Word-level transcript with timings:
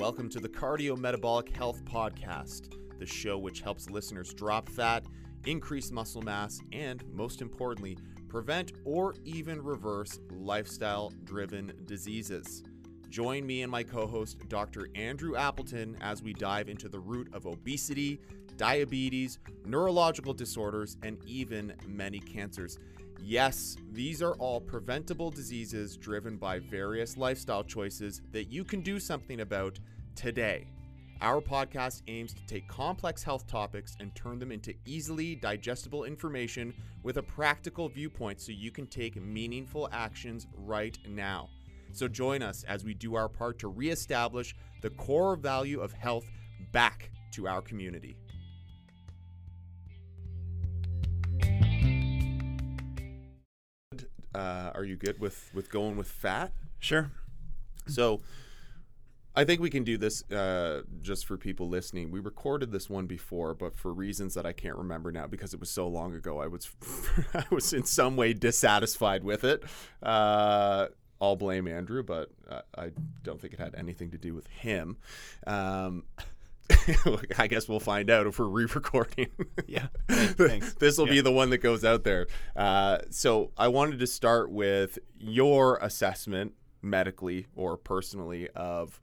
welcome 0.00 0.30
to 0.30 0.40
the 0.40 0.48
Cardio 0.48 0.96
Metabolic 0.96 1.50
Health 1.50 1.84
Podcast, 1.84 2.74
the 2.98 3.04
show 3.04 3.36
which 3.36 3.60
helps 3.60 3.90
listeners 3.90 4.32
drop 4.32 4.66
fat, 4.70 5.04
increase 5.44 5.90
muscle 5.90 6.22
mass, 6.22 6.58
and 6.72 7.04
most 7.12 7.42
importantly, 7.42 7.98
prevent 8.26 8.72
or 8.86 9.14
even 9.24 9.62
reverse 9.62 10.18
lifestyle 10.32 11.12
driven 11.24 11.70
diseases. 11.84 12.62
Join 13.10 13.46
me 13.46 13.60
and 13.60 13.70
my 13.70 13.82
co 13.82 14.06
host, 14.06 14.38
Dr. 14.48 14.88
Andrew 14.94 15.36
Appleton, 15.36 15.98
as 16.00 16.22
we 16.22 16.32
dive 16.32 16.70
into 16.70 16.88
the 16.88 16.98
root 16.98 17.28
of 17.34 17.44
obesity, 17.44 18.22
diabetes, 18.56 19.38
neurological 19.66 20.32
disorders, 20.32 20.96
and 21.02 21.22
even 21.26 21.74
many 21.86 22.20
cancers. 22.20 22.78
Yes, 23.22 23.76
these 23.92 24.22
are 24.22 24.34
all 24.34 24.60
preventable 24.60 25.30
diseases 25.30 25.96
driven 25.96 26.36
by 26.36 26.58
various 26.58 27.16
lifestyle 27.16 27.62
choices 27.62 28.22
that 28.32 28.50
you 28.50 28.64
can 28.64 28.80
do 28.80 28.98
something 28.98 29.40
about 29.40 29.78
today. 30.16 30.66
Our 31.20 31.42
podcast 31.42 32.02
aims 32.08 32.32
to 32.32 32.46
take 32.46 32.66
complex 32.66 33.22
health 33.22 33.46
topics 33.46 33.94
and 34.00 34.14
turn 34.14 34.38
them 34.38 34.50
into 34.50 34.74
easily 34.86 35.34
digestible 35.34 36.04
information 36.04 36.72
with 37.02 37.18
a 37.18 37.22
practical 37.22 37.90
viewpoint 37.90 38.40
so 38.40 38.52
you 38.52 38.70
can 38.70 38.86
take 38.86 39.20
meaningful 39.20 39.90
actions 39.92 40.46
right 40.56 40.96
now. 41.06 41.50
So 41.92 42.08
join 42.08 42.42
us 42.42 42.64
as 42.64 42.84
we 42.84 42.94
do 42.94 43.16
our 43.16 43.28
part 43.28 43.58
to 43.58 43.68
reestablish 43.68 44.56
the 44.80 44.90
core 44.90 45.36
value 45.36 45.80
of 45.80 45.92
health 45.92 46.24
back 46.72 47.10
to 47.32 47.46
our 47.46 47.60
community. 47.60 48.16
Uh, 54.34 54.70
are 54.74 54.84
you 54.84 54.96
good 54.96 55.20
with 55.20 55.50
with 55.54 55.70
going 55.70 55.96
with 55.96 56.08
fat? 56.08 56.52
Sure. 56.78 57.10
So 57.86 58.20
I 59.34 59.44
think 59.44 59.60
we 59.60 59.70
can 59.70 59.84
do 59.84 59.96
this 59.96 60.28
uh, 60.30 60.82
just 61.00 61.26
for 61.26 61.36
people 61.36 61.68
listening. 61.68 62.10
We 62.10 62.20
recorded 62.20 62.72
this 62.72 62.90
one 62.90 63.06
before, 63.06 63.54
but 63.54 63.76
for 63.76 63.92
reasons 63.92 64.34
that 64.34 64.44
I 64.44 64.52
can't 64.52 64.76
remember 64.76 65.12
now 65.12 65.26
because 65.26 65.54
it 65.54 65.60
was 65.60 65.70
so 65.70 65.86
long 65.88 66.14
ago, 66.14 66.40
I 66.40 66.46
was 66.46 66.70
I 67.34 67.44
was 67.50 67.72
in 67.72 67.84
some 67.84 68.16
way 68.16 68.32
dissatisfied 68.32 69.24
with 69.24 69.44
it. 69.44 69.64
Uh, 70.02 70.88
I'll 71.20 71.36
blame 71.36 71.68
Andrew, 71.68 72.02
but 72.02 72.30
uh, 72.48 72.62
I 72.76 72.90
don't 73.22 73.40
think 73.40 73.52
it 73.52 73.60
had 73.60 73.74
anything 73.74 74.10
to 74.10 74.18
do 74.18 74.34
with 74.34 74.46
him. 74.48 74.96
Um, 75.46 76.04
I 77.38 77.46
guess 77.46 77.68
we'll 77.68 77.80
find 77.80 78.10
out 78.10 78.26
if 78.26 78.38
we're 78.38 78.46
re-recording. 78.46 79.28
Yeah, 79.66 79.88
thanks. 80.08 80.74
this 80.74 80.98
will 80.98 81.06
Yeah. 81.06 81.14
be 81.14 81.20
the 81.22 81.32
one 81.32 81.50
that 81.50 81.58
goes 81.58 81.84
out 81.84 82.04
there. 82.04 82.26
Uh, 82.56 82.98
so 83.10 83.52
I 83.56 83.68
wanted 83.68 83.98
to 84.00 84.06
start 84.06 84.50
with 84.50 84.98
your 85.18 85.76
assessment, 85.78 86.54
medically 86.82 87.46
or 87.54 87.76
personally, 87.76 88.48
of 88.54 89.00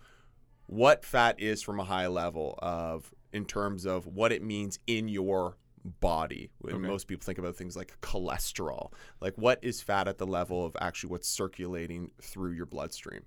what 0.67 1.03
fat 1.05 1.39
is 1.39 1.61
from 1.61 1.79
a 1.79 1.83
high 1.83 2.07
level 2.07 2.55
of 2.59 3.13
in 3.33 3.45
terms 3.45 3.85
of 3.85 4.07
what 4.07 4.31
it 4.31 4.41
means 4.43 4.79
in 4.87 5.07
your 5.07 5.57
body. 6.01 6.49
When 6.59 6.75
Okay. 6.75 6.87
most 6.87 7.07
people 7.07 7.23
think 7.23 7.37
about 7.37 7.55
things 7.55 7.75
like 7.77 7.97
cholesterol, 8.01 8.91
like 9.21 9.33
what 9.37 9.59
is 9.61 9.81
fat 9.81 10.07
at 10.07 10.17
the 10.17 10.27
level 10.27 10.65
of 10.65 10.75
actually 10.81 11.11
what's 11.11 11.29
circulating 11.29 12.11
through 12.21 12.51
your 12.51 12.65
bloodstream? 12.65 13.21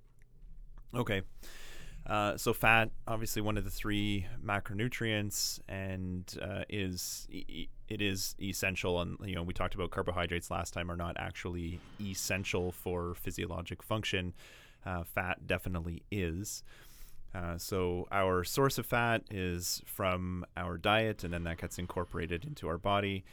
Okay. 0.95 1.23
Uh, 2.11 2.37
so 2.37 2.53
fat, 2.53 2.91
obviously 3.07 3.41
one 3.41 3.57
of 3.57 3.63
the 3.63 3.71
three 3.71 4.27
macronutrients, 4.45 5.61
and 5.69 6.37
uh, 6.43 6.65
is 6.69 7.29
e- 7.31 7.69
it 7.89 8.03
is 8.03 8.35
essential. 8.43 9.01
And 9.01 9.17
you 9.25 9.37
know, 9.37 9.45
we 9.45 9.55
talked 9.55 9.77
about 9.77 9.93
carbohydrates 9.93 10.51
last 10.51 10.75
time 10.75 10.91
are 10.91 10.97
not 10.97 11.17
actually 11.21 11.79
essential 12.01 12.73
for 12.73 13.15
physiologic 13.15 13.81
function. 13.81 14.35
Uh, 14.85 15.05
fat 15.05 15.47
definitely 15.47 16.03
is. 16.11 16.65
Uh, 17.33 17.57
so 17.57 18.09
our 18.11 18.43
source 18.43 18.77
of 18.77 18.87
fat 18.87 19.23
is 19.31 19.81
from 19.87 20.45
our 20.57 20.77
diet, 20.77 21.23
and 21.23 21.33
then 21.33 21.45
that 21.45 21.59
gets 21.59 21.79
incorporated 21.79 22.45
into 22.45 22.67
our 22.67 22.79
body. 22.79 23.25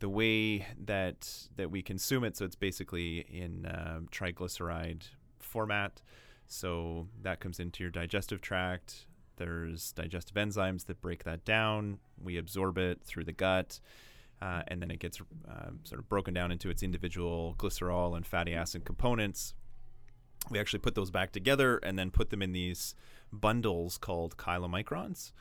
The 0.00 0.08
way 0.08 0.66
that 0.86 1.46
that 1.54 1.70
we 1.70 1.82
consume 1.82 2.24
it, 2.24 2.36
so 2.36 2.44
it's 2.46 2.56
basically 2.56 3.18
in 3.20 3.64
uh, 3.64 4.00
triglyceride 4.10 5.04
format. 5.38 6.02
So 6.46 7.08
that 7.22 7.40
comes 7.40 7.58
into 7.60 7.82
your 7.82 7.90
digestive 7.90 8.40
tract. 8.40 9.06
There's 9.36 9.92
digestive 9.92 10.36
enzymes 10.36 10.86
that 10.86 11.00
break 11.00 11.24
that 11.24 11.44
down. 11.44 11.98
We 12.22 12.36
absorb 12.36 12.78
it 12.78 13.02
through 13.02 13.24
the 13.24 13.32
gut, 13.32 13.80
uh, 14.40 14.62
and 14.68 14.80
then 14.80 14.90
it 14.90 15.00
gets 15.00 15.20
uh, 15.20 15.70
sort 15.82 15.98
of 15.98 16.08
broken 16.08 16.34
down 16.34 16.52
into 16.52 16.70
its 16.70 16.82
individual 16.82 17.54
glycerol 17.58 18.16
and 18.16 18.26
fatty 18.26 18.54
acid 18.54 18.84
components. 18.84 19.54
We 20.50 20.58
actually 20.58 20.80
put 20.80 20.94
those 20.94 21.10
back 21.10 21.32
together 21.32 21.78
and 21.78 21.98
then 21.98 22.10
put 22.10 22.30
them 22.30 22.42
in 22.42 22.52
these 22.52 22.94
bundles 23.32 23.98
called 23.98 24.36
chylomicrons. 24.36 25.32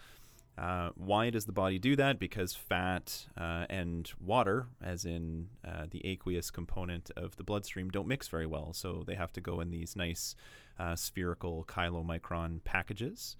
Uh, 0.57 0.89
why 0.95 1.29
does 1.29 1.45
the 1.45 1.51
body 1.51 1.79
do 1.79 1.95
that? 1.95 2.19
Because 2.19 2.53
fat 2.53 3.25
uh, 3.35 3.65
and 3.69 4.11
water, 4.23 4.67
as 4.83 5.03
in 5.03 5.49
uh, 5.67 5.85
the 5.89 6.05
aqueous 6.05 6.51
component 6.51 7.09
of 7.17 7.35
the 7.37 7.43
bloodstream, 7.43 7.89
don't 7.89 8.07
mix 8.07 8.27
very 8.27 8.45
well. 8.45 8.71
So 8.73 9.03
they 9.05 9.15
have 9.15 9.33
to 9.33 9.41
go 9.41 9.59
in 9.61 9.71
these 9.71 9.95
nice 9.95 10.35
uh, 10.79 10.95
spherical 10.95 11.65
chylomicron 11.67 12.63
packages. 12.63 13.35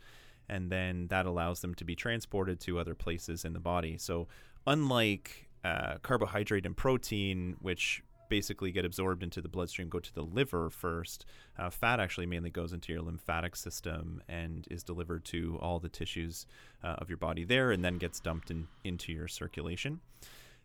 And 0.49 0.71
then 0.71 1.07
that 1.07 1.25
allows 1.25 1.61
them 1.61 1.75
to 1.75 1.85
be 1.85 1.95
transported 1.95 2.59
to 2.61 2.79
other 2.79 2.95
places 2.95 3.45
in 3.45 3.53
the 3.53 3.59
body. 3.59 3.97
So, 3.97 4.27
unlike 4.67 5.49
uh, 5.63 5.95
carbohydrate 6.01 6.65
and 6.65 6.75
protein, 6.75 7.55
which 7.61 8.03
basically 8.33 8.71
get 8.71 8.83
absorbed 8.83 9.21
into 9.21 9.41
the 9.43 9.47
bloodstream, 9.47 9.87
go 9.87 9.99
to 9.99 10.11
the 10.11 10.23
liver 10.23 10.67
first. 10.71 11.23
Uh, 11.55 11.69
fat 11.69 11.99
actually 11.99 12.25
mainly 12.25 12.49
goes 12.49 12.73
into 12.73 12.91
your 12.91 13.03
lymphatic 13.03 13.55
system 13.55 14.23
and 14.27 14.67
is 14.71 14.81
delivered 14.81 15.23
to 15.23 15.59
all 15.61 15.77
the 15.77 15.87
tissues 15.87 16.47
uh, 16.83 16.95
of 16.97 17.11
your 17.11 17.17
body 17.19 17.43
there, 17.43 17.71
and 17.71 17.85
then 17.85 17.99
gets 17.99 18.19
dumped 18.19 18.49
in, 18.49 18.67
into 18.83 19.11
your 19.11 19.27
circulation. 19.27 19.99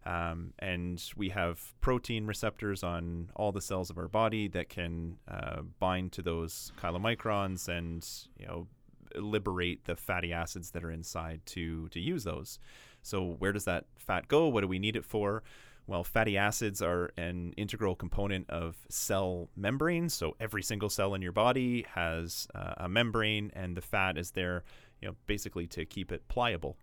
Um, 0.07 0.55
and 0.59 1.05
we 1.15 1.29
have 1.29 1.75
protein 1.83 2.27
receptors 2.27 2.83
on 2.83 3.29
all 3.37 3.53
the 3.53 3.61
cells 3.61 3.91
of 3.91 3.99
our 3.99 4.09
body 4.09 4.49
that 4.49 4.71
can 4.71 5.19
uh, 5.31 5.61
bind 5.79 6.13
to 6.13 6.23
those 6.23 6.73
chylomicrons 6.81 7.69
and 7.69 8.03
you 8.39 8.47
know 8.47 8.67
liberate 9.15 9.85
the 9.85 9.95
fatty 9.95 10.33
acids 10.33 10.71
that 10.71 10.83
are 10.83 10.91
inside 10.91 11.43
to 11.45 11.89
to 11.91 12.01
use 12.01 12.25
those. 12.25 12.59
So 13.03 13.37
where 13.39 13.53
does 13.53 13.67
that 13.67 13.85
fat 13.99 14.27
go? 14.27 14.49
What 14.49 14.63
do 14.63 14.69
we 14.69 14.79
need 14.79 14.97
it 14.97 15.05
for? 15.05 15.43
Well, 15.89 16.05
fatty 16.05 16.37
acids 16.37 16.83
are 16.83 17.11
an 17.17 17.55
integral 17.57 17.97
component 17.97 18.49
of 18.51 18.77
cell 18.91 19.49
membranes. 19.57 20.13
So 20.13 20.37
every 20.39 20.63
single 20.63 20.91
cell 20.91 21.15
in 21.15 21.23
your 21.23 21.33
body 21.33 21.87
has 21.95 22.47
uh, 22.55 22.75
a 22.77 22.89
membrane, 22.91 23.51
and 23.55 23.75
the 23.75 23.81
fat 23.81 24.19
is 24.19 24.33
there, 24.33 24.65
you 25.01 25.09
know, 25.09 25.15
basically 25.27 25.67
to 25.69 25.87
keep 25.87 26.13
it 26.13 26.29
pliable, 26.29 26.77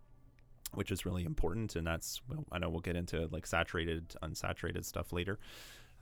which 0.73 0.91
is 0.91 1.05
really 1.05 1.23
important. 1.23 1.75
And 1.75 1.85
that's, 1.85 2.19
well, 2.27 2.45
I 2.51 2.57
know 2.57 2.69
we'll 2.69 2.81
get 2.81 2.95
into 2.95 3.29
like 3.31 3.45
saturated, 3.45 4.15
unsaturated 4.23 4.83
stuff 4.83 5.13
later. 5.13 5.37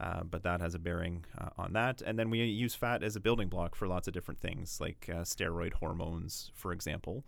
Uh, 0.00 0.24
but 0.24 0.42
that 0.42 0.60
has 0.60 0.74
a 0.74 0.78
bearing 0.78 1.24
uh, 1.38 1.50
on 1.56 1.74
that. 1.74 2.02
And 2.02 2.18
then 2.18 2.30
we 2.30 2.42
use 2.42 2.74
fat 2.74 3.04
as 3.04 3.16
a 3.16 3.20
building 3.20 3.48
block 3.48 3.76
for 3.76 3.86
lots 3.86 4.08
of 4.08 4.14
different 4.14 4.40
things, 4.40 4.80
like 4.80 5.08
uh, 5.08 5.22
steroid 5.22 5.74
hormones, 5.74 6.50
for 6.54 6.72
example. 6.72 7.24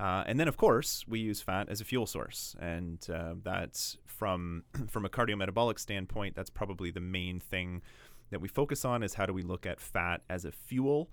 Uh, 0.00 0.24
and 0.26 0.40
then, 0.40 0.48
of 0.48 0.56
course, 0.56 1.04
we 1.06 1.18
use 1.18 1.42
fat 1.42 1.68
as 1.68 1.82
a 1.82 1.84
fuel 1.84 2.06
source, 2.06 2.56
and 2.58 3.06
uh, 3.12 3.34
that's 3.42 3.98
from 4.06 4.64
from 4.88 5.04
a 5.04 5.10
cardiometabolic 5.10 5.78
standpoint. 5.78 6.34
That's 6.34 6.48
probably 6.48 6.90
the 6.90 7.00
main 7.00 7.38
thing 7.38 7.82
that 8.30 8.40
we 8.40 8.48
focus 8.48 8.84
on 8.86 9.02
is 9.02 9.14
how 9.14 9.26
do 9.26 9.34
we 9.34 9.42
look 9.42 9.66
at 9.66 9.78
fat 9.78 10.22
as 10.30 10.46
a 10.46 10.52
fuel, 10.52 11.10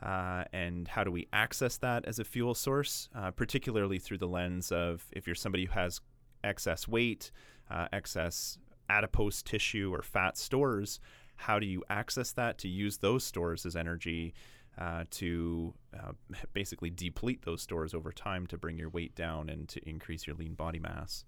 uh, 0.00 0.44
and 0.52 0.86
how 0.86 1.02
do 1.02 1.10
we 1.10 1.26
access 1.32 1.78
that 1.78 2.04
as 2.04 2.20
a 2.20 2.24
fuel 2.24 2.54
source, 2.54 3.08
uh, 3.12 3.32
particularly 3.32 3.98
through 3.98 4.18
the 4.18 4.28
lens 4.28 4.70
of 4.70 5.04
if 5.10 5.26
you're 5.26 5.34
somebody 5.34 5.64
who 5.64 5.72
has 5.72 6.00
excess 6.44 6.86
weight, 6.86 7.32
uh, 7.72 7.88
excess 7.92 8.56
adipose 8.88 9.42
tissue 9.42 9.90
or 9.92 10.00
fat 10.00 10.38
stores. 10.38 11.00
How 11.34 11.58
do 11.58 11.66
you 11.66 11.82
access 11.90 12.30
that 12.32 12.58
to 12.58 12.68
use 12.68 12.98
those 12.98 13.24
stores 13.24 13.66
as 13.66 13.74
energy? 13.74 14.32
Uh, 14.78 15.04
to 15.10 15.74
uh, 15.94 16.12
basically 16.52 16.90
deplete 16.90 17.42
those 17.44 17.62
stores 17.62 17.94
over 17.94 18.12
time 18.12 18.46
to 18.46 18.56
bring 18.56 18.78
your 18.78 18.88
weight 18.88 19.14
down 19.14 19.48
and 19.48 19.68
to 19.68 19.88
increase 19.88 20.26
your 20.26 20.36
lean 20.36 20.54
body 20.54 20.78
mass. 20.78 21.24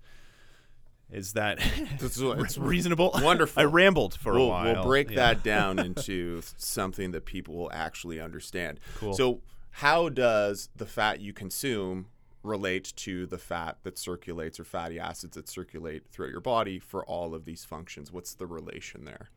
Is 1.13 1.33
that 1.33 1.59
That's 2.01 2.19
what- 2.23 2.37
re- 2.39 2.45
it's 2.45 2.57
reasonable? 2.59 3.11
wonderful. 3.23 3.61
I 3.61 3.65
rambled 3.65 4.15
for 4.15 4.35
we'll, 4.35 4.43
a 4.45 4.49
while. 4.49 4.75
We'll 4.75 4.85
break 4.85 5.11
Yeah. 5.11 5.17
that 5.17 5.43
down 5.43 5.79
into 5.81 6.43
something 6.57 7.11
that 7.11 7.25
people 7.25 7.55
will 7.57 7.71
actually 7.73 8.21
understand. 8.21 8.79
Cool. 8.97 9.15
So, 9.15 9.41
how 9.73 10.09
does 10.09 10.69
the 10.77 10.87
fat 10.87 11.21
you 11.21 11.33
consume 11.33 12.07
relate 12.43 12.93
to 12.97 13.27
the 13.27 13.39
fat 13.39 13.79
that 13.83 13.99
circulates 13.99 14.59
or 14.59 14.65
fatty 14.65 14.99
acids 14.99 15.37
that 15.37 15.49
circulate 15.49 16.05
throughout 16.11 16.31
your 16.31 16.41
body 16.41 16.79
for 16.79 17.05
all 17.05 17.35
of 17.35 17.45
these 17.45 17.65
functions? 17.65 18.13
What's 18.13 18.35
the 18.35 18.47
relation 18.47 19.05
there? 19.05 19.31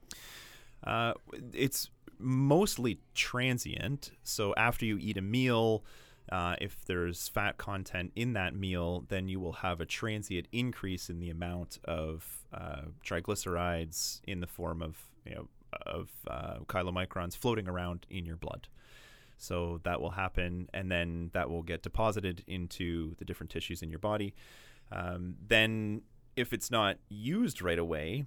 Uh, 0.84 1.14
it's 1.54 1.90
mostly 2.20 3.00
transient. 3.14 4.12
So 4.24 4.54
after 4.56 4.86
you 4.86 4.98
eat 5.00 5.18
a 5.18 5.22
meal, 5.22 5.84
uh, 6.32 6.56
if 6.62 6.86
there's 6.86 7.28
fat 7.28 7.58
content 7.58 8.12
in 8.16 8.34
that 8.34 8.56
meal, 8.56 9.06
then 9.10 9.28
you 9.28 9.40
will 9.40 9.54
have 9.54 9.82
a 9.82 9.86
transient 9.86 10.48
increase 10.52 11.10
in 11.10 11.20
the 11.20 11.30
amount 11.30 11.80
of 11.84 12.46
uh, 12.54 12.84
triglycerides 13.06 14.22
in 14.28 14.40
the 14.40 14.48
form 14.48 14.82
of 14.82 14.98
you 15.26 15.36
know 15.36 15.48
of 15.86 16.10
uh, 16.30 16.58
chylomicrons 16.68 17.36
floating 17.36 17.68
around 17.68 18.06
in 18.10 18.26
your 18.26 18.38
blood. 18.38 18.68
So 19.38 19.82
that 19.84 20.00
will 20.00 20.12
happen, 20.12 20.70
and 20.74 20.92
then 20.92 21.32
that 21.34 21.50
will 21.50 21.64
get 21.64 21.82
deposited 21.82 22.44
into 22.48 23.16
the 23.18 23.26
different 23.26 23.50
tissues 23.50 23.82
in 23.82 23.90
your 23.90 24.00
body. 24.00 24.34
Um, 24.92 25.36
then, 25.46 26.04
if 26.36 26.54
it's 26.54 26.72
not 26.72 26.98
used 27.10 27.62
right 27.62 27.80
away, 27.80 28.26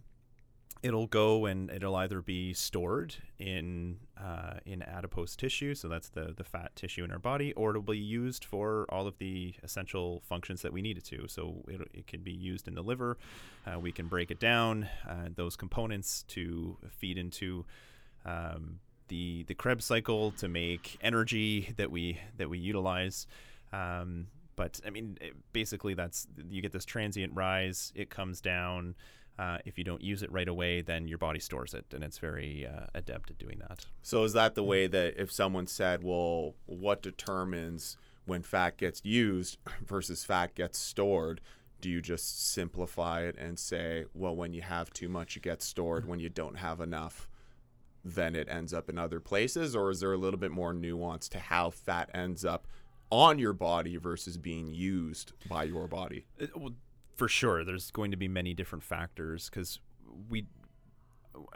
it'll 0.82 1.06
go 1.06 1.46
and 1.46 1.70
it'll 1.70 1.96
either 1.96 2.20
be 2.20 2.52
stored 2.52 3.14
in 3.38 3.98
uh, 4.22 4.54
in 4.64 4.82
adipose 4.82 5.36
tissue, 5.36 5.74
so 5.74 5.88
that's 5.88 6.08
the 6.08 6.34
the 6.36 6.44
fat 6.44 6.74
tissue 6.76 7.04
in 7.04 7.10
our 7.10 7.18
body, 7.18 7.52
or 7.54 7.70
it'll 7.70 7.82
be 7.82 7.98
used 7.98 8.44
for 8.44 8.86
all 8.88 9.06
of 9.06 9.18
the 9.18 9.54
essential 9.62 10.22
functions 10.28 10.62
that 10.62 10.72
we 10.72 10.82
need 10.82 10.98
it 10.98 11.04
to. 11.04 11.26
So 11.28 11.64
it, 11.68 11.80
it 11.92 12.06
can 12.06 12.20
be 12.20 12.32
used 12.32 12.68
in 12.68 12.74
the 12.74 12.82
liver. 12.82 13.18
Uh, 13.66 13.78
we 13.78 13.92
can 13.92 14.06
break 14.06 14.30
it 14.30 14.38
down 14.38 14.88
uh, 15.08 15.28
those 15.34 15.56
components 15.56 16.24
to 16.28 16.76
feed 16.90 17.18
into 17.18 17.64
um, 18.24 18.80
the 19.08 19.44
the 19.44 19.54
Krebs 19.54 19.84
cycle 19.84 20.32
to 20.32 20.48
make 20.48 20.98
energy 21.00 21.72
that 21.76 21.90
we 21.90 22.18
that 22.36 22.48
we 22.48 22.58
utilize. 22.58 23.26
Um, 23.72 24.28
but 24.56 24.80
I 24.86 24.90
mean, 24.90 25.18
basically, 25.52 25.94
that's 25.94 26.26
you 26.48 26.62
get 26.62 26.72
this 26.72 26.84
transient 26.84 27.34
rise. 27.34 27.92
It 27.94 28.10
comes 28.10 28.40
down. 28.40 28.94
Uh, 29.38 29.58
if 29.66 29.76
you 29.76 29.84
don't 29.84 30.02
use 30.02 30.22
it 30.22 30.32
right 30.32 30.48
away, 30.48 30.80
then 30.80 31.06
your 31.06 31.18
body 31.18 31.38
stores 31.38 31.74
it, 31.74 31.84
and 31.92 32.02
it's 32.02 32.18
very 32.18 32.66
uh, 32.66 32.86
adept 32.94 33.30
at 33.30 33.38
doing 33.38 33.58
that. 33.58 33.84
So 34.02 34.24
is 34.24 34.32
that 34.32 34.54
the 34.54 34.62
way 34.62 34.86
that 34.86 35.20
if 35.20 35.30
someone 35.30 35.66
said, 35.66 36.02
"Well, 36.02 36.54
what 36.64 37.02
determines 37.02 37.98
when 38.24 38.42
fat 38.42 38.78
gets 38.78 39.04
used 39.04 39.58
versus 39.86 40.24
fat 40.24 40.54
gets 40.54 40.78
stored?" 40.78 41.40
Do 41.82 41.90
you 41.90 42.00
just 42.00 42.50
simplify 42.50 43.22
it 43.22 43.36
and 43.36 43.58
say, 43.58 44.06
"Well, 44.14 44.34
when 44.34 44.54
you 44.54 44.62
have 44.62 44.90
too 44.90 45.08
much, 45.08 45.36
it 45.36 45.42
gets 45.42 45.66
stored. 45.66 46.08
When 46.08 46.18
you 46.20 46.30
don't 46.30 46.56
have 46.56 46.80
enough, 46.80 47.28
then 48.02 48.34
it 48.34 48.48
ends 48.48 48.72
up 48.72 48.88
in 48.88 48.98
other 48.98 49.20
places?" 49.20 49.76
Or 49.76 49.90
is 49.90 50.00
there 50.00 50.14
a 50.14 50.18
little 50.18 50.40
bit 50.40 50.50
more 50.50 50.72
nuance 50.72 51.28
to 51.30 51.38
how 51.38 51.68
fat 51.68 52.10
ends 52.14 52.42
up 52.42 52.66
on 53.10 53.38
your 53.38 53.52
body 53.52 53.96
versus 53.96 54.38
being 54.38 54.72
used 54.72 55.32
by 55.46 55.64
your 55.64 55.86
body? 55.86 56.24
It, 56.38 56.56
well, 56.56 56.74
for 57.16 57.28
sure, 57.28 57.64
there's 57.64 57.90
going 57.90 58.10
to 58.10 58.16
be 58.16 58.28
many 58.28 58.54
different 58.54 58.84
factors 58.84 59.50
because 59.50 59.80
we. 60.28 60.46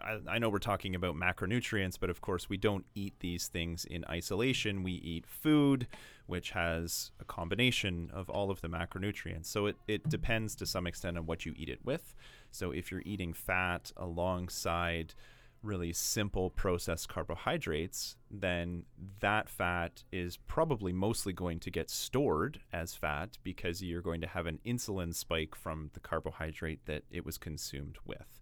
I, 0.03 0.19
I 0.29 0.39
know 0.39 0.51
we're 0.51 0.59
talking 0.59 0.95
about 0.95 1.15
macronutrients, 1.15 1.99
but 1.99 2.11
of 2.11 2.21
course, 2.21 2.51
we 2.51 2.59
don't 2.59 2.85
eat 2.95 3.15
these 3.21 3.49
things 3.49 3.87
in 3.87 4.05
isolation. 4.11 4.83
We 4.83 4.93
eat 4.93 5.27
food, 5.27 5.87
which 6.27 6.51
has 6.51 7.12
a 7.19 7.25
combination 7.25 8.11
of 8.12 8.29
all 8.29 8.51
of 8.51 8.61
the 8.61 8.69
macronutrients. 8.69 9.47
So 9.47 9.67
it, 9.67 9.77
it 9.89 10.07
depends 10.09 10.55
to 10.57 10.67
some 10.67 10.87
extent 10.87 11.17
on 11.17 11.25
what 11.25 11.47
you 11.47 11.55
eat 11.57 11.71
it 11.71 11.81
with. 11.83 12.15
So 12.51 12.73
if 12.73 12.91
you're 12.91 13.03
eating 13.07 13.33
fat 13.33 13.91
alongside 13.97 15.15
really 15.62 15.93
simple 15.93 16.51
processed 16.51 17.09
carbohydrates, 17.09 18.17
then 18.31 18.85
that 19.21 19.49
fat 19.49 20.05
is 20.12 20.37
probably 20.37 20.93
mostly 20.93 21.33
going 21.33 21.61
to 21.61 21.71
get 21.71 21.91
stored 21.91 22.61
as 22.73 22.95
fat 22.95 23.39
because 23.43 23.83
you're 23.83 24.01
going 24.01 24.21
to 24.21 24.27
have 24.27 24.47
an 24.47 24.59
insulin 24.65 25.15
spike 25.15 25.55
from 25.55 25.91
the 25.93 26.01
carbohydrate 26.01 26.87
that 26.87 27.03
it 27.11 27.25
was 27.25 27.39
consumed 27.39 27.97
with. 28.07 28.41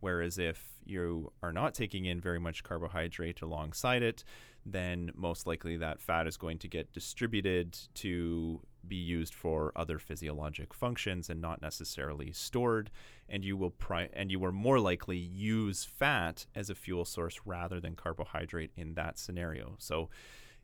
Whereas 0.00 0.38
if 0.38 0.64
you 0.84 1.32
are 1.42 1.52
not 1.52 1.74
taking 1.74 2.04
in 2.04 2.20
very 2.20 2.38
much 2.38 2.62
carbohydrate 2.62 3.42
alongside 3.42 4.02
it, 4.02 4.24
then 4.64 5.10
most 5.14 5.46
likely 5.46 5.76
that 5.76 6.00
fat 6.00 6.26
is 6.26 6.36
going 6.36 6.58
to 6.58 6.68
get 6.68 6.92
distributed 6.92 7.78
to 7.94 8.60
be 8.88 8.96
used 8.96 9.34
for 9.34 9.72
other 9.76 9.98
physiologic 9.98 10.72
functions 10.74 11.28
and 11.28 11.40
not 11.40 11.62
necessarily 11.62 12.32
stored 12.32 12.90
and 13.28 13.44
you 13.44 13.56
will 13.56 13.70
pri- 13.70 14.08
and 14.12 14.30
you 14.30 14.38
will 14.38 14.52
more 14.52 14.80
likely 14.80 15.18
use 15.18 15.84
fat 15.84 16.46
as 16.54 16.70
a 16.70 16.74
fuel 16.74 17.04
source 17.04 17.40
rather 17.44 17.80
than 17.80 17.94
carbohydrate 17.94 18.70
in 18.76 18.94
that 18.94 19.18
scenario. 19.18 19.74
So 19.78 20.08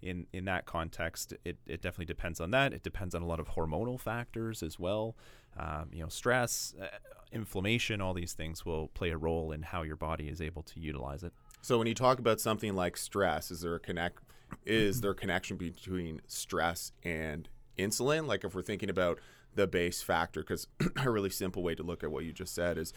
in 0.03 0.26
in 0.32 0.44
that 0.47 0.67
context 0.67 1.35
it, 1.44 1.59
it 1.67 1.82
definitely 1.82 2.06
depends 2.06 2.41
on 2.41 2.50
that. 2.53 2.73
It 2.73 2.82
depends 2.82 3.15
on 3.15 3.23
a 3.23 3.26
lot 3.26 3.41
of 3.41 3.50
hormonal 3.50 4.00
factors 4.00 4.62
as 4.62 4.79
well. 4.79 5.17
Um, 5.56 5.91
you 5.93 6.03
know 6.03 6.09
stress 6.09 6.75
uh, 6.81 6.87
inflammation 7.32 8.00
all 8.00 8.15
these 8.15 8.32
things 8.32 8.65
will 8.65 8.88
play 8.88 9.11
a 9.11 9.17
role 9.17 9.53
in 9.53 9.62
how 9.62 9.82
your 9.82 9.97
body 9.97 10.29
is 10.29 10.41
able 10.41 10.62
to 10.62 10.81
utilize 10.81 11.23
it. 11.23 11.32
So 11.62 11.79
when 11.79 11.87
you 11.87 11.94
talk 11.94 12.19
about 12.19 12.41
something 12.41 12.75
like 12.75 12.97
stress, 12.97 13.50
is 13.50 13.61
there 13.62 13.75
a 13.75 13.81
connect? 13.81 14.19
Is 14.67 15.00
there 15.00 15.12
a 15.12 15.15
connection 15.15 15.56
between 15.56 16.20
stress 16.27 16.93
and 17.03 17.49
insulin? 17.79 18.26
Like 18.26 18.44
if 18.44 18.55
we're 18.55 18.62
thinking 18.62 18.91
about 18.91 19.19
the 19.55 19.67
base 19.67 20.03
factor, 20.03 20.41
because 20.41 20.67
a 20.97 21.11
really 21.11 21.31
simple 21.31 21.62
way 21.62 21.75
to 21.75 21.82
look 21.82 22.03
at 22.03 22.11
what 22.11 22.25
you 22.25 22.32
just 22.32 22.55
said 22.55 22.79
is 22.79 22.93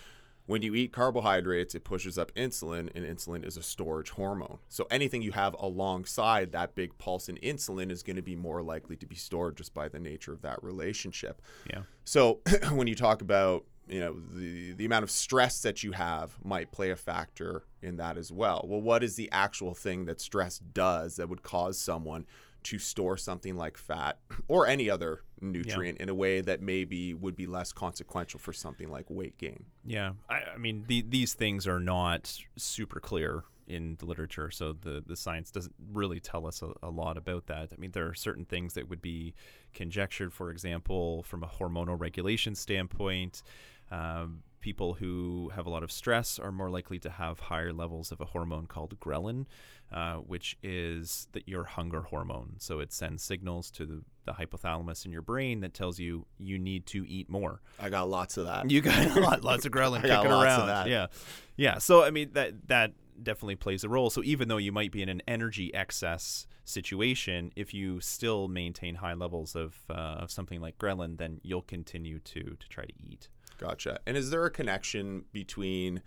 when 0.47 0.61
you 0.61 0.73
eat 0.75 0.93
carbohydrates, 0.93 1.75
it 1.75 1.83
pushes 1.83 2.17
up 2.17 2.33
insulin, 2.33 2.89
and 2.95 3.05
insulin 3.05 3.45
is 3.45 3.57
a 3.57 3.61
storage 3.61 4.11
hormone. 4.11 4.59
So 4.69 4.87
anything 4.89 5.21
you 5.21 5.33
have 5.33 5.55
alongside 5.59 6.53
that 6.53 6.73
big 6.73 6.97
pulse 6.97 7.27
in 7.27 7.35
insulin 7.37 7.91
is 7.91 8.01
going 8.01 8.15
to 8.15 8.21
be 8.21 8.35
more 8.35 8.63
likely 8.63 8.95
to 8.95 9.05
be 9.05 9.15
stored 9.15 9.57
just 9.57 9.73
by 9.73 9.89
the 9.89 9.99
nature 9.99 10.31
of 10.31 10.41
that 10.43 10.63
relationship. 10.63 11.41
Yeah. 11.69 11.81
So 12.05 12.39
when 12.71 12.87
you 12.87 12.95
talk 12.95 13.21
about 13.21 13.65
you 13.87 13.99
know 13.99 14.15
the 14.33 14.73
the 14.73 14.85
amount 14.85 15.03
of 15.03 15.11
stress 15.11 15.61
that 15.61 15.83
you 15.83 15.93
have 15.93 16.37
might 16.43 16.71
play 16.71 16.91
a 16.91 16.95
factor 16.95 17.63
in 17.81 17.97
that 17.97 18.17
as 18.17 18.31
well. 18.31 18.65
Well, 18.67 18.81
what 18.81 19.03
is 19.03 19.15
the 19.15 19.29
actual 19.31 19.73
thing 19.73 20.05
that 20.05 20.19
stress 20.19 20.59
does 20.59 21.15
that 21.15 21.29
would 21.29 21.43
cause 21.43 21.79
someone 21.79 22.25
to 22.67 22.79
store 22.79 23.15
something 23.15 23.55
like 23.55 23.77
fat 23.77 24.17
or 24.47 24.67
any 24.67 24.89
other 24.89 25.21
nutrient 25.39 25.97
yeah. 25.99 26.03
in 26.03 26.09
a 26.09 26.15
way 26.15 26.41
that 26.41 26.61
maybe 26.61 27.13
would 27.13 27.35
be 27.35 27.47
less 27.47 27.71
consequential 27.71 28.39
for 28.39 28.51
something 28.51 28.89
like 28.89 29.05
weight 29.09 29.37
gain? 29.37 29.65
Yeah, 29.85 30.13
I, 30.29 30.41
I 30.55 30.57
mean 30.57 30.83
the, 30.87 31.03
these 31.07 31.33
things 31.33 31.67
are 31.67 31.79
not 31.79 32.37
super 32.57 32.99
clear 32.99 33.43
in 33.67 33.95
the 33.99 34.05
literature, 34.05 34.51
so 34.51 34.73
the 34.73 35.03
the 35.05 35.15
science 35.15 35.51
doesn't 35.51 35.75
really 35.93 36.19
tell 36.19 36.45
us 36.45 36.61
a, 36.61 36.71
a 36.83 36.89
lot 36.89 37.17
about 37.17 37.47
that. 37.47 37.69
I 37.73 37.79
mean, 37.79 37.91
there 37.91 38.07
are 38.07 38.13
certain 38.13 38.45
things 38.45 38.73
that 38.73 38.89
would 38.89 39.01
be 39.01 39.33
conjectured, 39.73 40.33
for 40.33 40.51
example, 40.51 41.23
from 41.23 41.43
a 41.43 41.47
hormonal 41.47 41.99
regulation 41.99 42.55
standpoint. 42.55 43.43
Um, 43.91 44.43
people 44.59 44.95
who 44.95 45.51
have 45.55 45.65
a 45.65 45.69
lot 45.69 45.83
of 45.83 45.91
stress 45.91 46.39
are 46.39 46.51
more 46.51 46.69
likely 46.69 46.99
to 46.99 47.09
have 47.09 47.39
higher 47.39 47.71
levels 47.71 48.11
of 48.11 48.19
a 48.19 48.25
hormone 48.25 48.65
called 48.65 48.99
ghrelin, 48.99 49.45
uh, 49.91 50.15
which 50.15 50.57
is 50.61 51.27
the, 51.31 51.43
your 51.45 51.63
hunger 51.63 52.01
hormone. 52.01 52.55
So 52.57 52.79
it 52.79 52.91
sends 52.91 53.23
signals 53.23 53.71
to 53.71 53.85
the, 53.85 54.03
the, 54.25 54.33
hypothalamus 54.33 55.05
in 55.05 55.11
your 55.11 55.21
brain 55.21 55.61
that 55.61 55.73
tells 55.73 55.99
you 55.99 56.25
you 56.37 56.59
need 56.59 56.85
to 56.87 57.07
eat 57.07 57.29
more. 57.29 57.61
I 57.79 57.89
got 57.89 58.09
lots 58.09 58.37
of 58.37 58.45
that. 58.45 58.69
You 58.69 58.81
got 58.81 59.15
a 59.15 59.19
lot, 59.19 59.43
lots 59.43 59.65
of 59.65 59.71
ghrelin 59.71 60.01
kicking 60.01 60.31
around. 60.31 60.89
Yeah, 60.89 61.07
yeah. 61.55 61.77
So 61.77 62.03
I 62.03 62.11
mean 62.11 62.31
that 62.33 62.67
that 62.67 62.93
definitely 63.21 63.55
plays 63.55 63.83
a 63.83 63.89
role. 63.89 64.09
So 64.09 64.23
even 64.23 64.47
though 64.47 64.57
you 64.57 64.71
might 64.71 64.91
be 64.91 65.01
in 65.01 65.09
an 65.09 65.21
energy 65.27 65.73
excess 65.73 66.47
situation, 66.65 67.51
if 67.55 67.73
you 67.73 67.99
still 68.01 68.47
maintain 68.47 68.95
high 68.95 69.13
levels 69.13 69.55
of 69.55 69.75
uh, 69.89 70.17
of 70.19 70.31
something 70.31 70.59
like 70.59 70.77
ghrelin, 70.77 71.17
then 71.17 71.39
you'll 71.43 71.61
continue 71.61 72.19
to 72.19 72.57
to 72.59 72.69
try 72.69 72.85
to 72.85 72.93
eat. 72.99 73.29
Gotcha. 73.57 73.99
And 74.05 74.15
is 74.15 74.29
there 74.29 74.45
a 74.45 74.51
connection 74.51 75.25
between 75.31 76.01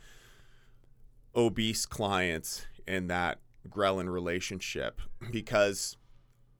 obese 1.35 1.87
clients 1.87 2.67
and 2.87 3.11
that 3.11 3.41
ghrelin 3.69 4.09
relationship? 4.09 5.01
Because 5.31 5.97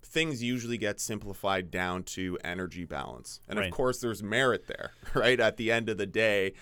things 0.03 0.43
usually 0.43 0.79
get 0.79 1.01
simplified 1.01 1.71
down 1.71 2.03
to 2.03 2.37
energy 2.43 2.85
balance. 2.85 3.41
And 3.49 3.59
right. 3.59 3.69
of 3.69 3.75
course, 3.75 4.01
there's 4.01 4.23
merit 4.23 4.67
there, 4.67 4.93
right? 5.15 5.39
At 5.39 5.57
the 5.57 5.71
end 5.71 5.89
of 5.89 5.99
the 5.99 6.07
day, 6.07 6.55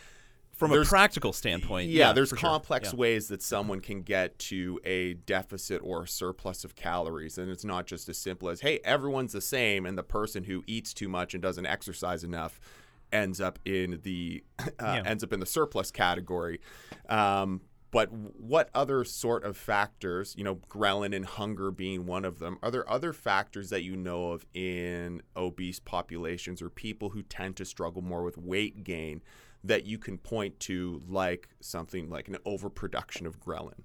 from 0.59 0.73
a 0.73 0.85
practical 0.85 1.33
standpoint, 1.33 1.89
yeah, 1.89 2.09
yeah 2.09 2.13
there's 2.13 2.33
complex 2.33 2.89
sure. 2.89 2.97
yeah. 2.97 3.01
ways 3.01 3.29
that 3.29 3.43
someone 3.43 3.81
can 3.81 4.03
get 4.03 4.37
to 4.41 4.81
a 4.85 5.15
deficit 5.15 5.81
or 5.85 6.03
a 6.03 6.09
surplus 6.09 6.65
of 6.65 6.75
calories, 6.75 7.39
and 7.39 7.49
it's 7.49 7.65
not 7.65 7.87
just 7.87 8.09
as 8.09 8.19
simple 8.19 8.49
as, 8.49 8.61
"Hey, 8.61 8.81
everyone's 8.85 9.33
the 9.33 9.41
same," 9.41 9.87
and 9.87 9.97
the 9.97 10.03
person 10.03 10.45
who 10.45 10.65
eats 10.67 10.93
too 10.93 11.09
much 11.09 11.33
and 11.33 11.41
doesn't 11.41 11.65
exercise 11.65 12.25
enough 12.25 12.59
ends 13.13 13.41
up 13.41 13.59
in 13.65 14.01
the 14.03 14.43
uh, 14.59 14.65
yeah. 14.81 15.03
ends 15.05 15.25
up 15.25 15.33
in 15.33 15.41
the 15.41 15.47
surplus 15.47 15.91
category. 15.91 16.61
Um, 17.09 17.63
but 17.91 18.13
what 18.13 18.69
other 18.75 19.03
sort 19.05 19.45
of 19.45 19.57
factors, 19.57 20.35
you 20.37 20.45
know, 20.45 20.57
ghrelin 20.57 21.17
and 21.17 21.25
hunger 21.25 21.71
being 21.71 22.05
one 22.05 22.25
of 22.25 22.39
them, 22.39 22.59
are 22.63 22.71
there 22.71 22.89
other 22.91 23.15
factors 23.15 23.71
that 23.71 23.83
you 23.83 23.97
know 23.97 24.33
of 24.33 24.45
in 24.53 25.23
obese 25.37 25.81
populations 25.81 26.61
or 26.61 26.69
people 26.69 27.11
who 27.11 27.23
tend 27.23 27.57
to 27.57 27.65
struggle 27.65 28.03
more 28.03 28.23
with 28.23 28.37
weight 28.37 28.85
gain 28.85 29.23
that 29.65 29.87
you 29.87 29.99
can 29.99 30.19
point 30.19 30.61
to, 30.61 31.01
like 31.09 31.49
something 31.61 32.11
like 32.11 32.29
an 32.29 32.37
overproduction 32.45 33.27
of 33.27 33.41
ghrelin? 33.41 33.83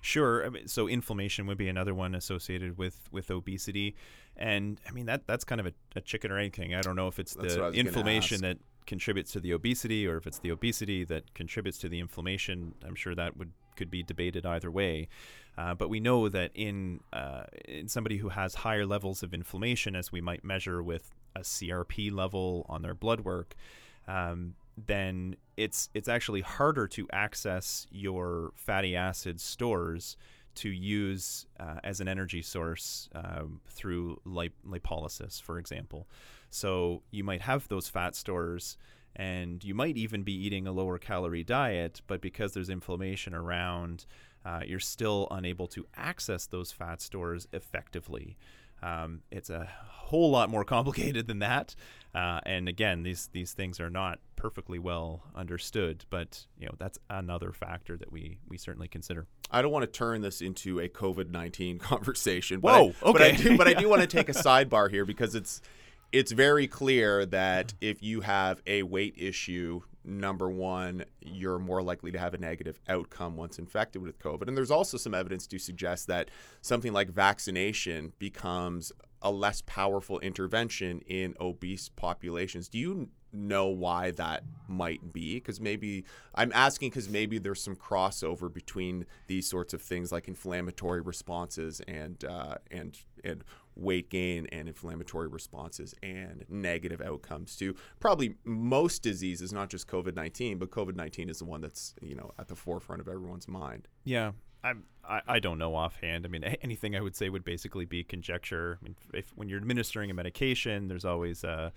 Sure. 0.00 0.44
I 0.44 0.48
mean, 0.48 0.66
so 0.66 0.88
inflammation 0.88 1.46
would 1.46 1.58
be 1.58 1.68
another 1.68 1.94
one 1.94 2.14
associated 2.14 2.78
with 2.78 3.08
with 3.12 3.30
obesity, 3.30 3.96
and 4.40 4.80
I 4.88 4.92
mean 4.92 5.06
that 5.06 5.26
that's 5.26 5.44
kind 5.44 5.60
of 5.60 5.66
a, 5.66 5.72
a 5.96 6.00
chicken 6.00 6.32
or 6.32 6.38
egg 6.38 6.56
thing. 6.56 6.74
I 6.74 6.80
don't 6.80 6.96
know 6.96 7.08
if 7.08 7.18
it's 7.18 7.34
that's 7.34 7.54
the 7.54 7.70
inflammation 7.72 8.40
that 8.40 8.58
contributes 8.86 9.32
to 9.32 9.40
the 9.40 9.52
obesity 9.52 10.06
or 10.06 10.16
if 10.16 10.26
it's 10.26 10.38
the 10.38 10.50
obesity 10.50 11.04
that 11.04 11.34
contributes 11.34 11.78
to 11.78 11.88
the 11.88 12.00
inflammation. 12.00 12.74
I'm 12.84 12.94
sure 12.94 13.14
that 13.14 13.36
would 13.36 13.52
could 13.76 13.90
be 13.90 14.02
debated 14.02 14.44
either 14.44 14.70
way. 14.70 15.08
Uh, 15.56 15.74
but 15.74 15.88
we 15.88 16.00
know 16.00 16.28
that 16.28 16.50
in 16.54 17.00
uh, 17.12 17.44
in 17.66 17.88
somebody 17.88 18.18
who 18.18 18.30
has 18.30 18.56
higher 18.56 18.86
levels 18.86 19.22
of 19.22 19.34
inflammation, 19.34 19.94
as 19.94 20.10
we 20.10 20.20
might 20.20 20.42
measure 20.42 20.82
with 20.82 21.10
a 21.36 21.40
CRP 21.40 22.10
level 22.12 22.66
on 22.68 22.82
their 22.82 22.94
blood 22.94 23.20
work, 23.20 23.54
um, 24.08 24.54
then 24.86 25.36
it's 25.56 25.90
it's 25.92 26.08
actually 26.08 26.40
harder 26.40 26.86
to 26.88 27.06
access 27.12 27.86
your 27.90 28.52
fatty 28.54 28.96
acid 28.96 29.40
stores 29.40 30.16
to 30.56 30.68
use 30.68 31.46
uh, 31.58 31.76
as 31.84 32.00
an 32.00 32.08
energy 32.08 32.42
source 32.42 33.08
um, 33.14 33.60
through 33.68 34.20
lip- 34.24 34.52
lipolysis, 34.66 35.40
for 35.40 35.58
example. 35.58 36.08
So 36.50 37.02
you 37.10 37.24
might 37.24 37.42
have 37.42 37.68
those 37.68 37.88
fat 37.88 38.16
stores 38.16 38.76
and 39.16 39.62
you 39.64 39.74
might 39.74 39.96
even 39.96 40.22
be 40.22 40.32
eating 40.34 40.66
a 40.66 40.72
lower 40.72 40.98
calorie 40.98 41.44
diet, 41.44 42.00
but 42.06 42.20
because 42.20 42.52
there's 42.52 42.70
inflammation 42.70 43.34
around, 43.34 44.06
uh, 44.44 44.60
you're 44.66 44.78
still 44.78 45.26
unable 45.30 45.66
to 45.68 45.86
access 45.96 46.46
those 46.46 46.72
fat 46.72 47.00
stores 47.00 47.46
effectively. 47.52 48.36
Um, 48.82 49.22
it's 49.30 49.50
a 49.50 49.68
whole 50.10 50.30
lot 50.30 50.50
more 50.50 50.64
complicated 50.76 51.26
than 51.26 51.38
that. 51.40 51.74
Uh, 52.14 52.40
and 52.44 52.68
again, 52.68 53.04
these 53.04 53.28
these 53.32 53.52
things 53.52 53.78
are 53.78 53.90
not 53.90 54.18
perfectly 54.34 54.78
well 54.78 55.22
understood, 55.34 56.04
but 56.10 56.44
you 56.58 56.66
know 56.66 56.74
that's 56.78 56.98
another 57.08 57.52
factor 57.52 57.96
that 57.96 58.10
we 58.10 58.38
we 58.48 58.58
certainly 58.58 58.88
consider. 58.88 59.26
I 59.50 59.62
don't 59.62 59.70
want 59.70 59.84
to 59.84 59.90
turn 59.90 60.20
this 60.20 60.40
into 60.40 60.80
a 60.80 60.88
COVID 60.88 61.30
nineteen 61.30 61.78
conversation. 61.90 62.60
Whoa, 62.60 62.94
but 63.00 63.08
I, 63.08 63.12
but 63.12 63.22
I 63.22 63.28
okay. 63.28 63.42
do, 63.42 63.56
but 63.56 63.68
I 63.68 63.74
do 63.74 63.88
want 63.90 64.02
to 64.02 64.08
take 64.08 64.28
a 64.28 64.32
sidebar 64.32 64.90
here 64.90 65.04
because 65.04 65.36
it's 65.36 65.60
it's 66.12 66.32
very 66.32 66.66
clear 66.66 67.24
that 67.26 67.74
if 67.80 68.02
you 68.02 68.22
have 68.22 68.60
a 68.66 68.82
weight 68.82 69.14
issue, 69.16 69.82
number 70.10 70.50
one, 70.50 71.04
you're 71.20 71.58
more 71.58 71.82
likely 71.82 72.10
to 72.12 72.18
have 72.18 72.34
a 72.34 72.38
negative 72.38 72.80
outcome 72.88 73.36
once 73.36 73.58
infected 73.58 74.02
with 74.02 74.18
COVID. 74.18 74.48
And 74.48 74.56
there's 74.56 74.70
also 74.70 74.96
some 74.96 75.14
evidence 75.14 75.46
to 75.48 75.58
suggest 75.58 76.06
that 76.08 76.30
something 76.60 76.92
like 76.92 77.10
vaccination 77.10 78.12
becomes 78.18 78.92
a 79.22 79.30
less 79.30 79.62
powerful 79.62 80.18
intervention 80.20 81.00
in 81.06 81.34
obese 81.40 81.88
populations. 81.88 82.68
Do 82.68 82.78
you 82.78 83.08
know 83.32 83.66
why 83.66 84.10
that 84.12 84.44
might 84.66 85.12
be? 85.12 85.34
Because 85.34 85.60
maybe 85.60 86.04
I'm 86.34 86.52
asking 86.54 86.90
because 86.90 87.08
maybe 87.08 87.38
there's 87.38 87.62
some 87.62 87.76
crossover 87.76 88.52
between 88.52 89.06
these 89.26 89.48
sorts 89.48 89.74
of 89.74 89.82
things 89.82 90.10
like 90.10 90.26
inflammatory 90.26 91.00
responses 91.00 91.80
and 91.86 92.24
uh, 92.24 92.56
and 92.70 92.98
and 93.22 93.44
weight 93.80 94.10
gain 94.10 94.46
and 94.52 94.68
inflammatory 94.68 95.28
responses 95.28 95.94
and 96.02 96.44
negative 96.48 97.00
outcomes 97.00 97.56
to 97.56 97.74
probably 97.98 98.34
most 98.44 99.02
diseases, 99.02 99.52
not 99.52 99.70
just 99.70 99.88
COVID 99.88 100.14
nineteen, 100.14 100.58
but 100.58 100.70
COVID 100.70 100.94
nineteen 100.94 101.28
is 101.28 101.38
the 101.38 101.44
one 101.44 101.60
that's 101.60 101.94
you 102.00 102.14
know 102.14 102.32
at 102.38 102.48
the 102.48 102.56
forefront 102.56 103.00
of 103.00 103.08
everyone's 103.08 103.48
mind. 103.48 103.88
Yeah, 104.04 104.32
I'm, 104.62 104.84
I 105.08 105.20
I 105.26 105.38
don't 105.38 105.58
know 105.58 105.74
offhand. 105.74 106.24
I 106.24 106.28
mean, 106.28 106.44
anything 106.44 106.94
I 106.94 107.00
would 107.00 107.16
say 107.16 107.28
would 107.28 107.44
basically 107.44 107.84
be 107.84 108.04
conjecture. 108.04 108.78
I 108.80 108.84
mean, 108.84 108.96
if 109.14 109.32
when 109.36 109.48
you're 109.48 109.58
administering 109.58 110.10
a 110.10 110.14
medication, 110.14 110.88
there's 110.88 111.04
always 111.04 111.44
a 111.44 111.50
uh, 111.50 111.70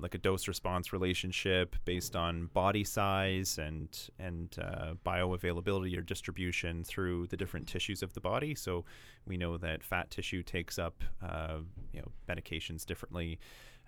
like 0.00 0.14
a 0.14 0.18
dose 0.18 0.48
response 0.48 0.92
relationship 0.92 1.76
based 1.84 2.14
on 2.14 2.46
body 2.52 2.84
size 2.84 3.58
and 3.58 4.08
and 4.18 4.56
uh, 4.62 4.94
bioavailability 5.04 5.96
or 5.96 6.02
distribution 6.02 6.84
through 6.84 7.26
the 7.28 7.36
different 7.36 7.66
tissues 7.66 8.02
of 8.02 8.12
the 8.12 8.20
body. 8.20 8.54
So 8.54 8.84
we 9.26 9.36
know 9.36 9.56
that 9.58 9.82
fat 9.82 10.10
tissue 10.10 10.42
takes 10.42 10.78
up 10.78 11.02
uh, 11.22 11.58
you 11.92 12.00
know 12.00 12.12
medications 12.28 12.84
differently. 12.86 13.38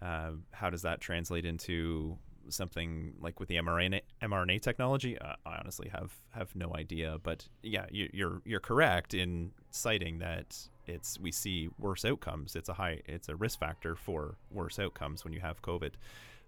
Uh, 0.01 0.33
how 0.53 0.71
does 0.71 0.83
that 0.83 1.01
translate 1.01 1.45
into 1.45 2.19
something 2.49 3.15
like 3.21 3.41
with 3.41 3.49
the 3.49 3.57
mRNA 3.57 4.01
mRNA 4.23 4.61
technology? 4.63 5.19
Uh, 5.19 5.35
I 5.47 5.57
honestly 5.57 5.89
have 5.93 6.13
have 6.31 6.55
no 6.55 6.75
idea. 6.75 7.19
But 7.23 7.49
yeah, 7.63 7.87
you, 7.91 8.09
you're 8.13 8.43
you're 8.45 8.61
correct 8.61 9.15
in 9.15 9.53
citing 9.71 10.19
that 10.19 10.57
it's 10.89 11.19
we 11.21 11.31
see 11.33 11.69
worse 11.79 12.05
outcomes. 12.05 12.57
It's 12.57 12.69
a 12.69 12.75
high 12.75 13.01
it's 13.07 13.29
a 13.29 13.37
risk 13.37 13.59
factor 13.61 13.95
for 13.95 14.37
worse 14.51 14.79
outcomes 14.79 15.25
when 15.25 15.33
you 15.33 15.41
have 15.41 15.63
COVID. 15.63 15.93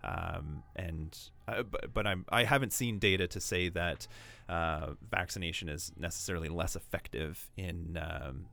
Um, 0.03 0.63
and 0.77 1.17
uh, 1.47 1.63
but, 1.63 1.93
but 1.93 2.07
I'm 2.07 2.25
I 2.31 2.45
haven't 2.45 2.73
seen 2.73 2.99
data 2.99 3.27
to 3.29 3.41
say 3.41 3.69
that 3.71 4.07
uh, 4.49 4.95
vaccination 5.11 5.69
is 5.69 5.93
necessarily 5.99 6.49
less 6.49 6.75
effective 6.75 7.51
in 7.57 7.99
um, 8.01 8.47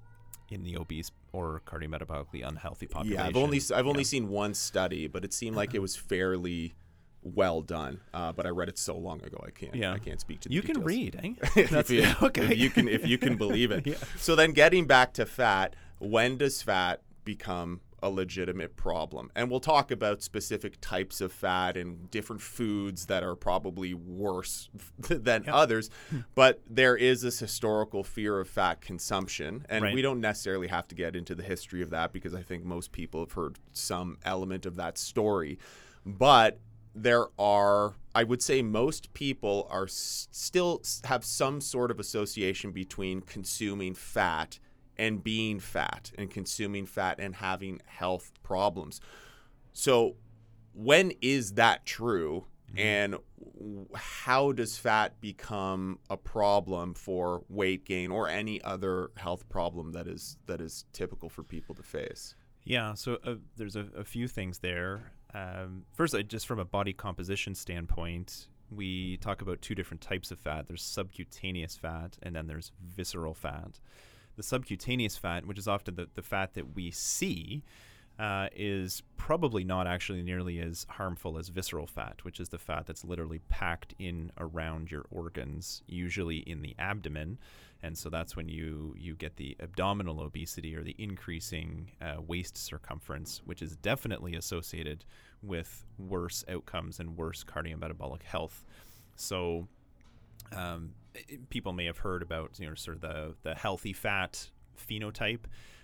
in 0.50 0.64
the 0.64 0.78
obese 0.78 1.12
or 1.32 1.62
cardiometabolic 1.66 2.46
unhealthy 2.48 2.88
population. 2.88 3.20
Yeah, 3.22 3.28
I've 3.28 3.38
only 3.38 3.62
I've 3.74 3.88
only 3.88 4.02
Yeah. 4.02 4.08
seen 4.08 4.28
one 4.30 4.54
study, 4.54 5.08
but 5.08 5.24
it 5.24 5.34
seemed 5.34 5.56
like 5.56 5.74
it 5.74 5.80
was 5.82 5.96
fairly 5.96 6.76
well 7.36 7.62
done. 7.62 8.00
Uh, 8.14 8.32
but 8.32 8.46
I 8.46 8.50
read 8.50 8.70
it 8.70 8.78
so 8.78 8.98
long 8.98 9.24
ago, 9.24 9.44
I 9.46 9.52
can't. 9.52 9.76
Yeah. 9.76 9.94
I 9.94 10.00
can't 10.00 10.20
speak 10.20 10.42
to. 10.42 10.50
The 10.50 10.56
You 10.56 10.62
can 10.62 10.84
read, 10.84 11.20
eh? 11.24 11.34
if, 11.56 11.90
you, 11.90 12.02
if 12.36 12.58
you 12.58 12.70
can, 12.70 12.88
if 12.88 13.06
you 13.08 13.18
can 13.18 13.38
believe 13.46 13.72
it. 13.72 13.86
Yeah. 13.88 13.96
So 14.18 14.36
then, 14.36 14.52
getting 14.52 14.86
back 14.88 15.14
to 15.14 15.26
fat, 15.26 15.76
when 16.00 16.38
does 16.38 16.62
fat 16.62 17.02
become 17.24 17.82
a 18.04 18.10
legitimate 18.12 18.76
problem? 18.76 19.32
And 19.36 19.50
we'll 19.50 19.60
talk 19.60 19.90
about 19.90 20.22
specific 20.22 20.78
types 20.82 21.20
of 21.20 21.32
fat 21.32 21.76
and 21.76 22.10
different 22.12 22.44
foods 22.44 23.08
that 23.08 23.24
are 23.24 23.36
probably 23.36 23.94
worse 23.96 24.70
than 25.00 25.44
Yeah. 25.46 25.56
others. 25.56 25.90
But 26.36 26.62
there 26.70 26.96
is 26.96 27.22
this 27.24 27.40
historical 27.40 28.04
fear 28.04 28.40
of 28.40 28.48
fat 28.48 28.82
consumption, 28.82 29.66
and 29.68 29.84
Right. 29.84 29.96
we 29.96 30.04
don't 30.04 30.22
necessarily 30.22 30.68
have 30.68 30.88
to 30.90 30.96
get 30.96 31.16
into 31.16 31.34
the 31.34 31.42
history 31.44 31.82
of 31.82 31.90
that 31.90 32.14
because 32.14 32.36
I 32.36 32.44
think 32.44 32.64
most 32.64 32.92
people 32.92 33.22
have 33.22 33.32
heard 33.32 33.58
some 33.74 34.20
element 34.24 34.68
of 34.68 34.76
that 34.76 35.00
story. 35.00 35.58
But 36.06 36.60
there 37.04 37.28
are 37.38 37.94
i 38.16 38.24
would 38.24 38.42
say 38.42 38.62
most 38.62 39.14
people 39.14 39.68
are 39.70 39.86
s- 39.86 40.28
still 40.32 40.82
have 41.04 41.24
some 41.24 41.62
sort 41.62 41.92
of 41.92 42.00
association 42.00 42.72
between 42.72 43.22
consuming 43.22 43.94
fat 43.94 44.60
and 44.98 45.24
being 45.24 45.60
fat 45.60 46.12
and 46.18 46.30
consuming 46.30 46.86
fat 46.86 47.20
and 47.20 47.36
having 47.36 47.82
health 47.86 48.32
problems. 48.44 49.00
So 49.74 50.16
when 50.74 51.14
is 51.22 51.54
that 51.54 51.86
true? 51.86 52.46
And 52.76 53.16
how 53.96 54.52
does 54.52 54.78
fat 54.78 55.22
become 55.22 56.00
a 56.10 56.18
problem 56.18 56.94
for 56.94 57.44
weight 57.48 57.86
gain 57.86 58.12
or 58.12 58.28
any 58.28 58.62
other 58.62 59.12
health 59.16 59.48
problem 59.48 59.94
that 59.94 60.06
is 60.06 60.38
that 60.48 60.60
is 60.60 60.86
typical 60.92 61.30
for 61.30 61.44
people 61.44 61.74
to 61.76 61.84
face? 61.84 62.36
Yeah, 62.66 62.94
so 62.94 63.18
uh, 63.24 63.36
there's 63.56 63.78
a, 63.78 63.88
a 63.96 64.04
few 64.04 64.28
things 64.28 64.60
there. 64.60 65.14
Um, 65.34 65.84
first, 65.94 66.16
just 66.28 66.48
from 66.48 66.60
a 66.60 66.66
body 66.66 66.94
composition 66.94 67.56
standpoint, 67.56 68.48
we 68.72 69.18
talk 69.18 69.42
about 69.42 69.62
two 69.62 69.76
different 69.76 70.02
types 70.02 70.32
of 70.32 70.40
fat. 70.40 70.68
There's 70.68 70.84
subcutaneous 70.84 71.78
fat, 71.78 72.18
and 72.22 72.36
then 72.36 72.48
there's 72.48 72.72
visceral 72.84 73.34
fat. 73.34 73.80
The 74.36 74.44
subcutaneous 74.44 75.18
fat, 75.18 75.46
which 75.46 75.58
is 75.58 75.68
often 75.68 75.96
the, 75.96 76.08
the 76.14 76.22
fat 76.22 76.54
that 76.54 76.76
we 76.76 76.92
see, 76.92 77.64
uh, 78.20 78.48
is 78.56 79.04
probably 79.16 79.64
not 79.64 79.88
actually 79.88 80.24
nearly 80.24 80.60
as 80.60 80.86
harmful 80.90 81.38
as 81.38 81.50
visceral 81.50 81.88
fat, 81.88 82.24
which 82.24 82.40
is 82.40 82.50
the 82.50 82.58
fat 82.58 82.86
that's 82.86 83.06
literally 83.06 83.40
packed 83.50 83.94
in 84.00 84.32
around 84.38 84.90
your 84.90 85.06
organs, 85.12 85.84
usually 85.88 86.38
in 86.38 86.62
the 86.62 86.76
abdomen. 86.80 87.38
And 87.84 87.98
so 87.98 88.10
that's 88.10 88.36
when 88.36 88.50
you, 88.50 88.96
you 88.98 89.16
get 89.16 89.36
the 89.36 89.56
abdominal 89.60 90.22
obesity 90.22 90.76
or 90.76 90.84
the 90.84 90.96
increasing 90.98 91.92
uh, 92.02 92.22
waist 92.22 92.58
circumference, 92.58 93.42
which 93.46 93.62
is 93.62 93.76
definitely 93.76 94.36
associated 94.36 95.06
with 95.44 95.86
worse 96.00 96.44
outcomes 96.50 97.00
and 97.00 97.16
worse 97.16 97.44
cardiometabolic 97.44 98.24
health. 98.24 98.66
So 99.16 99.68
um, 100.56 100.92
people 101.50 101.74
may 101.74 101.86
have 101.86 101.98
heard 101.98 102.22
about 102.22 102.60
you 102.60 102.68
know 102.68 102.76
sort 102.76 102.98
of 102.98 103.02
the 103.02 103.36
the 103.44 103.56
healthy 103.56 103.94
fat 103.94 104.50
phenotype, 104.78 105.42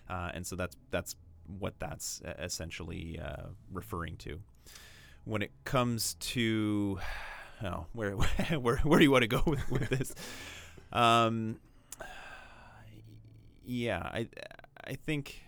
uh, 0.10 0.32
and 0.34 0.46
so 0.46 0.56
that's 0.56 0.76
that's 0.92 1.16
what 1.60 1.80
that's 1.80 2.22
uh, 2.26 2.34
essentially 2.40 3.20
uh, 3.24 3.48
referring 3.72 4.18
to. 4.18 4.40
When 5.26 5.42
it 5.42 5.52
comes 5.64 6.16
to 6.16 7.00
oh, 7.64 7.86
where 7.94 8.12
where 8.60 8.78
where 8.78 9.00
do 9.00 9.06
you 9.06 9.12
want 9.12 9.24
to 9.24 9.28
go 9.28 9.44
with, 9.46 9.70
with 9.70 9.90
this? 9.90 10.14
Um, 10.92 11.58
yeah, 13.64 14.00
I 14.04 14.28
I 14.86 14.96
think 14.96 15.42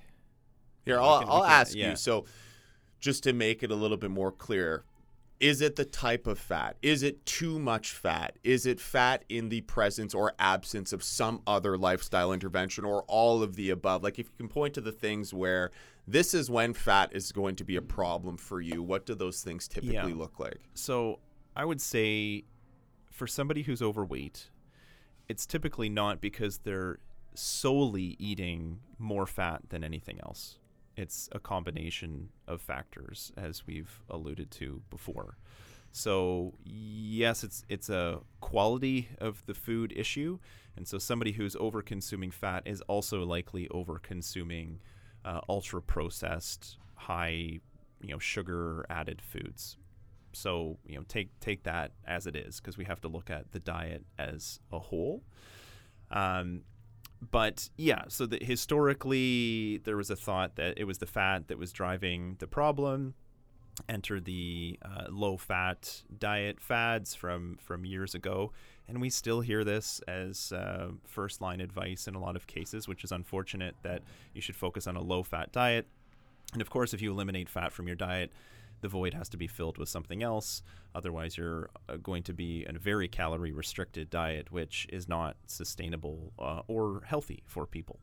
Here, 0.86 1.00
I'll, 1.00 1.20
can- 1.20 1.30
I'll 1.30 1.42
can- 1.44 1.52
ask 1.52 1.76
yeah. 1.76 1.92
you. 1.92 1.96
So, 1.96 2.26
just 3.00 3.24
to 3.24 3.34
make 3.34 3.64
it 3.64 3.72
a 3.72 3.76
little 3.76 3.98
bit 3.98 4.12
more 4.12 4.32
clear, 4.32 4.84
is 5.40 5.60
it 5.62 5.76
the 5.76 5.84
type 5.86 6.28
of 6.28 6.40
fat? 6.40 6.78
Is 6.82 7.04
it 7.04 7.26
too 7.26 7.60
much 7.60 7.92
fat? 7.92 8.38
Is 8.44 8.66
it 8.66 8.80
fat 8.80 9.26
in 9.30 9.50
the 9.50 9.62
presence 9.62 10.14
or 10.14 10.34
absence 10.40 10.94
of 10.94 11.04
some 11.04 11.42
other 11.46 11.78
lifestyle 11.78 12.32
intervention 12.32 12.86
or 12.86 13.04
all 13.04 13.44
of 13.44 13.56
the 13.58 13.70
above? 13.70 14.02
Like, 14.04 14.18
if 14.18 14.28
you 14.28 14.34
can 14.38 14.48
point 14.48 14.74
to 14.76 14.82
the 14.82 14.94
things 14.94 15.34
where 15.34 15.72
this 16.08 16.34
is 16.34 16.50
when 16.50 16.74
fat 16.74 17.10
is 17.14 17.32
going 17.34 17.56
to 17.58 17.64
be 17.66 17.76
a 17.76 17.82
problem 17.82 18.38
for 18.38 18.62
you, 18.62 18.82
what 18.82 19.06
do 19.06 19.14
those 19.16 19.42
things 19.44 19.68
typically 19.68 19.94
Yeah. 19.96 20.06
look 20.06 20.40
like? 20.40 20.60
So 20.74 21.20
I 21.56 21.66
would 21.66 21.82
say 21.82 22.46
for 23.12 23.28
somebody 23.28 23.64
who's 23.64 23.82
overweight, 23.82 24.50
it's 25.28 25.46
typically 25.46 25.90
not 25.90 26.22
because 26.22 26.60
they're 26.60 27.00
solely 27.36 28.16
eating 28.20 28.80
more 28.98 29.26
fat 29.26 29.62
than 29.70 29.84
anything 29.84 30.20
else. 30.24 30.60
It's 30.98 31.30
a 31.32 31.40
combination 31.40 32.30
of 32.48 32.62
factors, 32.62 33.32
as 33.36 33.68
we've 33.68 34.00
alluded 34.10 34.50
to 34.52 34.82
before. 34.90 35.38
So 35.92 36.54
yes, 36.64 37.44
it's 37.44 37.64
it's 37.70 37.90
a 37.90 38.20
quality 38.42 39.10
of 39.20 39.46
the 39.46 39.54
food 39.54 39.94
issue, 39.96 40.40
and 40.76 40.88
so 40.88 40.98
somebody 40.98 41.34
who's 41.34 41.56
over 41.58 41.82
consuming 41.82 42.32
fat 42.32 42.64
is 42.66 42.82
also 42.82 43.24
likely 43.24 43.68
over 43.70 44.00
consuming 44.00 44.80
uh, 45.24 45.42
ultra 45.48 45.82
processed, 45.82 46.78
high 46.96 47.60
you 48.02 48.12
know 48.12 48.20
sugar 48.20 48.86
added 48.90 49.22
foods 49.22 49.78
so 50.34 50.78
you 50.86 50.96
know 50.96 51.04
take 51.08 51.40
take 51.40 51.64
that 51.64 51.92
as 52.06 52.28
it 52.28 52.36
is 52.36 52.60
because 52.60 52.78
we 52.78 52.86
have 52.86 53.02
to 53.02 53.08
look 53.08 53.30
at 53.30 53.52
the 53.52 53.60
diet 53.60 54.04
as 54.20 54.60
a 54.72 54.80
whole 54.80 55.24
um, 56.12 56.62
but 57.32 57.70
yeah, 57.78 58.04
so 58.08 58.26
the, 58.26 58.44
historically 58.44 59.78
there 59.84 59.98
was 59.98 60.10
a 60.10 60.16
thought 60.16 60.56
that 60.56 60.78
it 60.78 60.86
was 60.86 60.98
the 60.98 61.06
fat 61.06 61.48
that 61.48 61.58
was 61.58 61.72
driving 61.72 62.36
the 62.40 62.48
problem. 62.48 63.14
Enter 63.90 64.22
the 64.22 64.80
uh, 64.82 65.08
low-fat 65.10 66.04
diet 66.18 66.62
fads 66.62 67.14
from 67.14 67.58
from 67.62 67.84
years 67.86 68.16
ago, 68.16 68.54
and 68.88 69.02
we 69.02 69.10
still 69.10 69.42
hear 69.42 69.66
this 69.66 70.00
as 70.08 70.54
uh, 70.54 70.92
first-line 71.06 71.60
advice 71.60 72.08
in 72.08 72.16
a 72.16 72.20
lot 72.20 72.38
of 72.38 72.48
cases, 72.48 72.88
which 72.88 73.04
is 73.04 73.12
unfortunate. 73.12 73.76
That 73.84 74.02
you 74.34 74.42
should 74.42 74.56
focus 74.56 74.88
on 74.88 74.96
a 74.96 75.02
low-fat 75.02 75.52
diet, 75.52 75.88
and 76.54 76.62
of 76.62 76.70
course, 76.70 76.94
if 76.94 77.02
you 77.02 77.12
eliminate 77.12 77.50
fat 77.50 77.74
from 77.74 77.88
your 77.88 77.98
diet, 77.98 78.32
the 78.86 78.90
void 78.90 79.16
has 79.16 79.28
to 79.30 79.36
be 79.38 79.48
filled 79.48 79.80
with 79.80 79.90
something 79.90 80.22
else. 80.22 80.62
Otherwise, 80.94 81.38
you're 81.38 81.72
uh, 81.90 81.98
going 81.98 82.22
to 82.22 82.34
be 82.34 82.64
in 82.70 82.76
a 82.76 82.80
very 82.80 83.08
calorie 83.08 83.52
restricted 83.52 84.12
diet, 84.12 84.52
which 84.52 84.86
is 84.94 85.10
not 85.10 85.38
sustainable 85.48 86.32
uh, 86.38 86.62
or 86.68 87.02
healthy 87.04 87.42
for 87.48 87.66
people. 87.66 88.00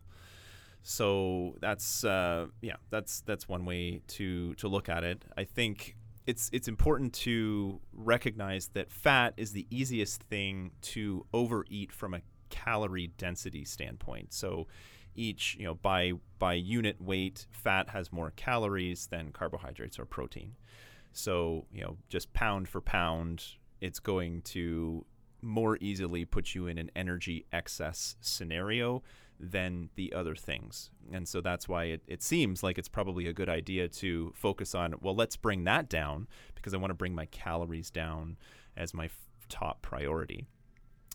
So 0.82 1.54
that's 1.60 2.02
uh, 2.02 2.46
yeah, 2.60 2.78
that's 2.90 3.20
that's 3.20 3.48
one 3.48 3.64
way 3.64 4.00
to 4.08 4.56
to 4.56 4.66
look 4.66 4.88
at 4.88 5.04
it. 5.04 5.24
I 5.36 5.44
think 5.44 5.94
it's 6.26 6.50
it's 6.52 6.66
important 6.66 7.12
to 7.28 7.80
recognize 7.92 8.70
that 8.74 8.90
fat 8.90 9.34
is 9.36 9.52
the 9.52 9.68
easiest 9.70 10.24
thing 10.24 10.72
to 10.94 11.24
overeat 11.32 11.92
from 11.92 12.12
a 12.12 12.22
calorie 12.50 13.12
density 13.18 13.64
standpoint. 13.64 14.32
So 14.32 14.66
each 15.14 15.56
you 15.60 15.64
know 15.64 15.74
by 15.74 16.14
by 16.40 16.54
unit 16.54 17.00
weight 17.00 17.46
fat 17.52 17.90
has 17.90 18.10
more 18.10 18.32
calories 18.34 19.06
than 19.06 19.30
carbohydrates 19.30 20.00
or 20.00 20.06
protein 20.06 20.56
so 21.12 21.66
you 21.72 21.82
know 21.82 21.96
just 22.08 22.32
pound 22.32 22.68
for 22.68 22.80
pound 22.80 23.44
it's 23.80 23.98
going 23.98 24.40
to 24.42 25.04
more 25.42 25.76
easily 25.80 26.24
put 26.24 26.54
you 26.54 26.68
in 26.68 26.78
an 26.78 26.90
energy 26.94 27.44
excess 27.52 28.16
scenario 28.20 29.02
than 29.42 29.90
the 29.96 30.12
other 30.12 30.36
things. 30.36 30.90
And 31.12 31.26
so 31.26 31.40
that's 31.40 31.68
why 31.68 31.84
it, 31.84 32.02
it 32.06 32.22
seems 32.22 32.62
like 32.62 32.78
it's 32.78 32.88
probably 32.88 33.26
a 33.26 33.32
good 33.32 33.48
idea 33.48 33.88
to 33.88 34.32
focus 34.36 34.74
on 34.74 34.94
well 35.00 35.16
let's 35.16 35.36
bring 35.36 35.64
that 35.64 35.88
down 35.88 36.28
because 36.54 36.72
i 36.72 36.76
want 36.76 36.90
to 36.90 36.94
bring 36.94 37.14
my 37.14 37.26
calories 37.26 37.90
down 37.90 38.36
as 38.76 38.94
my 38.94 39.06
f- 39.06 39.18
top 39.48 39.82
priority. 39.82 40.46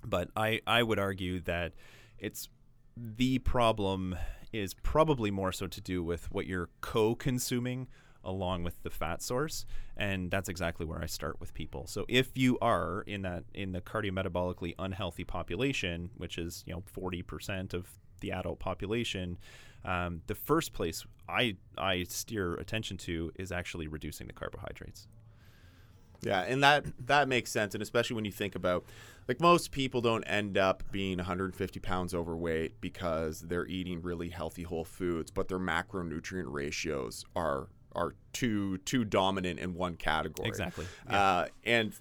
But 0.04 0.30
i 0.36 0.60
i 0.68 0.84
would 0.84 1.00
argue 1.00 1.40
that 1.42 1.74
it's 2.20 2.50
the 2.98 3.40
problem 3.40 4.18
is 4.52 4.74
probably 4.74 5.32
more 5.32 5.52
so 5.52 5.68
to 5.68 5.82
do 5.82 6.04
with 6.04 6.32
what 6.32 6.48
you're 6.48 6.70
co-consuming 6.82 7.88
along 8.24 8.64
with 8.64 8.82
the 8.84 8.90
fat 8.90 9.22
source 9.22 9.66
and 9.98 10.30
that's 10.30 10.48
exactly 10.48 10.86
where 10.86 11.02
I 11.02 11.08
start 11.08 11.40
with 11.40 11.54
people. 11.54 11.88
So 11.88 12.06
if 12.08 12.38
you 12.38 12.58
are 12.62 13.02
in 13.08 13.24
that 13.24 13.44
in 13.54 13.72
the 13.72 13.82
cardiometabolically 13.82 14.76
unhealthy 14.78 15.24
population, 15.24 16.12
which 16.18 16.38
is, 16.38 16.64
you 16.66 16.74
know, 16.74 16.84
40% 16.96 17.74
of 17.74 17.88
the 18.22 18.32
adult 18.32 18.60
population, 18.60 19.38
um, 19.84 20.22
the 20.28 20.36
first 20.36 20.74
place 20.74 21.06
I 21.28 21.58
I 21.78 22.04
steer 22.04 22.56
attention 22.56 22.98
to 22.98 23.32
is 23.36 23.52
actually 23.52 23.88
reducing 23.88 24.28
the 24.28 24.34
carbohydrates. 24.34 25.08
Yeah, 26.22 26.42
and 26.42 26.64
that 26.64 26.86
that 27.08 27.28
makes 27.28 27.52
sense, 27.52 27.76
and 27.76 27.82
especially 27.82 28.16
when 28.16 28.26
you 28.26 28.32
think 28.32 28.56
about 28.56 28.86
like 29.28 29.40
most 29.40 29.72
people 29.72 30.02
don't 30.02 30.24
end 30.24 30.58
up 30.58 30.84
being 30.92 31.18
150 31.18 31.80
pounds 31.80 32.14
overweight 32.14 32.82
because 32.82 33.42
they're 33.42 33.68
eating 33.68 34.02
really 34.02 34.30
healthy 34.30 34.64
whole 34.64 34.86
foods, 34.86 35.32
but 35.32 35.48
their 35.48 35.60
macronutrient 35.60 36.46
ratios 36.48 37.24
are 37.36 37.68
are 37.98 38.14
too 38.34 38.78
too 38.80 39.04
dominant 39.04 39.60
in 39.60 39.74
one 39.74 39.96
category. 39.96 40.48
Exactly. 40.48 40.86
Yeah. 41.10 41.20
Uh, 41.20 41.48
and 41.66 41.94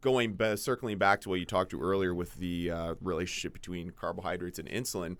going 0.00 0.38
circling 0.56 0.98
back 0.98 1.20
to 1.22 1.28
what 1.28 1.40
you 1.40 1.44
talked 1.44 1.70
to 1.70 1.80
earlier 1.80 2.14
with 2.14 2.34
the 2.36 2.70
uh, 2.70 2.94
relationship 3.00 3.52
between 3.52 3.90
carbohydrates 3.90 4.58
and 4.58 4.68
insulin 4.68 5.16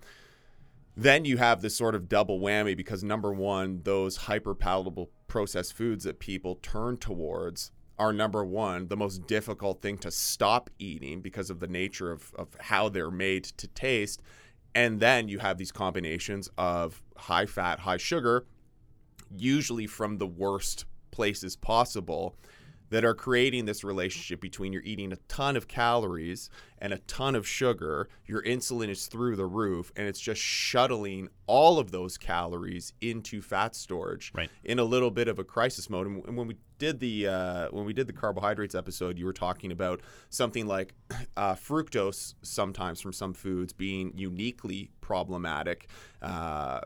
then 0.97 1.25
you 1.25 1.37
have 1.37 1.61
this 1.61 1.75
sort 1.75 1.93
of 1.93 2.09
double 2.09 2.39
whammy 2.39 2.75
because 2.75 3.03
number 3.03 3.31
one, 3.31 3.81
those 3.83 4.17
hyper 4.17 4.55
palatable 4.55 5.11
processed 5.27 5.73
foods 5.73 6.03
that 6.05 6.17
people 6.17 6.55
turn 6.55 6.97
towards 6.97 7.71
are 7.99 8.11
number 8.11 8.43
one, 8.43 8.87
the 8.87 8.97
most 8.97 9.27
difficult 9.27 9.79
thing 9.79 9.97
to 9.99 10.09
stop 10.09 10.71
eating 10.79 11.21
because 11.21 11.51
of 11.51 11.59
the 11.59 11.67
nature 11.67 12.11
of, 12.11 12.33
of 12.35 12.47
how 12.59 12.89
they're 12.89 13.11
made 13.11 13.43
to 13.43 13.67
taste. 13.67 14.23
And 14.73 14.99
then 14.99 15.27
you 15.27 15.37
have 15.37 15.59
these 15.59 15.71
combinations 15.71 16.49
of 16.57 17.03
high 17.15 17.45
fat, 17.45 17.79
high 17.79 17.97
sugar, 17.97 18.45
usually 19.35 19.87
from 19.87 20.17
the 20.17 20.27
worst 20.27 20.85
places 21.11 21.55
possible 21.55 22.35
that 22.89 23.03
are 23.03 23.13
creating 23.13 23.65
this 23.65 23.83
relationship 23.83 24.39
between 24.39 24.71
you're 24.71 24.83
eating 24.83 25.11
a 25.11 25.17
ton 25.27 25.57
of 25.57 25.67
calories 25.67 26.49
and 26.79 26.93
a 26.93 26.97
ton 26.99 27.35
of 27.35 27.47
sugar, 27.47 28.07
your 28.25 28.41
insulin 28.43 28.87
is 28.89 29.07
through 29.07 29.35
the 29.35 29.45
roof, 29.45 29.91
and 29.95 30.07
it's 30.07 30.19
just 30.19 30.41
shuttling 30.41 31.27
all 31.47 31.79
of 31.79 31.91
those 31.91 32.17
calories 32.17 32.93
into 33.01 33.41
fat 33.41 33.75
storage 33.75 34.31
right. 34.35 34.49
in 34.63 34.79
a 34.79 34.83
little 34.83 35.11
bit 35.11 35.27
of 35.27 35.39
a 35.39 35.43
crisis 35.43 35.89
mode. 35.89 36.07
And 36.07 36.37
when 36.37 36.47
we 36.47 36.55
did 36.77 36.99
the 36.99 37.27
uh, 37.27 37.67
when 37.71 37.85
we 37.85 37.93
did 37.93 38.07
the 38.07 38.13
carbohydrates 38.13 38.75
episode, 38.75 39.17
you 39.17 39.25
were 39.25 39.33
talking 39.33 39.71
about 39.71 40.01
something 40.29 40.67
like 40.67 40.93
uh, 41.35 41.55
fructose 41.55 42.35
sometimes 42.41 43.01
from 43.01 43.11
some 43.11 43.33
foods 43.33 43.73
being 43.73 44.13
uniquely 44.15 44.91
problematic. 45.01 45.89
Uh, 46.21 46.81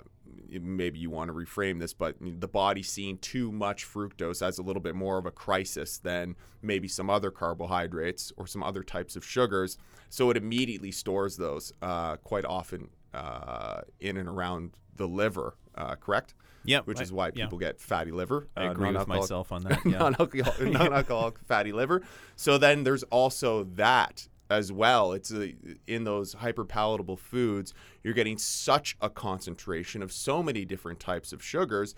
maybe 0.49 0.99
you 0.99 1.09
want 1.09 1.29
to 1.29 1.33
reframe 1.33 1.79
this, 1.79 1.93
but 1.93 2.15
the 2.19 2.47
body 2.47 2.83
seeing 2.83 3.17
too 3.17 3.51
much 3.51 3.85
fructose 3.85 4.45
as 4.45 4.57
a 4.57 4.61
little 4.61 4.81
bit 4.81 4.95
more 4.95 5.17
of 5.17 5.25
a 5.25 5.31
crisis 5.31 5.97
than 5.97 6.35
maybe 6.61 6.87
some 6.87 7.09
other 7.09 7.31
carbohydrates 7.31 8.31
or 8.37 8.47
some 8.47 8.63
other 8.63 8.83
types 8.83 9.15
of 9.15 9.25
sugars. 9.25 9.77
So 10.09 10.29
it 10.29 10.37
immediately 10.37 10.91
stores 10.91 11.37
those 11.37 11.73
uh, 11.81 12.17
quite 12.17 12.45
often 12.45 12.89
uh, 13.13 13.81
in 13.99 14.17
and 14.17 14.27
around 14.27 14.71
the 14.95 15.07
liver, 15.07 15.55
uh, 15.75 15.95
correct? 15.95 16.33
Yeah, 16.63 16.81
which 16.81 17.01
is 17.01 17.11
why 17.11 17.31
people 17.31 17.59
yeah. 17.59 17.69
get 17.69 17.81
fatty 17.81 18.11
liver. 18.11 18.47
I 18.55 18.67
uh, 18.67 18.71
agree 18.71 18.91
with 18.91 19.07
myself 19.07 19.51
on 19.51 19.63
that. 19.63 19.79
Yeah. 19.83 19.97
non-alcoholic, 19.99 20.61
non-alcoholic 20.61 21.39
fatty 21.39 21.71
liver. 21.71 22.03
So 22.35 22.59
then 22.59 22.83
there's 22.83 23.01
also 23.03 23.63
that 23.75 24.27
as 24.51 24.71
well. 24.71 25.13
It's 25.13 25.31
a, 25.31 25.55
in 25.87 26.03
those 26.03 26.35
hyperpalatable 26.35 27.17
foods, 27.17 27.73
you're 28.03 28.13
getting 28.13 28.37
such 28.37 28.97
a 29.01 29.09
concentration 29.09 30.03
of 30.03 30.11
so 30.11 30.43
many 30.43 30.65
different 30.65 30.99
types 30.99 31.31
of 31.33 31.41
sugars. 31.43 31.95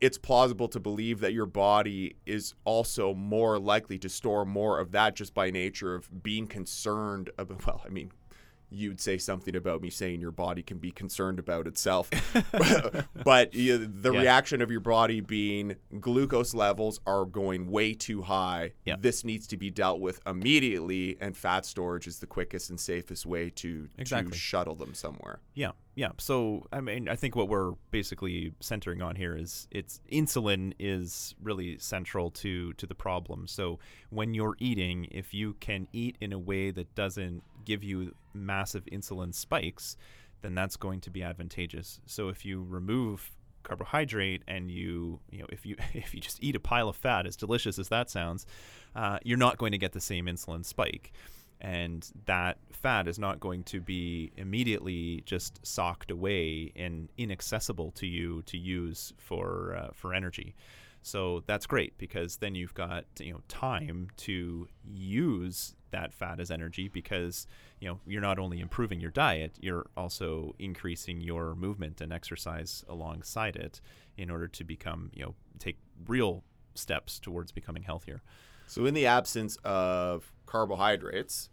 It's 0.00 0.18
plausible 0.18 0.68
to 0.68 0.80
believe 0.80 1.20
that 1.20 1.32
your 1.32 1.46
body 1.46 2.16
is 2.26 2.54
also 2.64 3.14
more 3.14 3.58
likely 3.58 3.98
to 3.98 4.08
store 4.08 4.44
more 4.44 4.80
of 4.80 4.92
that 4.92 5.14
just 5.14 5.34
by 5.34 5.50
nature 5.50 5.94
of 5.94 6.22
being 6.22 6.46
concerned 6.46 7.30
about, 7.38 7.64
well, 7.66 7.82
I 7.84 7.90
mean, 7.90 8.10
you'd 8.70 9.00
say 9.00 9.18
something 9.18 9.54
about 9.54 9.80
me 9.80 9.90
saying 9.90 10.20
your 10.20 10.30
body 10.30 10.62
can 10.62 10.78
be 10.78 10.90
concerned 10.90 11.38
about 11.38 11.66
itself. 11.66 12.10
but 13.24 13.54
you 13.54 13.78
the 13.86 14.12
yeah. 14.12 14.20
reaction 14.20 14.60
of 14.60 14.70
your 14.70 14.80
body 14.80 15.20
being 15.20 15.76
glucose 16.00 16.54
levels 16.54 17.00
are 17.06 17.24
going 17.24 17.70
way 17.70 17.94
too 17.94 18.22
high. 18.22 18.72
Yeah. 18.84 18.96
This 18.98 19.24
needs 19.24 19.46
to 19.48 19.56
be 19.56 19.70
dealt 19.70 20.00
with 20.00 20.20
immediately, 20.26 21.16
and 21.20 21.36
fat 21.36 21.64
storage 21.64 22.06
is 22.06 22.18
the 22.18 22.26
quickest 22.26 22.70
and 22.70 22.78
safest 22.78 23.26
way 23.26 23.50
to, 23.50 23.88
exactly. 23.98 24.32
to 24.32 24.38
shuttle 24.38 24.74
them 24.74 24.94
somewhere. 24.94 25.40
Yeah. 25.54 25.72
Yeah. 25.94 26.10
So, 26.18 26.66
I 26.70 26.82
mean, 26.82 27.08
I 27.08 27.16
think 27.16 27.34
what 27.36 27.48
we're 27.48 27.72
basically 27.90 28.52
centering 28.60 29.00
on 29.00 29.16
here 29.16 29.34
is 29.34 29.66
it's 29.70 30.00
insulin 30.12 30.74
is 30.78 31.34
really 31.42 31.78
central 31.78 32.30
to, 32.32 32.74
to 32.74 32.86
the 32.86 32.94
problem. 32.94 33.46
So, 33.46 33.78
when 34.10 34.34
you're 34.34 34.56
eating, 34.58 35.08
if 35.10 35.32
you 35.32 35.54
can 35.54 35.88
eat 35.92 36.16
in 36.20 36.34
a 36.34 36.38
way 36.38 36.70
that 36.70 36.94
doesn't 36.94 37.42
give 37.64 37.82
you 37.82 38.14
massive 38.44 38.84
insulin 38.86 39.34
spikes, 39.34 39.96
then 40.42 40.54
that's 40.54 40.76
going 40.76 41.00
to 41.02 41.10
be 41.10 41.22
advantageous. 41.22 42.00
So 42.06 42.28
if 42.28 42.44
you 42.44 42.62
remove 42.62 43.32
carbohydrate 43.62 44.42
and 44.46 44.70
you 44.70 45.18
you 45.28 45.40
know 45.40 45.46
if 45.50 45.66
you 45.66 45.74
if 45.92 46.14
you 46.14 46.20
just 46.20 46.42
eat 46.42 46.54
a 46.54 46.60
pile 46.60 46.88
of 46.88 46.96
fat 46.96 47.26
as 47.26 47.36
delicious 47.36 47.80
as 47.80 47.88
that 47.88 48.08
sounds 48.08 48.46
uh, 48.94 49.18
you're 49.24 49.36
not 49.36 49.58
going 49.58 49.72
to 49.72 49.78
get 49.78 49.92
the 49.92 50.00
same 50.00 50.26
insulin 50.26 50.64
spike 50.64 51.12
and 51.60 52.12
that 52.26 52.58
fat 52.70 53.08
is 53.08 53.18
not 53.18 53.40
going 53.40 53.64
to 53.64 53.80
be 53.80 54.30
immediately 54.36 55.22
just 55.26 55.66
socked 55.66 56.10
away 56.12 56.70
and 56.76 57.08
inaccessible 57.18 57.90
to 57.90 58.06
you 58.06 58.42
to 58.42 58.56
use 58.56 59.12
for 59.18 59.74
uh, 59.76 59.88
for 59.92 60.14
energy 60.14 60.54
so 61.06 61.44
that's 61.46 61.66
great 61.66 61.96
because 61.98 62.38
then 62.38 62.56
you've 62.56 62.74
got 62.74 63.04
you 63.20 63.32
know 63.32 63.40
time 63.46 64.08
to 64.16 64.66
use 64.82 65.76
that 65.92 66.12
fat 66.12 66.40
as 66.40 66.50
energy 66.50 66.88
because 66.88 67.46
you 67.78 67.88
know 67.88 68.00
you're 68.06 68.20
not 68.20 68.40
only 68.40 68.58
improving 68.58 69.00
your 69.00 69.12
diet 69.12 69.56
you're 69.60 69.86
also 69.96 70.52
increasing 70.58 71.20
your 71.20 71.54
movement 71.54 72.00
and 72.00 72.12
exercise 72.12 72.84
alongside 72.88 73.54
it 73.54 73.80
in 74.16 74.30
order 74.30 74.48
to 74.48 74.64
become 74.64 75.10
you 75.14 75.22
know 75.22 75.34
take 75.60 75.78
real 76.08 76.42
steps 76.74 77.18
towards 77.18 77.52
becoming 77.52 77.82
healthier. 77.82 78.22
So 78.66 78.84
in 78.84 78.94
the 78.94 79.06
absence 79.06 79.56
of 79.64 80.32
carbohydrates 80.46 81.48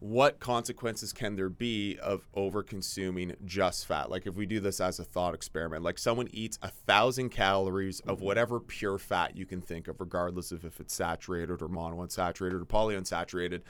what 0.00 0.38
consequences 0.38 1.12
can 1.12 1.36
there 1.36 1.48
be 1.48 1.98
of 2.02 2.26
over 2.34 2.62
consuming 2.62 3.34
just 3.44 3.86
fat? 3.86 4.10
Like 4.10 4.26
if 4.26 4.36
we 4.36 4.46
do 4.46 4.60
this 4.60 4.80
as 4.80 4.98
a 4.98 5.04
thought 5.04 5.34
experiment, 5.34 5.82
like 5.82 5.98
someone 5.98 6.28
eats 6.30 6.58
a 6.62 6.68
thousand 6.68 7.30
calories 7.30 8.00
of 8.00 8.18
mm-hmm. 8.18 8.26
whatever 8.26 8.60
pure 8.60 8.98
fat 8.98 9.36
you 9.36 9.46
can 9.46 9.60
think 9.60 9.88
of, 9.88 10.00
regardless 10.00 10.52
of 10.52 10.64
if 10.64 10.80
it's 10.80 10.94
saturated 10.94 11.62
or 11.62 11.68
monounsaturated 11.68 12.60
or 12.60 12.66
polyunsaturated, 12.66 13.62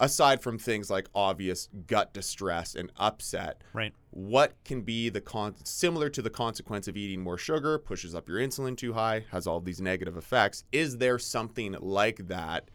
aside 0.00 0.42
from 0.42 0.58
things 0.58 0.90
like 0.90 1.08
obvious 1.14 1.68
gut 1.86 2.12
distress 2.12 2.74
and 2.74 2.90
upset, 2.96 3.62
Right. 3.72 3.94
what 4.10 4.54
can 4.64 4.82
be 4.82 5.08
the 5.08 5.20
con 5.20 5.54
similar 5.64 6.08
to 6.10 6.20
the 6.20 6.30
consequence 6.30 6.88
of 6.88 6.96
eating 6.96 7.22
more 7.22 7.38
sugar, 7.38 7.78
pushes 7.78 8.14
up 8.14 8.28
your 8.28 8.38
insulin 8.38 8.76
too 8.76 8.92
high, 8.92 9.24
has 9.30 9.46
all 9.46 9.60
these 9.60 9.80
negative 9.80 10.16
effects? 10.16 10.64
Is 10.72 10.98
there 10.98 11.18
something 11.18 11.76
like 11.80 12.28
that 12.28 12.68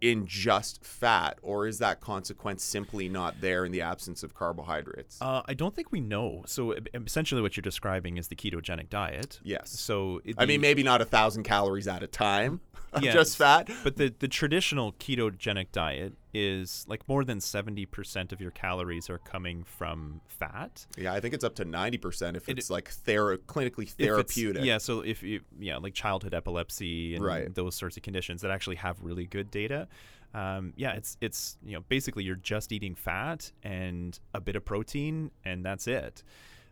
in 0.00 0.26
just 0.26 0.84
fat, 0.84 1.38
or 1.42 1.66
is 1.66 1.78
that 1.78 2.00
consequence 2.00 2.62
simply 2.62 3.08
not 3.08 3.40
there 3.40 3.64
in 3.64 3.72
the 3.72 3.80
absence 3.82 4.22
of 4.22 4.34
carbohydrates? 4.34 5.18
Uh, 5.20 5.42
I 5.46 5.54
don't 5.54 5.74
think 5.74 5.90
we 5.92 6.00
know. 6.00 6.42
So 6.46 6.74
essentially, 6.94 7.42
what 7.42 7.56
you're 7.56 7.62
describing 7.62 8.16
is 8.16 8.28
the 8.28 8.36
ketogenic 8.36 8.88
diet. 8.90 9.40
yes. 9.42 9.70
So 9.70 10.20
it- 10.24 10.36
I 10.38 10.46
mean, 10.46 10.60
maybe 10.60 10.82
not 10.82 11.00
a 11.00 11.04
thousand 11.04 11.42
calories 11.44 11.88
at 11.88 12.02
a 12.02 12.06
time, 12.06 12.60
Yeah. 13.02 13.12
just 13.12 13.36
fat. 13.36 13.68
But 13.84 13.96
the, 13.96 14.14
the 14.18 14.28
traditional 14.28 14.92
ketogenic 14.92 15.72
diet 15.72 16.14
is 16.34 16.84
like 16.88 17.08
more 17.08 17.24
than 17.24 17.38
70% 17.38 18.32
of 18.32 18.40
your 18.40 18.50
calories 18.50 19.08
are 19.08 19.18
coming 19.18 19.64
from 19.64 20.20
fat. 20.26 20.86
Yeah, 20.96 21.12
I 21.14 21.20
think 21.20 21.34
it's 21.34 21.44
up 21.44 21.54
to 21.56 21.64
ninety 21.64 21.98
percent 21.98 22.36
if 22.36 22.48
It- 22.48 22.58
it's 22.58 22.70
like 22.70 22.90
thera- 22.92 23.38
clinically 23.38 23.88
therapeutic. 23.88 24.64
yeah, 24.64 24.78
so 24.78 25.00
if 25.00 25.22
you, 25.22 25.40
yeah, 25.58 25.78
like 25.78 25.94
childhood 25.94 26.34
epilepsy 26.34 27.14
and 27.14 27.24
Right. 27.24 27.54
those 27.54 27.74
sorts 27.74 27.96
of 27.96 28.02
conditions 28.02 28.42
that 28.42 28.50
actually 28.50 28.76
have 28.76 29.00
really 29.02 29.26
good 29.26 29.50
data. 29.50 29.88
Um, 30.34 30.74
yeah, 30.76 30.92
it's 30.92 31.16
it's 31.22 31.56
you 31.64 31.72
know 31.72 31.80
basically 31.88 32.24
you're 32.24 32.36
just 32.36 32.70
eating 32.72 32.94
fat 32.94 33.50
and 33.62 34.18
a 34.34 34.40
bit 34.40 34.56
of 34.56 34.64
protein 34.64 35.30
and 35.44 35.64
that's 35.64 35.86
it. 35.86 36.22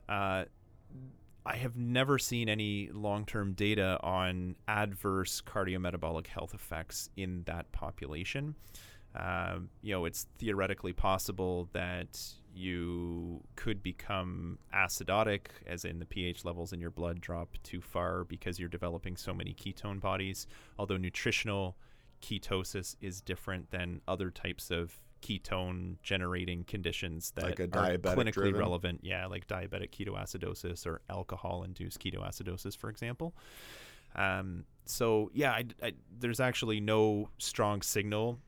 Uh, 0.08 0.44
I 1.46 1.56
have 1.56 1.76
never 1.76 2.18
seen 2.18 2.48
any 2.48 2.90
long-term 2.92 3.52
data 3.52 3.98
on 4.02 4.56
adverse 4.66 5.40
cardiometabolic 5.40 6.26
health 6.26 6.54
effects 6.54 7.08
in 7.16 7.44
that 7.44 7.70
population. 7.70 8.56
Um, 9.18 9.70
you 9.82 9.92
know, 9.92 10.04
it's 10.04 10.26
theoretically 10.38 10.92
possible 10.92 11.68
that 11.72 12.20
you 12.54 13.42
could 13.54 13.82
become 13.82 14.58
acidotic, 14.74 15.46
as 15.66 15.84
in 15.84 15.98
the 15.98 16.06
pH 16.06 16.44
levels 16.44 16.72
in 16.72 16.80
your 16.80 16.90
blood 16.90 17.20
drop 17.20 17.56
too 17.62 17.80
far 17.80 18.24
because 18.24 18.58
you're 18.58 18.68
developing 18.68 19.16
so 19.16 19.32
many 19.32 19.54
ketone 19.54 20.00
bodies. 20.00 20.46
Although 20.78 20.96
nutritional 20.96 21.76
ketosis 22.22 22.96
is 23.00 23.20
different 23.20 23.70
than 23.70 24.00
other 24.08 24.30
types 24.30 24.70
of 24.70 25.00
ketone 25.22 25.96
generating 26.02 26.64
conditions 26.64 27.32
that 27.36 27.44
Like 27.44 27.60
a 27.60 27.64
are 27.64 27.66
diabetic 27.66 28.14
clinically 28.16 28.32
driven? 28.32 28.60
relevant. 28.60 29.00
Yeah, 29.02 29.26
like 29.26 29.46
diabetic 29.46 29.90
ketoacidosis 29.90 30.86
or 30.86 31.00
alcohol 31.10 31.62
induced 31.62 32.00
ketoacidosis, 32.00 32.76
for 32.76 32.90
example. 32.90 33.34
Um, 34.14 34.64
so 34.84 35.30
yeah, 35.34 35.52
I, 35.52 35.64
I, 35.82 35.92
there's 36.18 36.40
actually 36.40 36.80
no 36.80 37.28
strong 37.38 37.82
signal 37.82 38.38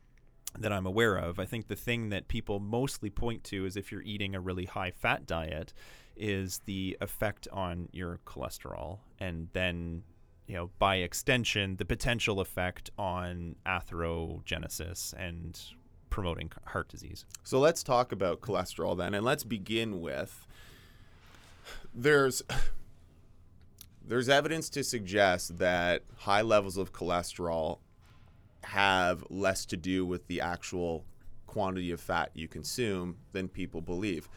that 0.57 0.71
I'm 0.71 0.85
aware 0.85 1.15
of. 1.15 1.39
I 1.39 1.45
think 1.45 1.67
the 1.67 1.75
thing 1.75 2.09
that 2.09 2.27
people 2.27 2.59
mostly 2.59 3.09
point 3.09 3.43
to 3.45 3.65
is 3.65 3.77
if 3.77 3.91
you're 3.91 4.01
eating 4.01 4.35
a 4.35 4.39
really 4.39 4.65
high 4.65 4.91
fat 4.91 5.25
diet, 5.25 5.73
is 6.15 6.59
the 6.65 6.97
effect 6.99 7.47
on 7.51 7.87
your 7.91 8.19
cholesterol, 8.25 8.99
and 9.19 9.47
then 9.53 10.03
you 10.47 10.55
know 10.55 10.69
by 10.79 10.97
extension 10.97 11.77
the 11.77 11.85
potential 11.85 12.39
effect 12.39 12.89
on 12.97 13.55
atherogenesis 13.65 15.13
and 15.13 15.59
promoting 16.09 16.51
heart 16.65 16.89
disease. 16.89 17.25
So 17.43 17.59
let's 17.59 17.83
talk 17.83 18.11
about 18.11 18.41
cholesterol 18.41 18.97
then, 18.97 19.13
and 19.13 19.23
let's 19.23 19.43
begin 19.43 20.01
with 20.01 20.45
there's 21.93 22.41
there's 24.05 24.27
evidence 24.27 24.69
to 24.71 24.83
suggest 24.83 25.59
that 25.59 26.03
high 26.17 26.41
levels 26.41 26.77
of 26.77 26.91
cholesterol 26.91 27.79
have 28.63 29.23
less 29.29 29.65
to 29.67 29.77
do 29.77 30.05
with 30.05 30.27
the 30.27 30.41
actual 30.41 31.05
quantity 31.47 31.91
of 31.91 31.99
fat 31.99 32.31
you 32.33 32.47
consume 32.47 33.17
than 33.31 33.47
people 33.47 33.81
believe. 33.81 34.29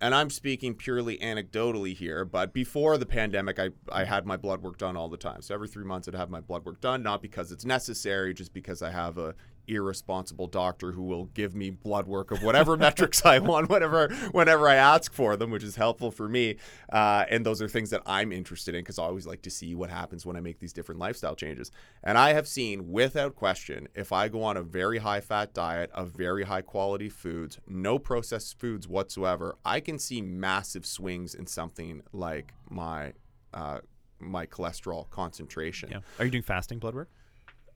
And 0.00 0.14
I'm 0.14 0.28
speaking 0.28 0.74
purely 0.74 1.16
anecdotally 1.18 1.96
here, 1.96 2.26
but 2.26 2.52
before 2.52 2.98
the 2.98 3.06
pandemic, 3.06 3.58
I, 3.58 3.70
I 3.90 4.04
had 4.04 4.26
my 4.26 4.36
blood 4.36 4.62
work 4.62 4.76
done 4.76 4.94
all 4.94 5.08
the 5.08 5.16
time. 5.16 5.40
So 5.40 5.54
every 5.54 5.68
three 5.68 5.84
months, 5.86 6.06
I'd 6.06 6.14
have 6.14 6.28
my 6.28 6.40
blood 6.40 6.66
work 6.66 6.82
done, 6.82 7.02
not 7.02 7.22
because 7.22 7.50
it's 7.50 7.64
necessary, 7.64 8.34
just 8.34 8.52
because 8.52 8.82
I 8.82 8.90
have 8.90 9.16
a 9.16 9.34
irresponsible 9.68 10.46
doctor 10.46 10.92
who 10.92 11.02
will 11.02 11.26
give 11.26 11.54
me 11.54 11.70
blood 11.70 12.06
work 12.06 12.30
of 12.30 12.42
whatever 12.42 12.76
metrics 12.86 13.24
I 13.24 13.38
want, 13.38 13.68
whatever 13.68 14.08
whenever 14.32 14.68
I 14.68 14.76
ask 14.76 15.12
for 15.12 15.36
them, 15.36 15.50
which 15.50 15.62
is 15.62 15.76
helpful 15.76 16.10
for 16.10 16.28
me. 16.28 16.56
Uh, 16.92 17.24
and 17.28 17.44
those 17.44 17.60
are 17.62 17.68
things 17.68 17.90
that 17.90 18.02
I'm 18.06 18.32
interested 18.32 18.74
in 18.74 18.82
because 18.82 18.98
I 18.98 19.04
always 19.04 19.26
like 19.26 19.42
to 19.42 19.50
see 19.50 19.74
what 19.74 19.90
happens 19.90 20.24
when 20.24 20.36
I 20.36 20.40
make 20.40 20.58
these 20.58 20.72
different 20.72 21.00
lifestyle 21.00 21.34
changes. 21.34 21.70
And 22.02 22.18
I 22.18 22.32
have 22.32 22.46
seen, 22.46 22.90
without 22.90 23.34
question, 23.34 23.88
if 23.94 24.12
I 24.12 24.28
go 24.28 24.42
on 24.42 24.56
a 24.56 24.62
very 24.62 24.98
high 24.98 25.20
fat 25.20 25.54
diet 25.54 25.90
of 25.92 26.10
very 26.10 26.44
high 26.44 26.62
quality 26.62 27.08
foods, 27.08 27.58
no 27.66 27.98
processed 27.98 28.58
foods 28.58 28.88
whatsoever, 28.88 29.56
I 29.64 29.80
can 29.80 29.98
see 29.98 30.20
massive 30.22 30.86
swings 30.86 31.34
in 31.34 31.46
something 31.46 32.02
like 32.12 32.52
my 32.68 33.12
uh, 33.54 33.80
my 34.18 34.46
cholesterol 34.46 35.08
concentration. 35.10 35.90
Yeah. 35.90 36.00
Are 36.18 36.24
you 36.24 36.30
doing 36.30 36.42
fasting 36.42 36.78
blood 36.78 36.94
work? 36.94 37.10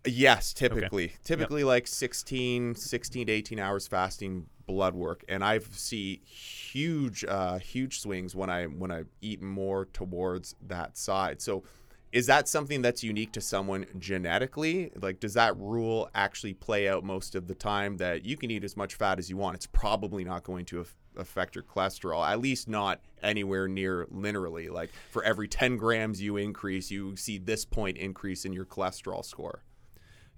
Yes, 0.06 0.52
typically. 0.54 1.12
Typically 1.24 1.64
like 1.64 1.86
16, 1.86 2.74
16 2.74 3.26
to 3.26 3.32
18 3.32 3.58
hours 3.58 3.86
fasting 3.86 4.46
blood 4.66 4.94
work 4.94 5.24
and 5.28 5.42
I 5.42 5.58
see 5.72 6.20
huge 6.24 7.24
uh, 7.24 7.58
huge 7.58 8.00
swings 8.00 8.34
when 8.34 8.48
I 8.48 8.64
when 8.66 8.92
I 8.92 9.02
eat 9.20 9.42
more 9.42 9.86
towards 9.86 10.54
that 10.68 10.96
side. 10.96 11.42
So 11.42 11.64
is 12.12 12.26
that 12.26 12.48
something 12.48 12.82
that's 12.82 13.04
unique 13.04 13.32
to 13.32 13.40
someone 13.40 13.86
genetically? 13.98 14.90
Like 15.00 15.20
does 15.20 15.34
that 15.34 15.56
rule 15.56 16.08
actually 16.14 16.54
play 16.54 16.88
out 16.88 17.04
most 17.04 17.34
of 17.34 17.46
the 17.46 17.54
time 17.54 17.96
that 17.98 18.24
you 18.24 18.36
can 18.36 18.50
eat 18.50 18.64
as 18.64 18.76
much 18.76 18.94
fat 18.94 19.18
as 19.18 19.28
you 19.28 19.36
want? 19.36 19.56
It's 19.56 19.66
probably 19.66 20.24
not 20.24 20.44
going 20.44 20.64
to 20.66 20.80
af- 20.80 20.96
affect 21.16 21.54
your 21.54 21.64
cholesterol, 21.64 22.26
at 22.26 22.40
least 22.40 22.68
not 22.68 23.00
anywhere 23.22 23.68
near 23.68 24.06
linearly. 24.06 24.70
Like 24.70 24.90
for 25.10 25.22
every 25.24 25.48
10 25.48 25.76
grams 25.76 26.22
you 26.22 26.36
increase, 26.36 26.90
you 26.90 27.16
see 27.16 27.38
this 27.38 27.64
point 27.64 27.96
increase 27.96 28.44
in 28.44 28.52
your 28.52 28.64
cholesterol 28.64 29.24
score. 29.24 29.62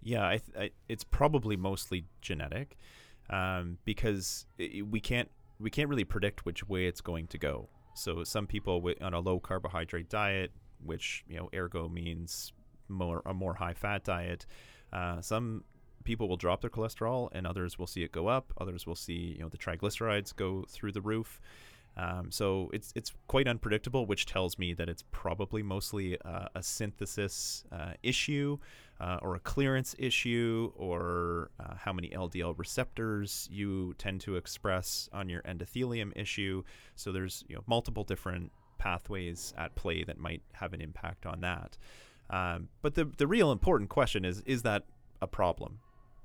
Yeah, 0.02 0.26
I 0.26 0.38
th- 0.38 0.56
I, 0.58 0.70
it's 0.88 1.04
probably 1.04 1.56
mostly 1.56 2.04
genetic, 2.20 2.76
um, 3.30 3.78
because 3.84 4.46
i 4.60 4.82
we 4.90 5.00
can't 5.00 5.30
we 5.60 5.70
can't 5.70 5.88
really 5.88 6.04
predict 6.04 6.44
which 6.44 6.68
way 6.68 6.86
it's 6.86 7.00
going 7.00 7.28
to 7.28 7.38
go. 7.38 7.68
So 7.94 8.24
some 8.24 8.46
people 8.46 8.82
on 9.00 9.14
a 9.14 9.20
low 9.20 9.38
carbohydrate 9.38 10.08
diet, 10.08 10.50
which 10.84 11.24
you 11.28 11.36
know 11.36 11.48
ergo 11.54 11.88
means 11.88 12.52
more 12.88 13.22
a 13.26 13.34
more 13.34 13.54
high 13.54 13.74
fat 13.74 14.04
diet, 14.04 14.46
uh, 14.92 15.20
some 15.20 15.64
people 16.04 16.28
will 16.28 16.36
drop 16.36 16.60
their 16.60 16.70
cholesterol 16.70 17.28
and 17.32 17.46
others 17.46 17.78
will 17.78 17.86
see 17.86 18.02
it 18.02 18.10
go 18.10 18.26
up. 18.26 18.52
Others 18.60 18.86
will 18.86 18.96
see 18.96 19.34
you 19.36 19.40
know 19.40 19.48
the 19.48 19.58
triglycerides 19.58 20.34
go 20.34 20.64
through 20.68 20.92
the 20.92 21.00
roof. 21.00 21.40
Um, 21.96 22.30
so 22.30 22.70
it's 22.72 22.92
it's 22.96 23.12
quite 23.26 23.46
unpredictable, 23.46 24.06
which 24.06 24.26
tells 24.26 24.58
me 24.58 24.72
that 24.74 24.88
it's 24.88 25.04
probably 25.10 25.62
mostly 25.62 26.18
uh, 26.22 26.46
a 26.54 26.62
synthesis 26.62 27.64
uh, 27.70 27.92
issue, 28.02 28.58
uh, 29.00 29.18
or 29.20 29.34
a 29.34 29.40
clearance 29.40 29.94
issue, 29.98 30.72
or 30.74 31.50
uh, 31.60 31.74
how 31.76 31.92
many 31.92 32.08
LDL 32.08 32.58
receptors 32.58 33.48
you 33.52 33.94
tend 33.98 34.20
to 34.22 34.36
express 34.36 35.08
on 35.12 35.28
your 35.28 35.42
endothelium 35.42 36.12
issue. 36.16 36.62
So 36.96 37.12
there's 37.12 37.44
you 37.48 37.56
know 37.56 37.62
multiple 37.66 38.04
different 38.04 38.52
pathways 38.78 39.52
at 39.58 39.74
play 39.74 40.02
that 40.02 40.18
might 40.18 40.42
have 40.52 40.72
an 40.72 40.80
impact 40.80 41.26
on 41.26 41.42
that. 41.42 41.76
Um, 42.30 42.68
but 42.80 42.94
the 42.94 43.04
the 43.04 43.26
real 43.26 43.52
important 43.52 43.90
question 43.90 44.24
is 44.24 44.40
is 44.46 44.62
that 44.62 44.84
a 45.20 45.26
problem, 45.26 45.80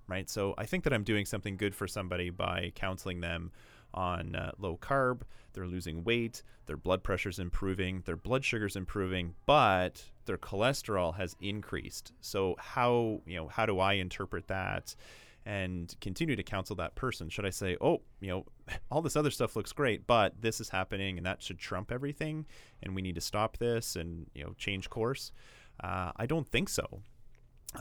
right? 0.07 0.29
So 0.29 0.53
I 0.57 0.65
think 0.65 0.85
that 0.85 0.93
I'm 0.93 1.03
doing 1.03 1.25
something 1.25 1.57
good 1.57 1.75
for 1.75 1.87
somebody 1.87 2.29
by 2.29 2.71
counseling 2.73 3.19
them 3.19 3.51
on 3.97 4.35
uh, 4.35 4.51
low 4.59 4.77
carb. 4.77 5.21
They're 5.53 5.65
losing 5.65 6.03
weight, 6.03 6.43
their 6.67 6.77
blood 6.77 7.03
pressure's 7.03 7.39
improving, 7.39 8.03
their 8.05 8.15
blood 8.15 8.45
sugar's 8.45 8.75
improving, 8.75 9.33
but 9.47 10.03
their 10.25 10.37
cholesterol 10.37 11.15
has 11.15 11.35
increased. 11.41 12.13
So 12.21 12.55
how 12.59 13.21
you 13.25 13.37
know 13.37 13.47
how 13.47 13.65
do 13.65 13.79
I 13.79 13.93
interpret 13.93 14.47
that? 14.47 14.95
And 15.45 15.95
continue 16.01 16.35
to 16.35 16.43
counsel 16.43 16.75
that 16.75 16.95
person. 16.95 17.29
Should 17.29 17.45
I 17.45 17.51
say, 17.51 17.77
oh, 17.79 18.01
you 18.19 18.27
know, 18.27 18.45
all 18.91 19.01
this 19.01 19.15
other 19.15 19.31
stuff 19.31 19.55
looks 19.55 19.71
great, 19.71 20.05
but 20.05 20.41
this 20.41 20.59
is 20.59 20.69
happening, 20.69 21.17
and 21.17 21.25
that 21.25 21.41
should 21.41 21.57
trump 21.57 21.91
everything, 21.91 22.45
and 22.83 22.93
we 22.93 23.01
need 23.01 23.15
to 23.15 23.21
stop 23.21 23.57
this 23.57 23.95
and 23.95 24.27
you 24.35 24.43
know 24.43 24.53
change 24.57 24.89
course? 24.89 25.31
Uh, 25.83 26.11
I 26.15 26.27
don't 26.27 26.47
think 26.47 26.69
so. 26.69 27.01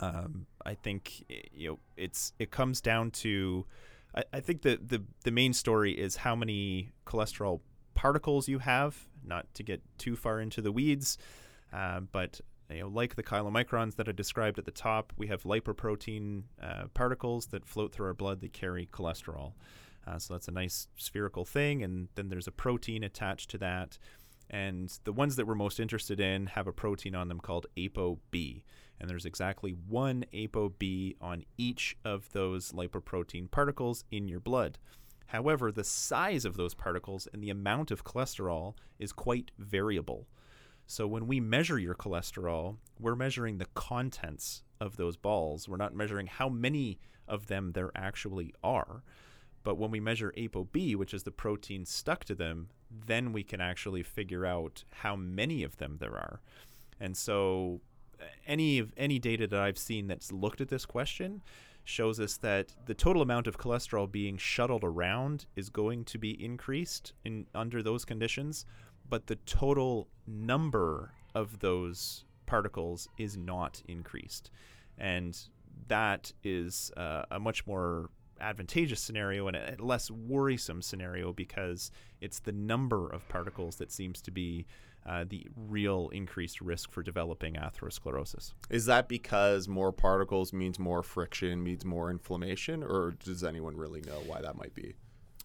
Um, 0.00 0.46
I 0.64 0.74
think 0.74 1.24
you 1.52 1.68
know 1.68 1.78
it's 1.96 2.32
it 2.38 2.50
comes 2.50 2.80
down 2.80 3.10
to 3.22 3.66
I, 4.16 4.24
I 4.32 4.40
think 4.40 4.62
the, 4.62 4.78
the 4.84 5.02
the 5.24 5.30
main 5.30 5.52
story 5.52 5.92
is 5.92 6.16
how 6.16 6.34
many 6.34 6.92
cholesterol 7.06 7.60
particles 7.94 8.48
you 8.48 8.58
have. 8.60 9.06
Not 9.24 9.52
to 9.54 9.62
get 9.62 9.82
too 9.98 10.14
far 10.14 10.40
into 10.40 10.62
the 10.62 10.70
weeds, 10.70 11.18
uh, 11.72 12.00
but 12.00 12.40
you 12.70 12.80
know, 12.80 12.88
like 12.88 13.16
the 13.16 13.22
chylomicrons 13.22 13.96
that 13.96 14.08
I 14.08 14.12
described 14.12 14.58
at 14.58 14.64
the 14.64 14.70
top, 14.70 15.12
we 15.16 15.26
have 15.28 15.42
lipoprotein 15.42 16.44
uh, 16.62 16.84
particles 16.94 17.46
that 17.46 17.66
float 17.66 17.92
through 17.92 18.06
our 18.06 18.14
blood 18.14 18.40
that 18.40 18.52
carry 18.52 18.86
cholesterol. 18.86 19.52
Uh, 20.06 20.18
so 20.18 20.34
that's 20.34 20.48
a 20.48 20.52
nice 20.52 20.86
spherical 20.96 21.44
thing, 21.44 21.82
and 21.82 22.08
then 22.14 22.28
there's 22.28 22.46
a 22.46 22.52
protein 22.52 23.02
attached 23.02 23.50
to 23.50 23.58
that. 23.58 23.98
And 24.48 24.96
the 25.02 25.12
ones 25.12 25.34
that 25.36 25.46
we're 25.46 25.56
most 25.56 25.80
interested 25.80 26.20
in 26.20 26.46
have 26.46 26.68
a 26.68 26.72
protein 26.72 27.16
on 27.16 27.26
them 27.28 27.40
called 27.40 27.66
ApoB. 27.76 28.62
And 29.00 29.08
there's 29.08 29.26
exactly 29.26 29.72
one 29.88 30.24
ApoB 30.32 31.16
on 31.20 31.44
each 31.56 31.96
of 32.04 32.32
those 32.32 32.72
lipoprotein 32.72 33.50
particles 33.50 34.04
in 34.10 34.28
your 34.28 34.40
blood. 34.40 34.78
However, 35.26 35.72
the 35.72 35.84
size 35.84 36.44
of 36.44 36.56
those 36.56 36.74
particles 36.74 37.26
and 37.32 37.42
the 37.42 37.50
amount 37.50 37.90
of 37.90 38.04
cholesterol 38.04 38.74
is 38.98 39.12
quite 39.12 39.50
variable. 39.58 40.26
So 40.86 41.06
when 41.06 41.26
we 41.26 41.40
measure 41.40 41.78
your 41.78 41.96
cholesterol, 41.96 42.76
we're 43.00 43.16
measuring 43.16 43.58
the 43.58 43.66
contents 43.74 44.62
of 44.80 44.96
those 44.96 45.16
balls. 45.16 45.68
We're 45.68 45.76
not 45.76 45.94
measuring 45.94 46.28
how 46.28 46.48
many 46.48 47.00
of 47.26 47.48
them 47.48 47.72
there 47.72 47.90
actually 47.96 48.54
are. 48.62 49.02
But 49.64 49.78
when 49.78 49.90
we 49.90 49.98
measure 49.98 50.32
ApoB, 50.36 50.94
which 50.94 51.12
is 51.12 51.24
the 51.24 51.32
protein 51.32 51.84
stuck 51.84 52.24
to 52.26 52.36
them, 52.36 52.68
then 52.88 53.32
we 53.32 53.42
can 53.42 53.60
actually 53.60 54.04
figure 54.04 54.46
out 54.46 54.84
how 54.92 55.16
many 55.16 55.64
of 55.64 55.78
them 55.78 55.96
there 55.98 56.14
are. 56.14 56.40
And 57.00 57.16
so 57.16 57.80
any 58.46 58.78
of 58.78 58.92
any 58.96 59.18
data 59.18 59.46
that 59.46 59.60
I've 59.60 59.78
seen 59.78 60.06
that's 60.06 60.32
looked 60.32 60.60
at 60.60 60.68
this 60.68 60.86
question 60.86 61.42
shows 61.84 62.18
us 62.18 62.36
that 62.38 62.74
the 62.86 62.94
total 62.94 63.22
amount 63.22 63.46
of 63.46 63.58
cholesterol 63.58 64.10
being 64.10 64.36
shuttled 64.36 64.82
around 64.82 65.46
is 65.54 65.68
going 65.68 66.04
to 66.04 66.18
be 66.18 66.42
increased 66.44 67.12
in 67.24 67.46
under 67.54 67.82
those 67.82 68.04
conditions, 68.04 68.66
but 69.08 69.28
the 69.28 69.36
total 69.36 70.08
number 70.26 71.12
of 71.34 71.60
those 71.60 72.24
particles 72.46 73.08
is 73.18 73.36
not 73.36 73.82
increased. 73.86 74.50
And 74.98 75.38
that 75.88 76.32
is 76.42 76.90
uh, 76.96 77.22
a 77.30 77.38
much 77.38 77.66
more 77.66 78.10
advantageous 78.40 79.00
scenario 79.00 79.46
and 79.48 79.56
a 79.56 79.76
less 79.78 80.10
worrisome 80.10 80.82
scenario 80.82 81.32
because 81.32 81.90
it's 82.20 82.40
the 82.40 82.52
number 82.52 83.08
of 83.08 83.28
particles 83.28 83.76
that 83.76 83.92
seems 83.92 84.20
to 84.22 84.30
be 84.30 84.66
uh, 85.06 85.24
the 85.28 85.46
real 85.54 86.08
increased 86.12 86.60
risk 86.60 86.90
for 86.90 87.02
developing 87.02 87.54
atherosclerosis. 87.54 88.52
Is 88.70 88.86
that 88.86 89.08
because 89.08 89.68
more 89.68 89.92
particles 89.92 90.52
means 90.52 90.78
more 90.78 91.02
friction, 91.02 91.62
means 91.62 91.84
more 91.84 92.10
inflammation, 92.10 92.82
or 92.82 93.12
does 93.24 93.44
anyone 93.44 93.76
really 93.76 94.00
know 94.02 94.20
why 94.26 94.40
that 94.40 94.56
might 94.56 94.74
be? 94.74 94.94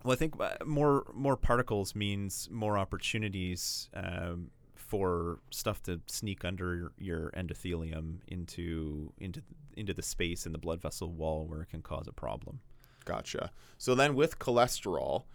Well, 0.04 0.13
I 0.13 0.15
think 0.15 0.39
uh, 0.39 0.56
more 0.65 1.06
more 1.13 1.38
particles 1.38 1.93
means 1.95 2.50
more 2.52 2.78
opportunities 2.78 3.89
um, 3.93 4.50
for 4.76 5.39
stuff 5.52 5.84
to 5.84 6.02
sneak 6.08 6.43
under 6.43 6.91
your 6.97 7.32
endothelium 7.32 8.17
into 8.28 9.13
into 9.19 9.41
into 9.78 9.93
the 9.93 10.02
space 10.02 10.45
in 10.45 10.52
the 10.52 10.58
blood 10.58 10.82
vessel 10.82 11.13
wall 11.13 11.45
where 11.47 11.62
it 11.62 11.69
can 11.69 11.82
cause 11.82 12.08
a 12.08 12.13
problem. 12.13 12.60
Gotcha. 13.06 13.52
So 13.78 13.95
then 13.95 14.15
with 14.15 14.39
cholesterol, 14.39 15.26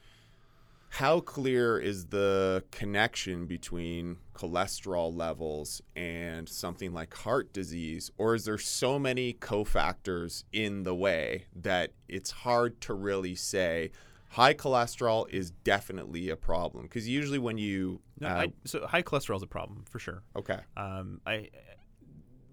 how 0.89 1.21
clear 1.21 1.79
is 1.79 2.07
the 2.07 2.65
connection 2.71 3.47
between 3.47 4.17
cholesterol 4.35 5.15
levels 5.15 5.83
and 5.95 6.49
something 6.49 6.93
like 6.93 7.13
heart 7.15 7.53
disease? 7.53 8.11
Or 8.19 8.35
is 8.35 8.45
there 8.45 8.59
so 8.59 8.99
many 8.99 9.35
cofactors 9.35 10.45
in 10.53 10.85
the 10.85 10.95
way 10.95 11.47
that 11.55 11.91
it's 12.09 12.31
hard 12.31 12.81
to 12.83 12.95
really 12.95 13.35
say 13.35 13.91
high 14.31 14.55
cholesterol 14.55 15.29
is 15.31 15.51
definitely 15.51 16.31
a 16.31 16.37
problem? 16.37 16.85
Because 16.85 17.09
usually 17.09 17.39
when 17.39 17.59
you 17.59 18.01
no, 18.21 18.29
uh, 18.29 18.33
I, 18.33 18.53
so 18.65 18.87
high 18.87 19.03
cholesterol 19.03 19.37
is 19.37 19.43
a 19.43 19.47
problem 19.49 19.85
for 19.91 19.99
sure. 19.99 20.23
Okay. 20.37 20.61
Um, 20.77 21.21
i 21.27 21.51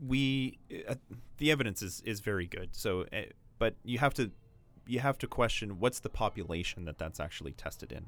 we 0.05 0.59
uh, 0.89 0.95
the 1.37 1.51
evidence 1.51 1.81
is 1.81 2.01
is 2.01 2.19
very 2.19 2.47
good. 2.47 2.75
So 2.75 3.05
uh, 3.13 3.21
but 3.57 3.75
you 3.83 3.99
have 3.99 4.13
to 4.15 4.31
you 4.87 4.99
have 4.99 5.17
to 5.19 5.27
question 5.27 5.79
what's 5.79 5.99
the 5.99 6.09
population 6.09 6.85
that 6.85 6.97
that's 6.97 7.19
actually 7.19 7.51
tested 7.53 7.91
in. 7.91 8.05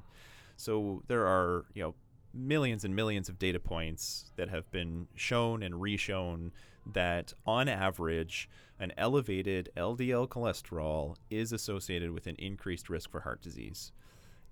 So 0.57 1.03
there 1.07 1.25
are, 1.25 1.65
you 1.73 1.83
know, 1.83 1.95
millions 2.33 2.83
and 2.83 2.95
millions 2.95 3.29
of 3.29 3.39
data 3.39 3.59
points 3.59 4.31
that 4.35 4.49
have 4.49 4.69
been 4.71 5.07
shown 5.15 5.63
and 5.63 5.75
reshown 5.75 6.51
that 6.85 7.33
on 7.45 7.67
average 7.67 8.49
an 8.79 8.91
elevated 8.97 9.69
LDL 9.77 10.27
cholesterol 10.27 11.15
is 11.29 11.53
associated 11.53 12.11
with 12.11 12.27
an 12.27 12.35
increased 12.37 12.89
risk 12.89 13.09
for 13.09 13.21
heart 13.21 13.41
disease. 13.41 13.91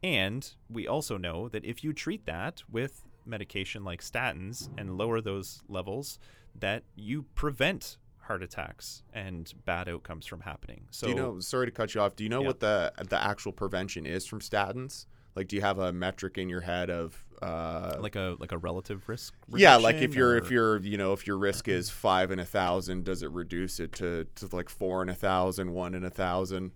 And 0.02 0.54
we 0.70 0.88
also 0.88 1.18
know 1.18 1.50
that 1.50 1.66
if 1.66 1.84
you 1.84 1.94
treat 1.94 2.26
that 2.26 2.64
with 2.72 3.06
medication 3.26 3.84
like 3.84 4.02
statins 4.02 4.70
and 4.78 4.98
lower 4.98 5.22
those 5.22 5.62
levels, 5.68 6.20
that 6.58 6.84
you 6.96 7.24
prevent 7.36 7.98
heart 8.24 8.44
attacks 8.44 9.04
and 9.14 9.54
bad 9.66 9.90
outcomes 9.90 10.26
from 10.26 10.42
happening. 10.42 10.88
So, 10.92 11.08
do 11.08 11.14
you 11.14 11.18
know? 11.18 11.40
Sorry 11.40 11.68
to 11.68 11.72
cut 11.72 11.94
you 11.94 12.02
off. 12.02 12.16
Do 12.16 12.24
you 12.24 12.30
know 12.30 12.42
yeah. 12.42 12.48
what 12.48 12.60
the 12.60 12.94
the 13.10 13.22
actual 13.22 13.52
prevention 13.52 14.06
is 14.06 14.26
from 14.26 14.40
statins? 14.40 15.06
Like, 15.36 15.48
do 15.48 15.56
you 15.56 15.62
have 15.62 15.80
a 15.80 15.92
metric 15.92 16.38
in 16.38 16.48
your 16.48 16.62
head 16.62 16.90
of 16.90 17.24
uh, 17.42 17.98
like 18.00 18.16
a 18.16 18.36
like 18.40 18.52
a 18.52 18.58
relative 18.58 19.08
risk? 19.10 19.34
Yeah, 19.50 19.78
like 19.78 19.98
if 19.98 20.16
you're 20.16 20.32
or? 20.32 20.38
if 20.38 20.52
you're 20.52 20.80
you 20.80 20.98
know 20.98 21.14
if 21.14 21.28
your 21.28 21.38
risk 21.38 21.68
is 21.68 21.90
five 21.90 22.32
in 22.32 22.40
a 22.40 22.46
thousand, 22.46 23.04
does 23.04 23.24
it 23.24 23.32
reduce 23.32 23.80
it 23.80 23.94
to, 23.94 24.26
to 24.36 24.50
like 24.56 24.70
four 24.70 25.02
in 25.02 25.10
a 25.10 25.16
thousand, 25.16 25.74
one 25.74 25.96
in 25.96 26.04
a 26.04 26.10
thousand? 26.10 26.72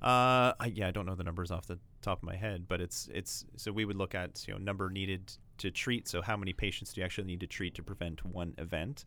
Uh, 0.00 0.52
I, 0.60 0.72
yeah, 0.74 0.88
I 0.88 0.90
don't 0.90 1.06
know 1.06 1.14
the 1.14 1.24
numbers 1.24 1.50
off 1.50 1.66
the 1.66 1.78
top 2.02 2.18
of 2.18 2.22
my 2.24 2.36
head, 2.36 2.66
but 2.68 2.80
it's 2.80 3.08
it's 3.12 3.44
so 3.56 3.72
we 3.72 3.84
would 3.84 3.96
look 3.96 4.14
at 4.14 4.46
you 4.46 4.54
know 4.54 4.58
number 4.58 4.88
needed 4.88 5.32
to 5.58 5.70
treat. 5.70 6.06
So 6.08 6.22
how 6.22 6.36
many 6.36 6.52
patients 6.52 6.92
do 6.92 7.00
you 7.00 7.04
actually 7.04 7.26
need 7.26 7.40
to 7.40 7.46
treat 7.46 7.74
to 7.74 7.82
prevent 7.82 8.24
one 8.24 8.54
event? 8.58 9.04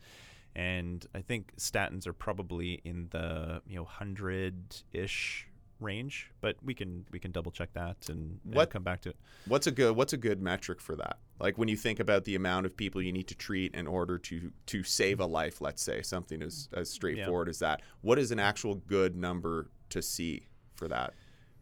And 0.60 1.06
I 1.16 1.22
think 1.22 1.56
statins 1.56 2.06
are 2.06 2.12
probably 2.12 2.82
in 2.84 3.08
the 3.12 3.62
you 3.66 3.78
know 3.78 3.86
hundred 3.86 4.76
ish 4.92 5.48
range, 5.80 6.32
but 6.42 6.58
we 6.62 6.74
can 6.74 7.06
we 7.12 7.20
can 7.20 7.32
double 7.32 7.50
check 7.50 7.72
that 7.74 8.10
and, 8.10 8.42
and 8.52 8.70
come 8.70 8.84
back 8.84 9.00
to 9.02 9.10
it. 9.10 9.16
What's 9.48 9.68
a 9.68 9.72
good 9.72 9.96
what's 9.96 10.12
a 10.12 10.18
good 10.18 10.42
metric 10.42 10.82
for 10.82 10.98
that? 10.98 11.20
Like 11.40 11.58
when 11.58 11.70
you 11.70 11.78
think 11.78 12.02
about 12.02 12.26
the 12.26 12.36
amount 12.36 12.66
of 12.66 12.76
people 12.76 13.02
you 13.02 13.14
need 13.14 13.30
to 13.30 13.36
treat 13.36 13.74
in 13.74 13.88
order 13.88 14.18
to 14.18 14.52
to 14.66 14.84
save 14.84 15.22
a 15.22 15.26
life, 15.26 15.62
let's 15.62 15.82
say 15.82 16.02
something 16.02 16.42
as 16.42 16.68
as 16.74 16.90
straightforward 16.90 17.48
yeah. 17.48 17.52
as 17.52 17.60
that. 17.60 17.82
What 18.02 18.20
is 18.20 18.32
an 18.32 18.40
actual 18.40 18.76
good 18.76 19.16
number 19.16 19.70
to 19.92 20.02
see 20.02 20.48
for 20.76 20.90
that? 20.90 21.14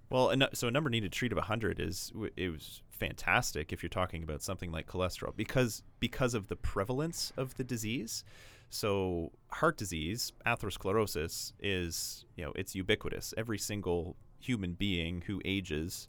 Well, 0.10 0.34
so 0.54 0.70
a 0.70 0.72
number 0.72 0.90
needed 0.90 1.12
to 1.12 1.18
treat 1.18 1.32
of 1.34 1.38
100 1.38 1.80
is 1.80 2.12
it 2.36 2.50
was 2.50 2.82
fantastic 2.90 3.72
if 3.72 3.84
you're 3.84 3.90
talking 3.90 4.24
about 4.24 4.42
something 4.42 4.72
like 4.72 4.88
cholesterol 4.88 5.36
because 5.36 5.84
because 6.00 6.34
of 6.34 6.48
the 6.48 6.56
prevalence 6.56 7.32
of 7.38 7.56
the 7.58 7.64
disease. 7.64 8.24
So 8.70 9.32
heart 9.52 9.78
disease, 9.78 10.34
atherosclerosis, 10.46 11.54
is 11.60 12.26
you 12.36 12.46
know 12.46 12.52
it's 12.56 12.76
ubiquitous. 12.76 13.34
Every 13.38 13.58
single 13.58 14.16
human 14.40 14.74
being 14.74 15.24
who 15.26 15.42
ages 15.46 16.08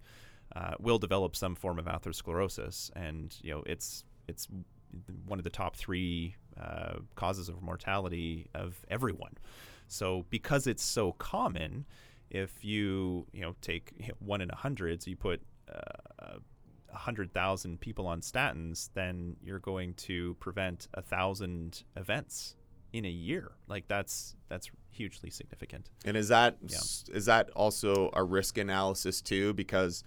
uh, 0.57 0.75
will 0.79 0.99
develop 0.99 1.37
some 1.37 1.55
form 1.55 1.79
of 1.79 1.87
atherosclerosis, 1.87 2.91
and 2.97 3.37
you 3.43 3.53
know 3.53 3.63
it's 3.67 4.05
it's 4.27 4.49
one 5.27 5.39
of 5.39 5.45
the 5.45 5.51
top 5.51 5.77
three 5.77 6.35
uh, 6.61 6.95
causes 7.15 7.49
of 7.49 7.63
mortality 7.63 8.49
of 8.55 8.85
everyone. 8.91 9.35
So 9.87 10.25
because 10.31 10.67
it's 10.67 10.83
so 10.83 11.13
common, 11.13 11.87
if 12.31 12.65
you 12.65 13.27
you 13.33 13.43
know 13.43 13.55
take 13.61 13.93
one 14.19 14.41
in 14.41 14.51
a 14.51 14.57
hundred, 14.57 15.03
so 15.03 15.11
you 15.11 15.17
put 15.17 15.41
uh, 15.73 16.39
100,000 16.91 17.81
people 17.81 18.07
on 18.07 18.21
statins, 18.21 18.91
then 18.95 19.37
you're 19.43 19.59
going 19.59 19.95
to 19.95 20.35
prevent 20.41 20.89
a 20.95 21.03
thousand 21.03 21.85
events 21.97 22.55
in 22.93 23.05
a 23.05 23.11
year. 23.11 23.53
Like 23.69 23.87
that's 23.89 24.35
that's 24.49 24.71
hugely 24.91 25.31
significant. 25.31 25.91
And 26.05 26.17
is 26.17 26.29
that 26.29 26.57
yeah. 26.67 26.79
is 27.15 27.27
that 27.27 27.51
also 27.51 28.11
a 28.13 28.25
risk 28.25 28.59
analysis 28.59 29.21
too? 29.21 29.55
Because 29.55 30.05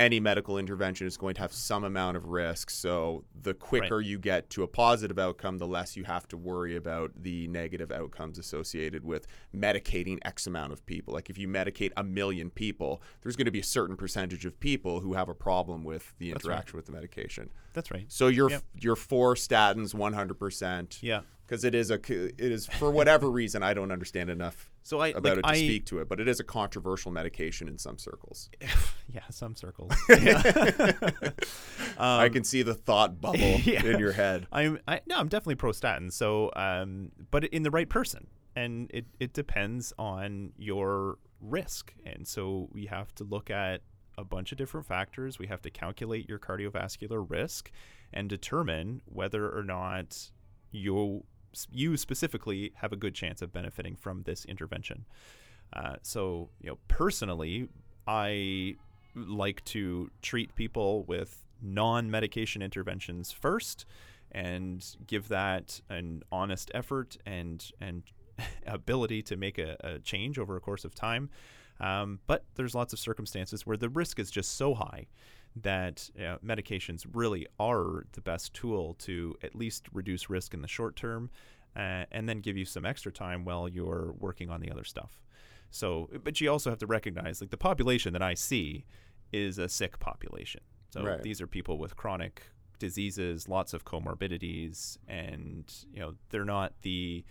any 0.00 0.18
medical 0.18 0.56
intervention 0.56 1.06
is 1.06 1.18
going 1.18 1.34
to 1.34 1.42
have 1.42 1.52
some 1.52 1.84
amount 1.84 2.16
of 2.16 2.24
risk. 2.24 2.70
So 2.70 3.22
the 3.42 3.52
quicker 3.52 3.98
right. 3.98 4.06
you 4.06 4.18
get 4.18 4.48
to 4.50 4.62
a 4.62 4.66
positive 4.66 5.18
outcome, 5.18 5.58
the 5.58 5.66
less 5.66 5.94
you 5.94 6.04
have 6.04 6.26
to 6.28 6.38
worry 6.38 6.74
about 6.74 7.12
the 7.14 7.46
negative 7.48 7.92
outcomes 7.92 8.38
associated 8.38 9.04
with 9.04 9.26
medicating 9.54 10.18
X 10.24 10.46
amount 10.46 10.72
of 10.72 10.86
people. 10.86 11.12
Like 11.12 11.28
if 11.28 11.36
you 11.36 11.48
medicate 11.48 11.92
a 11.98 12.02
million 12.02 12.48
people, 12.48 13.02
there's 13.20 13.36
going 13.36 13.44
to 13.44 13.50
be 13.50 13.60
a 13.60 13.64
certain 13.64 13.94
percentage 13.94 14.46
of 14.46 14.58
people 14.58 15.00
who 15.00 15.12
have 15.12 15.28
a 15.28 15.34
problem 15.34 15.84
with 15.84 16.14
the 16.18 16.30
interaction 16.30 16.72
right. 16.72 16.74
with 16.76 16.86
the 16.86 16.92
medication. 16.92 17.50
That's 17.74 17.90
right. 17.90 18.06
So 18.08 18.28
you're 18.28 18.50
yep. 18.50 18.62
you're 18.80 18.96
for 18.96 19.34
statins 19.34 19.94
100%. 19.94 20.98
Yeah. 21.02 21.20
Because 21.46 21.64
it 21.64 21.74
is 21.74 21.90
a 21.90 21.96
it 21.96 22.40
is 22.40 22.66
for 22.66 22.90
whatever 22.90 23.30
reason 23.30 23.62
I 23.62 23.74
don't 23.74 23.92
understand 23.92 24.30
enough 24.30 24.70
so 24.90 24.98
I 24.98 25.08
about 25.10 25.24
like, 25.24 25.38
it 25.38 25.42
to 25.42 25.48
I, 25.48 25.54
speak 25.54 25.86
to 25.86 26.00
it, 26.00 26.08
but 26.08 26.18
it 26.18 26.26
is 26.26 26.40
a 26.40 26.44
controversial 26.44 27.12
medication 27.12 27.68
in 27.68 27.78
some 27.78 27.96
circles. 27.96 28.50
yeah, 29.08 29.20
some 29.30 29.54
circles. 29.54 29.92
um, 30.10 30.18
I 31.96 32.28
can 32.28 32.42
see 32.42 32.62
the 32.62 32.74
thought 32.74 33.20
bubble 33.20 33.38
yeah. 33.38 33.84
in 33.84 34.00
your 34.00 34.10
head. 34.10 34.48
I'm 34.50 34.80
I, 34.88 35.00
no, 35.06 35.14
I'm 35.14 35.28
definitely 35.28 35.54
pro 35.54 35.70
statin. 35.70 36.10
So, 36.10 36.50
um, 36.56 37.12
but 37.30 37.44
in 37.44 37.62
the 37.62 37.70
right 37.70 37.88
person, 37.88 38.26
and 38.56 38.90
it 38.92 39.06
it 39.20 39.32
depends 39.32 39.92
on 39.96 40.54
your 40.58 41.18
risk, 41.40 41.94
and 42.04 42.26
so 42.26 42.68
we 42.72 42.86
have 42.86 43.14
to 43.14 43.22
look 43.22 43.48
at 43.48 43.82
a 44.18 44.24
bunch 44.24 44.50
of 44.50 44.58
different 44.58 44.86
factors. 44.88 45.38
We 45.38 45.46
have 45.46 45.62
to 45.62 45.70
calculate 45.70 46.28
your 46.28 46.40
cardiovascular 46.40 47.24
risk 47.30 47.70
and 48.12 48.28
determine 48.28 49.02
whether 49.04 49.56
or 49.56 49.62
not 49.62 50.32
you 50.72 51.22
you 51.70 51.96
specifically 51.96 52.72
have 52.76 52.92
a 52.92 52.96
good 52.96 53.14
chance 53.14 53.42
of 53.42 53.52
benefiting 53.52 53.96
from 53.96 54.22
this 54.22 54.44
intervention. 54.44 55.06
Uh, 55.72 55.96
so, 56.02 56.48
you 56.60 56.70
know, 56.70 56.78
personally, 56.88 57.68
I 58.06 58.76
like 59.14 59.64
to 59.66 60.10
treat 60.22 60.54
people 60.54 61.04
with 61.04 61.44
non-medication 61.62 62.62
interventions 62.62 63.32
first, 63.32 63.84
and 64.32 64.84
give 65.06 65.28
that 65.28 65.80
an 65.88 66.22
honest 66.30 66.70
effort 66.74 67.16
and 67.26 67.70
and 67.80 68.02
ability 68.66 69.22
to 69.22 69.36
make 69.36 69.58
a, 69.58 69.76
a 69.80 69.98
change 69.98 70.38
over 70.38 70.56
a 70.56 70.60
course 70.60 70.84
of 70.84 70.94
time. 70.94 71.30
Um, 71.80 72.20
but 72.26 72.44
there's 72.56 72.74
lots 72.74 72.92
of 72.92 72.98
circumstances 72.98 73.66
where 73.66 73.76
the 73.76 73.88
risk 73.88 74.18
is 74.18 74.30
just 74.30 74.56
so 74.56 74.74
high 74.74 75.06
that 75.56 76.08
you 76.14 76.22
know, 76.22 76.38
medications 76.44 77.04
really 77.12 77.46
are 77.58 78.04
the 78.12 78.20
best 78.20 78.54
tool 78.54 78.94
to 78.94 79.36
at 79.42 79.54
least 79.54 79.88
reduce 79.92 80.30
risk 80.30 80.54
in 80.54 80.62
the 80.62 80.68
short 80.68 80.96
term 80.96 81.30
uh, 81.76 82.04
and 82.12 82.28
then 82.28 82.40
give 82.40 82.56
you 82.56 82.64
some 82.64 82.84
extra 82.86 83.12
time 83.12 83.44
while 83.44 83.68
you're 83.68 84.14
working 84.18 84.50
on 84.50 84.60
the 84.60 84.70
other 84.70 84.84
stuff. 84.84 85.20
So, 85.70 86.08
but 86.24 86.40
you 86.40 86.50
also 86.50 86.70
have 86.70 86.78
to 86.80 86.86
recognize 86.86 87.40
like 87.40 87.50
the 87.50 87.56
population 87.56 88.12
that 88.12 88.22
I 88.22 88.34
see 88.34 88.84
is 89.32 89.58
a 89.58 89.68
sick 89.68 89.98
population. 89.98 90.60
So 90.90 91.04
Right. 91.04 91.22
these 91.22 91.40
are 91.40 91.46
people 91.46 91.78
with 91.78 91.96
chronic 91.96 92.42
diseases, 92.80 93.48
lots 93.48 93.72
of 93.72 93.84
comorbidities, 93.84 94.98
and 95.06 95.72
you 95.92 96.00
know 96.00 96.14
they're 96.30 96.44
not 96.44 96.72
the 96.82 97.24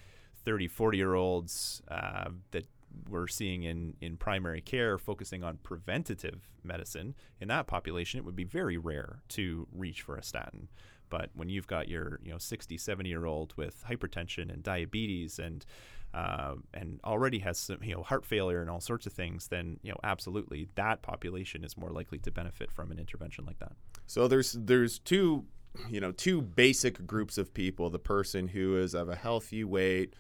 30, 0.46 0.68
40 0.68 0.98
year 0.98 1.16
olds 1.16 1.82
uh, 1.90 2.30
that 2.52 2.66
we're 3.10 3.28
seeing 3.28 3.64
in, 3.64 3.96
in 4.02 4.18
primary 4.18 4.62
care 4.62 4.98
focusing 4.98 5.44
on 5.44 5.58
preventative 5.64 6.48
medicine. 6.64 7.16
In 7.40 7.48
that 7.50 7.68
population, 7.68 8.20
it 8.20 8.26
would 8.26 8.36
be 8.36 8.44
very 8.44 8.78
rare 8.78 9.22
to 9.30 9.68
reach 9.72 10.02
for 10.02 10.16
a 10.16 10.24
statin. 10.24 10.70
But 11.10 11.32
when 11.34 11.50
you've 11.50 11.68
got 11.68 11.88
your 11.88 12.20
you 12.24 12.32
know 12.32 12.38
60, 12.38 12.78
70 12.78 13.10
year 13.10 13.26
old 13.26 13.54
with 13.58 13.84
hypertension 13.88 14.52
and 14.54 14.64
diabetes 14.64 15.40
and 15.40 15.66
uh, 16.14 16.56
and 16.74 17.00
already 17.04 17.40
has 17.40 17.58
some 17.58 17.80
you 17.84 17.96
know 17.96 18.04
heart 18.04 18.26
failure 18.26 18.62
and 18.62 18.70
all 18.70 18.80
sorts 18.80 19.06
of 19.06 19.14
things, 19.14 19.48
then 19.48 19.80
you 19.84 19.92
know 19.92 20.00
absolutely 20.04 20.68
that 20.76 21.02
population 21.02 21.64
is 21.64 21.78
more 21.78 21.92
likely 21.92 22.20
to 22.20 22.32
benefit 22.32 22.72
from 22.72 22.92
an 22.92 23.00
intervention 23.00 23.46
like 23.46 23.60
that. 23.60 23.74
So 24.08 24.28
there's 24.28 24.54
there's 24.54 25.00
two, 25.00 25.46
you 25.90 26.00
know, 26.00 26.12
two 26.12 26.42
basic 26.42 27.06
groups 27.06 27.38
of 27.38 27.54
people: 27.54 27.90
the 27.90 28.00
person 28.00 28.48
who 28.48 28.78
is 28.78 28.94
of 28.94 29.10
a 29.10 29.16
healthy 29.16 29.64
weight, 29.64 30.16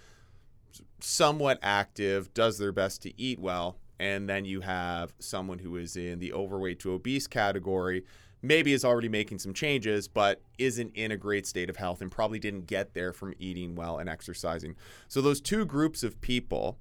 somewhat 1.00 1.60
active, 1.62 2.34
does 2.34 2.58
their 2.58 2.72
best 2.72 3.02
to 3.04 3.22
eat 3.22 3.40
well, 3.40 3.78
and 4.00 4.30
then 4.30 4.46
you 4.46 4.62
have 4.62 5.14
someone 5.20 5.60
who 5.60 5.76
is 5.76 5.96
in 5.96 6.20
the 6.20 6.34
overweight 6.34 6.80
to 6.80 6.94
obese 6.94 7.28
category. 7.28 8.04
Maybe 8.42 8.72
is 8.72 8.86
already 8.86 9.10
making 9.10 9.40
some 9.40 9.54
changes, 9.54 10.08
but 10.08 10.42
isn't 10.58 10.96
in 10.96 11.12
a 11.12 11.18
great 11.18 11.46
state 11.46 11.70
of 11.70 11.76
health 11.76 12.02
and 12.02 12.10
probably 12.10 12.40
didn't 12.40 12.68
get 12.68 12.94
there 12.94 13.12
from 13.12 13.34
eating 13.38 13.76
well 13.76 13.98
and 13.98 14.08
exercising. 14.08 14.76
So, 15.10 15.22
those 15.22 15.42
two 15.42 15.66
groups 15.66 16.04
of 16.04 16.22
people, 16.22 16.78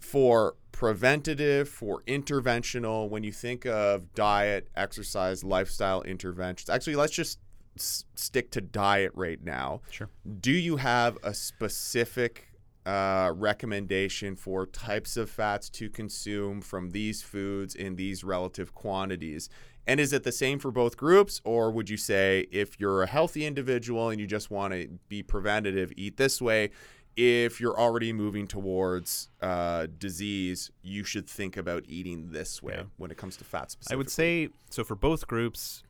for 0.00 0.56
preventative, 0.72 1.68
for 1.68 2.02
interventional, 2.06 3.10
when 3.10 3.24
you 3.24 3.32
think 3.32 3.66
of 3.66 4.14
diet, 4.14 4.68
exercise, 4.74 5.44
lifestyle 5.44 6.00
interventions, 6.02 6.70
actually, 6.70 6.96
let's 6.96 7.12
just 7.12 7.38
s- 7.76 8.06
stick 8.14 8.50
to 8.52 8.62
diet 8.62 9.12
right 9.14 9.42
now. 9.44 9.82
Sure. 9.90 10.08
Do 10.40 10.52
you 10.52 10.76
have 10.76 11.18
a 11.22 11.34
specific 11.34 12.53
uh, 12.86 13.32
recommendation 13.34 14.36
for 14.36 14.66
types 14.66 15.16
of 15.16 15.30
fats 15.30 15.70
to 15.70 15.88
consume 15.88 16.60
from 16.60 16.90
these 16.90 17.22
foods 17.22 17.74
in 17.74 17.96
these 17.96 18.24
relative 18.24 18.74
quantities? 18.74 19.48
And 19.86 20.00
is 20.00 20.12
it 20.12 20.22
the 20.24 20.32
same 20.32 20.58
for 20.58 20.70
both 20.70 20.96
groups, 20.96 21.40
or 21.44 21.70
would 21.70 21.90
you 21.90 21.98
say 21.98 22.46
if 22.50 22.80
you're 22.80 23.02
a 23.02 23.06
healthy 23.06 23.44
individual 23.46 24.08
and 24.08 24.18
you 24.18 24.26
just 24.26 24.50
want 24.50 24.72
to 24.72 24.88
be 25.08 25.22
preventative, 25.22 25.92
eat 25.96 26.16
this 26.16 26.40
way? 26.40 26.70
If 27.16 27.60
you're 27.60 27.78
already 27.78 28.12
moving 28.12 28.48
towards 28.48 29.28
uh, 29.40 29.86
disease, 29.98 30.72
you 30.82 31.04
should 31.04 31.28
think 31.28 31.56
about 31.56 31.84
eating 31.86 32.32
this 32.32 32.60
way 32.60 32.74
Yeah. 32.78 32.84
when 32.96 33.12
it 33.12 33.16
comes 33.16 33.36
to 33.36 33.44
fat 33.44 33.76
I 33.88 33.94
would 33.94 34.10
say 34.10 34.48
so 34.70 34.82
for 34.82 34.96
both 34.96 35.28
groups, 35.28 35.83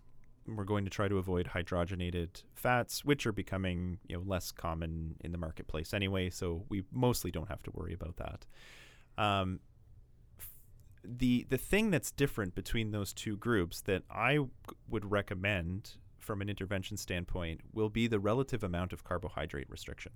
we're 0.46 0.64
going 0.64 0.84
to 0.84 0.90
try 0.90 1.08
to 1.08 1.18
avoid 1.18 1.46
hydrogenated 1.46 2.42
fats, 2.54 3.04
which 3.04 3.26
are 3.26 3.32
becoming 3.32 3.98
you 4.08 4.16
know 4.16 4.22
less 4.26 4.52
common 4.52 5.16
in 5.20 5.32
the 5.32 5.38
marketplace 5.38 5.94
anyway. 5.94 6.30
So 6.30 6.64
we 6.68 6.84
mostly 6.92 7.30
don't 7.30 7.48
have 7.48 7.62
to 7.64 7.70
worry 7.72 7.94
about 7.94 8.16
that. 8.16 8.46
Um, 9.22 9.60
the 11.04 11.46
the 11.48 11.58
thing 11.58 11.90
that's 11.90 12.10
different 12.10 12.54
between 12.54 12.90
those 12.90 13.12
two 13.12 13.36
groups 13.36 13.82
that 13.82 14.02
I 14.10 14.38
would 14.88 15.10
recommend 15.10 15.92
from 16.18 16.40
an 16.40 16.48
intervention 16.48 16.96
standpoint 16.96 17.60
will 17.72 17.90
be 17.90 18.06
the 18.06 18.18
relative 18.18 18.64
amount 18.64 18.92
of 18.92 19.04
carbohydrate 19.04 19.68
restriction, 19.68 20.12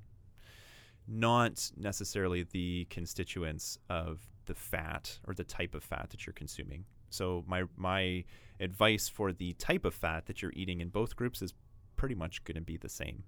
not 1.07 1.71
necessarily 1.77 2.45
the 2.45 2.87
constituents 2.89 3.79
of 3.91 4.27
the 4.47 4.55
fat 4.55 5.19
or 5.27 5.35
the 5.35 5.45
type 5.45 5.75
of 5.75 5.85
fat 5.85 6.09
that 6.11 6.27
you're 6.27 6.33
consuming. 6.33 6.85
So 7.11 7.45
my 7.47 7.65
my 7.77 8.25
advice 8.61 9.09
for 9.09 9.33
the 9.33 9.53
type 9.55 9.85
of 9.85 9.95
fat 9.95 10.27
that 10.27 10.43
you're 10.43 10.53
eating 10.55 10.81
in 10.81 10.89
both 10.89 11.17
groups 11.17 11.43
is 11.43 11.55
pretty 11.97 12.15
much 12.15 12.45
going 12.45 12.57
to 12.57 12.61
be 12.61 12.77
the 12.77 12.89
same. 12.89 13.25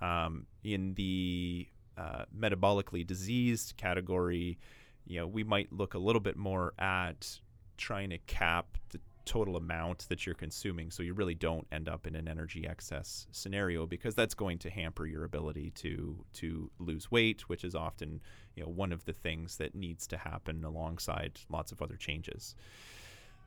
Um, 0.00 0.46
in 0.62 0.94
the 0.94 1.66
uh, 1.96 2.24
metabolically 2.36 3.06
diseased 3.06 3.74
category, 3.76 4.58
you 5.06 5.20
know, 5.20 5.26
we 5.26 5.44
might 5.44 5.72
look 5.72 5.94
a 5.94 5.98
little 5.98 6.20
bit 6.20 6.36
more 6.36 6.74
at 6.78 7.40
trying 7.76 8.10
to 8.10 8.18
cap 8.18 8.66
the 8.90 9.00
total 9.26 9.56
amount 9.56 10.06
that 10.08 10.24
you're 10.24 10.36
consuming 10.36 10.88
so 10.88 11.02
you 11.02 11.12
really 11.12 11.34
don't 11.34 11.66
end 11.72 11.88
up 11.88 12.06
in 12.06 12.14
an 12.14 12.28
energy 12.28 12.66
excess 12.66 13.26
scenario 13.32 13.84
because 13.84 14.14
that's 14.14 14.34
going 14.34 14.56
to 14.56 14.70
hamper 14.70 15.04
your 15.04 15.24
ability 15.24 15.70
to 15.72 16.24
to 16.32 16.70
lose 16.78 17.10
weight 17.10 17.48
which 17.48 17.64
is 17.64 17.74
often 17.74 18.20
you 18.54 18.62
know 18.62 18.68
one 18.68 18.92
of 18.92 19.04
the 19.04 19.12
things 19.12 19.56
that 19.56 19.74
needs 19.74 20.06
to 20.06 20.16
happen 20.16 20.64
alongside 20.64 21.40
lots 21.50 21.72
of 21.72 21.82
other 21.82 21.96
changes 21.96 22.54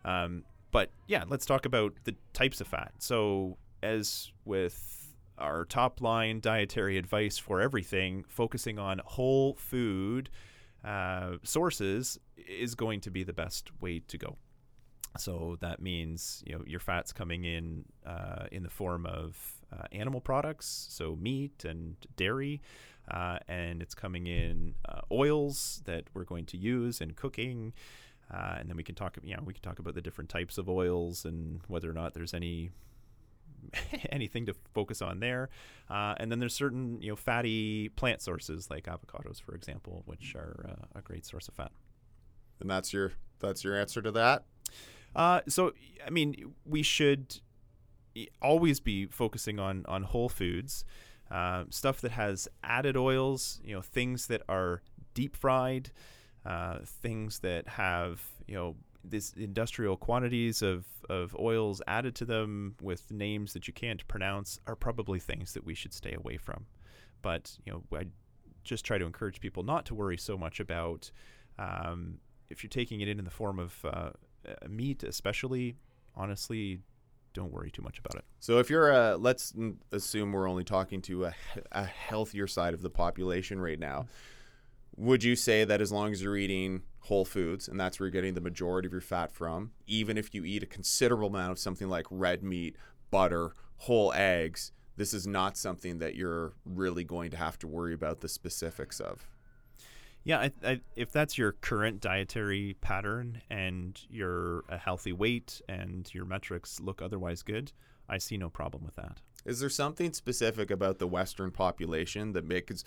um, 0.03 0.43
but 0.71 0.89
yeah 1.07 1.23
let's 1.27 1.45
talk 1.45 1.65
about 1.65 1.93
the 2.03 2.15
types 2.33 2.61
of 2.61 2.67
fat 2.67 2.91
so 2.99 3.57
as 3.81 4.31
with 4.45 5.13
our 5.37 5.65
top 5.65 6.01
line 6.01 6.39
dietary 6.39 6.97
advice 6.97 7.37
for 7.37 7.61
everything 7.61 8.23
focusing 8.27 8.77
on 8.77 9.01
whole 9.05 9.55
food 9.55 10.29
uh, 10.83 11.31
sources 11.43 12.19
is 12.37 12.75
going 12.75 13.01
to 13.01 13.11
be 13.11 13.23
the 13.23 13.33
best 13.33 13.69
way 13.81 13.99
to 13.99 14.17
go 14.17 14.35
so 15.17 15.57
that 15.61 15.81
means 15.81 16.43
you 16.45 16.53
know 16.53 16.63
your 16.67 16.79
fats 16.79 17.11
coming 17.11 17.43
in 17.43 17.85
uh, 18.05 18.45
in 18.51 18.63
the 18.63 18.69
form 18.69 19.05
of 19.05 19.59
uh, 19.71 19.83
animal 19.91 20.21
products, 20.21 20.87
so 20.89 21.15
meat 21.15 21.65
and 21.65 21.95
dairy, 22.15 22.61
uh, 23.11 23.37
and 23.47 23.81
it's 23.81 23.95
coming 23.95 24.27
in 24.27 24.75
uh, 24.87 25.01
oils 25.11 25.81
that 25.85 26.05
we're 26.13 26.23
going 26.23 26.45
to 26.45 26.57
use 26.57 27.01
in 27.01 27.11
cooking. 27.11 27.73
Uh, 28.31 28.55
and 28.59 28.69
then 28.69 28.77
we 28.77 28.83
can 28.83 28.95
talk, 28.95 29.17
you 29.23 29.35
know, 29.35 29.41
we 29.43 29.53
can 29.53 29.63
talk 29.63 29.79
about 29.79 29.95
the 29.95 30.01
different 30.01 30.29
types 30.29 30.57
of 30.57 30.69
oils 30.69 31.25
and 31.25 31.61
whether 31.67 31.89
or 31.89 31.93
not 31.93 32.13
there's 32.13 32.33
any 32.33 32.69
anything 34.11 34.45
to 34.45 34.53
focus 34.73 35.01
on 35.01 35.19
there. 35.19 35.49
Uh, 35.89 36.15
and 36.17 36.31
then 36.31 36.39
there's 36.39 36.53
certain, 36.53 37.01
you 37.01 37.09
know, 37.09 37.15
fatty 37.15 37.89
plant 37.89 38.21
sources 38.21 38.69
like 38.69 38.85
avocados, 38.85 39.41
for 39.41 39.55
example, 39.55 40.03
which 40.05 40.35
are 40.35 40.65
uh, 40.69 40.99
a 40.99 41.01
great 41.01 41.25
source 41.25 41.47
of 41.47 41.53
fat. 41.55 41.71
and 42.59 42.69
that's 42.69 42.93
your 42.93 43.13
that's 43.39 43.63
your 43.63 43.77
answer 43.77 44.01
to 44.01 44.11
that. 44.11 44.43
Uh, 45.15 45.41
so 45.47 45.73
I 46.05 46.09
mean, 46.09 46.53
we 46.65 46.83
should 46.83 47.39
always 48.41 48.79
be 48.79 49.05
focusing 49.07 49.59
on 49.59 49.85
on 49.87 50.03
whole 50.03 50.29
foods, 50.29 50.85
uh, 51.31 51.65
stuff 51.69 52.01
that 52.01 52.11
has 52.11 52.47
added 52.63 52.95
oils. 52.95 53.61
You 53.63 53.75
know, 53.75 53.81
things 53.81 54.27
that 54.27 54.43
are 54.47 54.81
deep 55.13 55.35
fried, 55.35 55.91
uh, 56.49 56.79
things 56.83 57.39
that 57.39 57.67
have 57.67 58.21
you 58.47 58.55
know 58.55 58.75
this 59.03 59.33
industrial 59.33 59.95
quantities 59.95 60.61
of 60.61 60.85
of 61.09 61.35
oils 61.39 61.81
added 61.87 62.15
to 62.15 62.25
them 62.25 62.75
with 62.81 63.11
names 63.11 63.53
that 63.53 63.67
you 63.67 63.73
can't 63.73 64.05
pronounce 64.07 64.59
are 64.65 64.75
probably 64.75 65.19
things 65.19 65.53
that 65.53 65.63
we 65.63 65.75
should 65.75 65.93
stay 65.93 66.13
away 66.13 66.37
from. 66.37 66.65
But 67.21 67.55
you 67.65 67.71
know, 67.71 67.83
I 67.95 68.05
just 68.63 68.83
try 68.83 68.97
to 68.97 69.05
encourage 69.05 69.39
people 69.39 69.63
not 69.63 69.85
to 69.85 69.95
worry 69.95 70.17
so 70.17 70.37
much 70.37 70.59
about 70.59 71.11
um, 71.59 72.17
if 72.49 72.63
you're 72.63 72.69
taking 72.69 73.01
it 73.01 73.07
in 73.07 73.19
in 73.19 73.25
the 73.25 73.31
form 73.31 73.59
of 73.59 73.85
uh, 73.85 74.09
uh, 74.47 74.67
meat, 74.67 75.03
especially. 75.03 75.75
Honestly, 76.15 76.81
don't 77.33 77.51
worry 77.51 77.69
too 77.69 77.83
much 77.83 77.99
about 77.99 78.15
it. 78.15 78.25
So 78.39 78.57
if 78.57 78.69
you're 78.69 78.91
a, 78.91 79.15
let's 79.17 79.53
assume 79.91 80.31
we're 80.31 80.49
only 80.49 80.63
talking 80.63 81.01
to 81.03 81.25
a, 81.25 81.35
a 81.71 81.85
healthier 81.85 82.47
side 82.47 82.73
of 82.73 82.81
the 82.81 82.89
population 82.89 83.61
right 83.61 83.79
now. 83.79 84.07
Would 84.99 85.23
you 85.23 85.37
say 85.37 85.63
that 85.63 85.79
as 85.79 85.93
long 85.93 86.11
as 86.11 86.21
you're 86.21 86.35
eating 86.35 86.83
whole 86.99 87.23
foods 87.23 87.69
and 87.69 87.79
that's 87.79 87.99
where 87.99 88.07
you're 88.07 88.11
getting 88.11 88.33
the 88.33 88.41
majority 88.41 88.85
of 88.85 88.91
your 88.91 88.99
fat 88.99 89.31
from, 89.31 89.71
even 89.87 90.17
if 90.17 90.35
you 90.35 90.43
eat 90.43 90.61
a 90.61 90.65
considerable 90.65 91.27
amount 91.27 91.53
of 91.53 91.59
something 91.59 91.87
like 91.87 92.05
red 92.11 92.43
meat, 92.43 92.75
butter, 93.09 93.53
whole 93.77 94.11
eggs, 94.11 94.73
this 94.97 95.13
is 95.13 95.25
not 95.25 95.55
something 95.55 95.99
that 95.99 96.15
you're 96.15 96.51
really 96.65 97.05
going 97.05 97.31
to 97.31 97.37
have 97.37 97.57
to 97.59 97.67
worry 97.67 97.93
about 97.93 98.19
the 98.19 98.27
specifics 98.27 98.99
of. 98.99 99.25
Yeah, 100.25 100.39
I, 100.39 100.51
I, 100.65 100.81
if 100.97 101.13
that's 101.13 101.37
your 101.37 101.53
current 101.53 102.01
dietary 102.01 102.75
pattern 102.81 103.41
and 103.49 103.97
you're 104.09 104.65
a 104.67 104.77
healthy 104.77 105.13
weight 105.13 105.61
and 105.69 106.13
your 106.13 106.25
metrics 106.25 106.81
look 106.81 107.01
otherwise 107.01 107.41
good, 107.41 107.71
I 108.09 108.17
see 108.17 108.35
no 108.35 108.49
problem 108.49 108.83
with 108.83 108.97
that. 108.97 109.21
Is 109.45 109.61
there 109.61 109.69
something 109.69 110.11
specific 110.11 110.69
about 110.69 110.99
the 110.99 111.07
Western 111.07 111.51
population 111.51 112.33
that 112.33 112.43
makes 112.43 112.83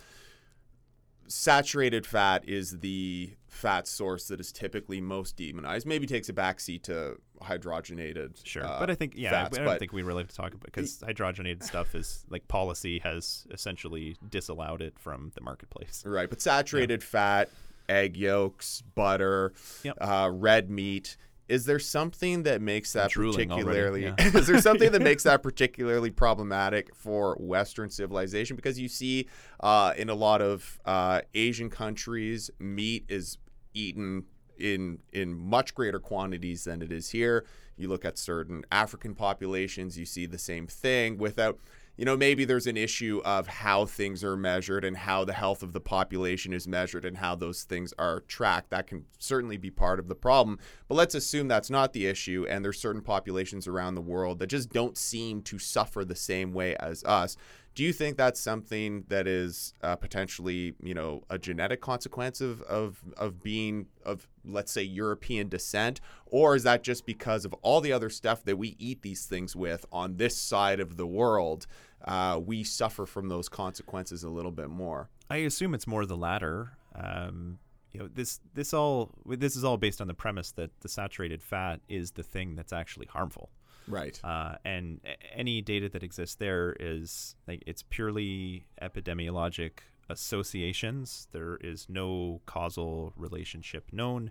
saturated 1.29 2.07
fat 2.07 2.49
is 2.49 2.79
the 2.81 3.33
fat 3.49 3.87
source 3.87 4.29
that 4.29 4.41
is 4.41 4.51
typically 4.53 5.01
most 5.01 5.37
demonized. 5.37 5.87
Maybe 5.87 6.07
takes 6.07 6.29
a 6.29 6.33
backseat 6.33 6.83
to 6.85 7.17
hydrogenated. 7.43 8.45
Sure, 8.45 8.65
uh, 8.67 8.79
but 8.81 8.91
I 8.91 8.95
think 8.95 9.15
yeah, 9.17 9.31
fats, 9.31 9.59
I 9.59 9.65
don't 9.65 9.79
think 9.79 9.93
we 9.93 10.03
really 10.03 10.23
have 10.23 10.31
to 10.31 10.37
talk 10.37 10.53
about 10.55 10.65
because 10.65 10.99
hydrogenated 10.99 11.63
stuff 11.63 11.95
is 11.95 12.25
like 12.31 12.47
policy 12.49 12.99
has 13.01 13.47
essentially 13.51 14.17
disallowed 14.31 14.83
it 14.83 14.99
from 14.99 15.33
the 15.35 15.41
marketplace. 15.41 16.03
Right, 16.07 16.29
but 16.29 16.41
saturated 16.41 17.03
fat, 17.03 17.49
egg 17.89 18.17
yolks, 18.17 18.83
butter, 18.95 19.53
Yep. 19.83 19.99
uh, 20.01 20.31
red 20.33 20.71
meat. 20.71 21.17
Is 21.49 21.65
there 21.65 21.79
something 21.79 22.45
that 22.45 22.63
makes 22.63 22.93
that 22.93 23.11
drooling 23.11 23.51
already, 23.51 24.05
particularly? 24.05 24.15
is 24.39 24.47
there 24.47 24.61
something 24.61 24.93
that 24.93 25.03
makes 25.03 25.25
that 25.25 25.43
particularly 25.43 26.11
problematic 26.11 26.95
for 26.95 27.37
Western 27.39 27.91
civilization? 27.91 28.57
Because 28.57 28.79
you 28.79 28.89
see, 28.89 29.29
uh, 29.61 29.93
in 29.97 30.09
a 30.09 30.15
lot 30.15 30.41
of 30.41 30.81
uh, 30.85 31.21
Asian 31.35 31.69
countries, 31.69 32.51
meat 32.59 33.05
is 33.09 33.39
eaten 33.75 34.25
in 34.59 34.99
in 35.13 35.35
much 35.35 35.75
greater 35.75 35.99
quantities 35.99 36.65
than 36.65 36.83
it 36.83 36.93
is 36.93 37.11
here. 37.11 37.45
You 37.77 37.89
look 37.89 38.05
at 38.05 38.19
certain 38.19 38.65
African 38.71 39.15
populations, 39.15 39.99
you 39.99 40.07
see 40.07 40.27
the 40.27 40.39
same 40.39 40.67
thing 40.67 41.19
without 41.19 41.59
you 42.03 42.07
know, 42.07 42.17
maybe 42.17 42.45
there's 42.45 42.67
an 42.67 42.77
issue 42.77 43.23
of 43.25 43.47
how 43.47 43.85
things 43.85 44.25
are 44.25 44.37
measured 44.37 44.85
and 44.85 44.97
how 44.97 45.25
the 45.25 45.33
health 45.33 45.63
of 45.63 45.73
the 45.73 45.81
population 45.81 46.53
is 46.53 46.67
measured 46.67 47.05
and 47.05 47.17
how 47.17 47.37
those 47.37 47.63
things 47.63 47.95
are 47.97 48.23
tracked. 48.23 48.71
That 48.71 48.89
can 48.89 49.05
certainly 49.21 49.57
be 49.57 49.71
part 49.71 50.01
of 50.01 50.09
the 50.09 50.17
problem. 50.17 50.59
But 50.89 50.97
let's 50.97 51.15
assume 51.15 51.47
that's 51.47 51.71
not 51.71 51.93
the 51.93 52.07
issue, 52.07 52.45
and 52.51 52.65
there's 52.65 52.81
certain 52.81 53.03
populations 53.03 53.69
around 53.69 53.95
the 53.95 54.01
world 54.01 54.41
that 54.41 54.49
just 54.49 54.73
don't 54.73 54.99
seem 54.99 55.43
to 55.43 55.61
suffer 55.61 56.05
the 56.05 56.17
same 56.17 56.53
way 56.53 56.75
as 56.81 57.05
us. 57.05 57.37
Do 57.75 57.83
you 57.83 57.93
think 57.93 58.19
that's 58.19 58.41
something 58.41 59.05
that 59.09 59.27
is 59.27 59.73
uh, 59.83 59.97
potentially, 59.97 60.75
you 60.83 60.93
know, 60.93 61.23
a 61.31 61.39
genetic 61.39 61.81
consequence 61.81 62.41
of, 62.41 62.61
of 62.63 63.03
of 63.17 63.43
being 63.43 63.87
of 64.05 64.29
let's 64.45 64.73
say 64.73 64.83
European 64.83 65.49
descent, 65.49 66.01
or 66.27 66.55
is 66.55 66.65
that 66.65 66.83
just 66.83 67.07
because 67.07 67.45
of 67.45 67.55
all 67.63 67.81
the 67.81 67.93
other 67.93 68.11
stuff 68.11 68.45
that 68.45 68.57
we 68.57 68.77
eat 68.79 69.03
these 69.03 69.25
things 69.25 69.57
with 69.57 69.87
on 69.91 70.17
this 70.17 70.37
side 70.37 70.81
of 70.81 70.97
the 70.97 71.07
world? 71.07 71.67
Uh, 72.05 72.39
we 72.45 72.65
suffer 72.65 73.07
from 73.07 73.29
those 73.29 73.49
consequences 73.49 74.23
a 74.25 74.29
little 74.29 74.51
bit 74.51 74.69
more. 74.69 75.09
I 75.31 75.37
assume 75.37 75.73
it's 75.73 75.87
more 75.87 76.05
the 76.05 76.17
latter. 76.17 76.73
Um, 76.95 77.59
you 77.93 78.01
know, 78.01 78.09
this 78.13 78.41
this 78.55 78.75
all 78.75 79.13
this 79.25 79.57
is 79.57 79.65
all 79.65 79.77
based 79.77 80.01
on 80.01 80.09
the 80.09 80.15
premise 80.15 80.53
that 80.53 80.71
the 80.81 80.89
saturated 80.89 81.43
fat 81.43 81.81
is 81.89 82.13
the 82.13 82.23
thing 82.23 82.55
that's 82.55 82.73
actually 82.73 83.07
harmful. 83.07 83.51
Right. 83.89 84.19
Uh, 84.23 84.57
and 84.65 85.01
any 85.35 85.61
data 85.61 85.89
that 85.89 86.03
exists 86.03 86.37
there 86.37 86.77
is 86.79 87.35
like 87.47 87.63
it's 87.67 87.83
purely 87.83 88.67
epidemiologic 88.81 89.73
associations. 90.09 91.29
There 91.33 91.57
is 91.57 91.87
no 91.89 92.41
causal 92.47 93.13
relationship 93.17 93.93
known. 93.93 94.31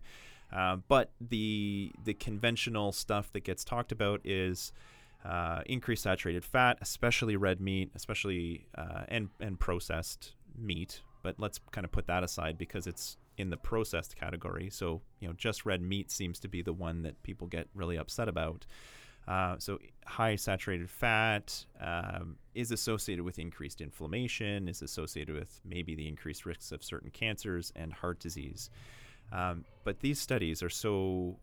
Uh, 0.53 0.77
but 0.87 1.11
the 1.21 1.91
the 2.03 2.13
conventional 2.13 2.91
stuff 2.91 3.31
that 3.33 3.43
gets 3.43 3.63
talked 3.63 3.91
about 3.91 4.21
is 4.25 4.73
uh, 5.23 5.61
increased 5.65 6.03
saturated 6.03 6.43
fat, 6.43 6.77
especially 6.81 7.35
red 7.35 7.61
meat, 7.61 7.91
especially 7.95 8.67
uh, 8.77 9.03
and 9.07 9.29
and 9.39 9.59
processed 9.59 10.33
meat. 10.57 11.01
But 11.23 11.39
let's 11.39 11.59
kind 11.71 11.85
of 11.85 11.91
put 11.91 12.07
that 12.07 12.23
aside 12.23 12.57
because 12.57 12.87
it's 12.87 13.17
in 13.37 13.49
the 13.49 13.57
processed 13.57 14.15
category. 14.15 14.69
So 14.69 15.01
you 15.19 15.27
know, 15.27 15.33
just 15.37 15.65
red 15.65 15.81
meat 15.81 16.11
seems 16.11 16.39
to 16.39 16.47
be 16.47 16.61
the 16.61 16.73
one 16.73 17.03
that 17.03 17.21
people 17.23 17.47
get 17.47 17.67
really 17.73 17.97
upset 17.97 18.27
about. 18.27 18.65
Uh, 19.27 19.55
so 19.59 19.77
high 20.05 20.35
saturated 20.35 20.89
fat 20.89 21.65
um, 21.79 22.37
is 22.53 22.71
associated 22.71 23.23
with 23.23 23.39
increased 23.39 23.81
inflammation, 23.81 24.67
is 24.67 24.81
associated 24.81 25.35
with 25.35 25.61
maybe 25.63 25.95
the 25.95 26.07
increased 26.07 26.45
risks 26.45 26.71
of 26.71 26.83
certain 26.83 27.11
cancers 27.11 27.71
and 27.75 27.93
heart 27.93 28.19
disease. 28.19 28.69
Um, 29.31 29.63
but 29.83 29.99
these 29.99 30.19
studies 30.19 30.61
are 30.61 30.69
so 30.69 31.37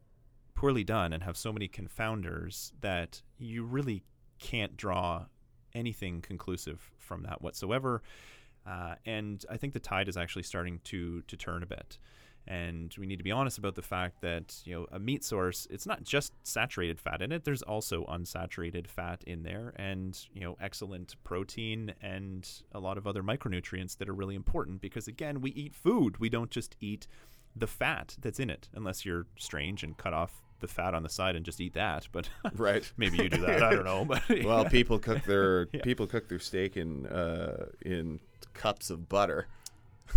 poorly 0.55 0.85
done 0.85 1.13
and 1.13 1.23
have 1.23 1.37
so 1.37 1.53
many 1.53 1.69
confounders 1.69 2.73
that 2.81 3.23
you 3.39 3.65
really 3.65 4.03
can't 4.39 4.77
draw 4.77 5.25
anything 5.75 6.21
conclusive 6.21 6.91
from 6.99 7.23
that 7.23 7.41
whatsoever. 7.41 8.03
Uh, 8.67 8.97
and 9.07 9.45
I 9.49 9.57
think 9.57 9.73
the 9.73 9.81
tide 9.81 10.09
is 10.09 10.17
actually 10.17 10.43
starting 10.43 10.81
to 10.85 11.23
to 11.23 11.37
turn 11.37 11.63
a 11.63 11.67
bit. 11.67 11.99
And 12.49 12.95
we 12.99 13.07
need 13.07 13.19
to 13.19 13.23
be 13.25 13.31
honest 13.31 13.59
about 13.59 13.75
the 13.75 13.83
fact 13.83 14.23
that 14.23 14.57
you 14.65 14.75
know 14.75 14.87
a 14.91 14.99
meat 14.99 15.23
source, 15.23 15.67
it's 15.71 15.87
not 15.87 16.03
just 16.03 16.33
saturated 16.45 16.99
fat 16.99 17.21
in 17.21 17.31
it. 17.31 17.45
There's 17.45 17.61
also 17.63 18.05
unsaturated 18.07 18.87
fat 18.87 19.23
in 19.27 19.43
there, 19.43 19.75
and 19.77 20.19
you 20.33 20.41
know 20.41 20.57
excellent 20.61 21.15
protein 21.25 21.95
and 22.01 22.49
a 22.73 22.81
lot 22.81 22.97
of 22.97 23.07
other 23.07 23.23
micronutrients 23.23 23.99
that 23.99 24.09
are 24.09 24.15
really 24.15 24.35
important. 24.35 24.81
Because 24.81 25.07
again, 25.07 25.41
we 25.43 25.51
eat 25.51 25.75
food. 25.75 26.19
We 26.19 26.31
don't 26.31 26.51
just 26.51 26.75
eat 26.81 27.07
the 27.55 27.67
fat 27.67 28.17
that's 28.21 28.41
in 28.41 28.49
it, 28.51 28.69
unless 28.75 29.05
you're 29.05 29.27
strange 29.39 29.83
and 29.83 29.97
cut 29.99 30.15
off 30.15 30.43
the 30.61 30.69
fat 30.69 30.95
on 30.95 31.03
the 31.03 31.09
side 31.09 31.37
and 31.37 31.45
just 31.45 31.61
eat 31.61 31.75
that. 31.75 32.09
But 32.13 32.29
Right. 32.57 32.91
maybe 32.97 33.19
you 33.19 33.29
do 33.29 33.43
that. 33.43 33.63
I 33.63 33.75
don't 33.75 33.85
know. 33.85 34.05
But 34.05 34.23
Well, 34.43 34.65
people 34.79 34.99
cook 34.99 35.23
their 35.25 35.69
Yeah. 35.73 35.83
people 35.83 36.07
cook 36.07 36.29
their 36.29 36.39
steak 36.41 36.77
in 36.79 37.07
uh, 37.07 37.67
in 37.83 38.21
cups 38.55 38.91
of 38.91 39.09
butter. 39.09 39.47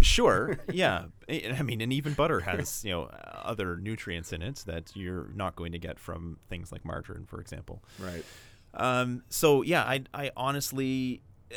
Sure 0.02 0.60
yeah. 0.72 1.06
I 1.30 1.62
mean 1.64 1.82
and 1.82 1.92
even 1.92 2.14
butter 2.14 2.40
has 2.42 2.84
you 2.86 2.92
know 2.92 3.04
other 3.44 3.78
nutrients 3.78 4.34
in 4.34 4.42
it 4.42 4.64
that 4.68 4.96
you're 4.96 5.30
not 5.36 5.56
going 5.56 5.72
to 5.74 5.80
get 5.80 6.00
from 6.00 6.38
things 6.50 6.72
like 6.72 6.86
margarine 6.86 7.26
for 7.26 7.42
example. 7.42 7.84
Right. 8.00 8.24
um, 8.74 9.24
so 9.30 9.62
yeah 9.62 9.84
I, 9.84 10.04
I 10.14 10.32
honestly 10.38 11.22
uh, 11.52 11.56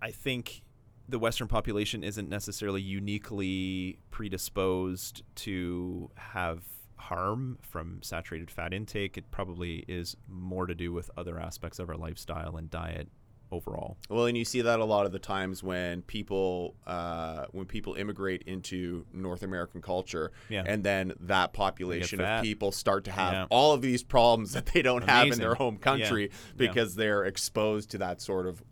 i 0.00 0.10
think 0.10 0.62
the 1.08 1.18
western 1.18 1.48
population 1.48 2.04
isn't 2.04 2.28
necessarily 2.28 2.80
uniquely 2.80 3.98
predisposed 4.10 5.22
to 5.34 6.10
have 6.16 6.62
harm 7.02 7.58
from 7.62 7.98
saturated 8.02 8.50
fat 8.50 8.72
intake. 8.72 9.18
It 9.18 9.30
probably 9.32 9.84
is 9.88 10.16
more 10.28 10.66
to 10.66 10.74
do 10.74 10.92
with 10.92 11.10
other 11.16 11.40
aspects 11.40 11.80
of 11.80 11.90
our 11.90 11.96
lifestyle 11.96 12.56
and 12.56 12.70
diet 12.70 13.08
overall 13.52 13.96
Well, 14.08 14.26
and 14.26 14.36
you 14.36 14.44
see 14.44 14.62
that 14.62 14.80
a 14.80 14.84
lot 14.84 15.06
of 15.06 15.12
the 15.12 15.18
times 15.18 15.62
when 15.62 16.02
people 16.02 16.74
uh, 16.86 17.44
when 17.52 17.66
people 17.66 17.94
immigrate 17.94 18.42
into 18.46 19.04
North 19.12 19.42
American 19.42 19.80
culture, 19.82 20.32
Yeah. 20.48 20.64
and 20.66 20.82
then 20.82 21.12
that 21.20 21.52
population 21.52 22.20
of 22.20 22.42
people 22.42 22.72
start 22.72 23.04
to 23.04 23.12
have 23.12 23.32
Yeah. 23.32 23.46
all 23.50 23.72
of 23.74 23.82
these 23.82 24.02
problems 24.02 24.52
that 24.54 24.66
they 24.66 24.82
don't 24.82 25.04
have 25.04 25.28
in 25.28 25.38
their 25.38 25.54
home 25.54 25.76
country 25.76 26.24
Yeah. 26.30 26.36
because 26.56 26.94
they're 26.96 27.24
exposed 27.24 27.90
to 27.90 27.98
that 27.98 28.20
sort 28.20 28.46
of. 28.46 28.62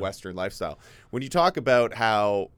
Western 0.00 0.34
lifestyle. 0.36 0.78
When 1.10 1.22
you 1.22 1.30
talk 1.30 1.56
about 1.56 1.94
how 1.94 2.50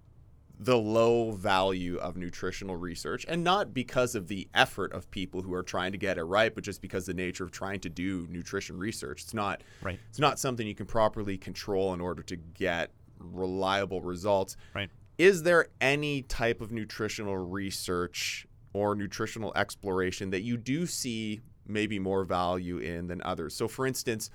the 0.62 0.76
low 0.76 1.30
value 1.30 1.96
of 1.96 2.18
nutritional 2.18 2.76
research 2.76 3.24
and 3.26 3.42
not 3.42 3.72
because 3.72 4.14
of 4.14 4.28
the 4.28 4.46
effort 4.52 4.92
of 4.92 5.10
people 5.10 5.40
who 5.40 5.54
are 5.54 5.62
trying 5.62 5.90
to 5.90 5.96
get 5.96 6.18
it 6.18 6.22
right 6.24 6.54
but 6.54 6.62
just 6.62 6.82
because 6.82 7.06
the 7.06 7.14
nature 7.14 7.42
of 7.42 7.50
trying 7.50 7.80
to 7.80 7.88
do 7.88 8.26
nutrition 8.28 8.76
research. 8.76 9.22
It's 9.22 9.32
not 9.32 9.62
Right. 9.80 9.98
it's 10.10 10.18
not 10.18 10.38
something 10.38 10.66
you 10.66 10.74
can 10.74 10.84
properly 10.84 11.38
control 11.38 11.94
in 11.94 12.00
order 12.00 12.22
to 12.24 12.36
get 12.36 12.92
reliable 13.18 14.02
results. 14.02 14.58
Right. 14.74 14.90
Is 15.16 15.44
there 15.44 15.68
any 15.80 16.22
type 16.22 16.60
of 16.60 16.70
nutritional 16.70 17.38
research 17.38 18.46
or 18.74 18.94
nutritional 18.94 19.54
exploration 19.56 20.28
that 20.30 20.42
you 20.42 20.58
do 20.58 20.84
see 20.84 21.40
maybe 21.66 21.98
more 21.98 22.24
value 22.24 22.76
in 22.76 23.06
than 23.06 23.22
others? 23.24 23.54
So 23.54 23.66
for 23.66 23.86
instance 23.86 24.28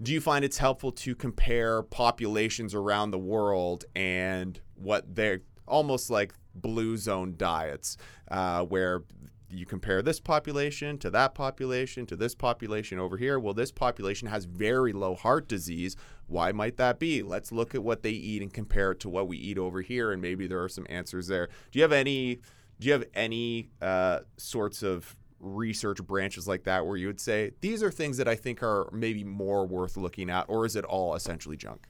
do 0.00 0.12
you 0.12 0.20
find 0.20 0.44
it's 0.44 0.58
helpful 0.58 0.92
to 0.92 1.14
compare 1.14 1.82
populations 1.82 2.72
around 2.72 3.10
the 3.10 3.18
world 3.18 3.84
and 3.96 4.60
what 4.76 5.14
they're 5.14 5.40
almost 5.68 6.10
like 6.10 6.34
blue 6.54 6.96
zone 6.96 7.34
diets 7.36 7.96
uh, 8.30 8.64
where 8.64 9.02
you 9.50 9.64
compare 9.64 10.02
this 10.02 10.20
population 10.20 10.98
to 10.98 11.08
that 11.10 11.34
population 11.34 12.04
to 12.06 12.16
this 12.16 12.34
population 12.34 12.98
over 12.98 13.16
here. 13.16 13.38
Well 13.38 13.54
this 13.54 13.72
population 13.72 14.28
has 14.28 14.44
very 14.44 14.92
low 14.92 15.14
heart 15.14 15.48
disease. 15.48 15.96
Why 16.26 16.52
might 16.52 16.76
that 16.76 16.98
be? 16.98 17.22
Let's 17.22 17.50
look 17.50 17.74
at 17.74 17.82
what 17.82 18.02
they 18.02 18.10
eat 18.10 18.42
and 18.42 18.52
compare 18.52 18.92
it 18.92 19.00
to 19.00 19.08
what 19.08 19.26
we 19.28 19.38
eat 19.38 19.56
over 19.56 19.80
here 19.80 20.12
and 20.12 20.20
maybe 20.20 20.46
there 20.46 20.62
are 20.62 20.68
some 20.68 20.86
answers 20.90 21.28
there. 21.28 21.48
Do 21.72 21.78
you 21.78 21.82
have 21.82 21.92
any 21.92 22.40
do 22.80 22.86
you 22.86 22.92
have 22.92 23.04
any 23.14 23.70
uh, 23.80 24.20
sorts 24.36 24.82
of 24.82 25.16
research 25.40 26.02
branches 26.04 26.48
like 26.48 26.64
that 26.64 26.86
where 26.86 26.96
you 26.96 27.06
would 27.06 27.20
say 27.20 27.52
these 27.60 27.82
are 27.82 27.90
things 27.90 28.16
that 28.16 28.28
I 28.28 28.34
think 28.34 28.62
are 28.62 28.88
maybe 28.92 29.24
more 29.24 29.66
worth 29.66 29.96
looking 29.96 30.30
at, 30.30 30.46
or 30.48 30.64
is 30.66 30.76
it 30.76 30.84
all 30.84 31.14
essentially 31.14 31.56
junk? 31.56 31.86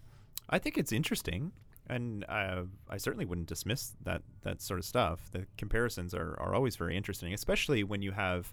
I 0.50 0.58
think 0.58 0.78
it's 0.78 0.92
interesting, 0.92 1.52
and 1.88 2.24
uh, 2.28 2.62
I 2.88 2.96
certainly 2.98 3.24
wouldn't 3.24 3.48
dismiss 3.48 3.94
that 4.02 4.22
that 4.42 4.60
sort 4.60 4.78
of 4.78 4.84
stuff. 4.84 5.30
The 5.32 5.46
comparisons 5.56 6.14
are, 6.14 6.36
are 6.38 6.54
always 6.54 6.76
very 6.76 6.96
interesting, 6.96 7.32
especially 7.32 7.84
when 7.84 8.02
you 8.02 8.12
have 8.12 8.52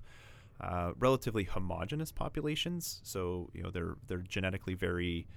uh, 0.61 0.91
relatively 0.99 1.43
homogenous 1.43 2.11
populations. 2.11 3.01
So 3.03 3.49
you 3.53 3.63
know 3.63 3.71
they're 3.71 3.95
they're 4.07 4.19
genetically 4.19 4.73
very 4.73 5.27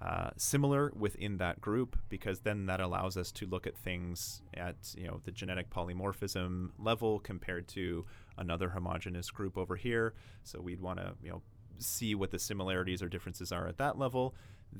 uh, 0.00 0.28
similar 0.36 0.92
within 0.94 1.38
that 1.38 1.60
group, 1.60 1.96
because 2.10 2.40
then 2.40 2.66
that 2.66 2.80
allows 2.80 3.16
us 3.16 3.32
to 3.32 3.46
look 3.46 3.66
at 3.66 3.76
things 3.76 4.42
at 4.54 4.76
you 4.96 5.06
know 5.06 5.20
the 5.24 5.30
genetic 5.30 5.70
polymorphism 5.70 6.70
level 6.78 7.18
compared 7.20 7.68
to 7.68 8.04
another 8.36 8.68
homogenous 8.68 9.30
group 9.30 9.56
over 9.56 9.76
here. 9.76 10.14
So 10.42 10.60
we'd 10.60 10.80
want 10.80 10.98
to 10.98 11.14
you 11.22 11.30
know 11.30 11.42
see 11.78 12.14
what 12.14 12.30
the 12.30 12.38
similarities 12.38 13.02
or 13.02 13.08
differences 13.08 13.52
are 13.52 13.66
at 13.66 13.78
that 13.78 13.98
level. 13.98 14.34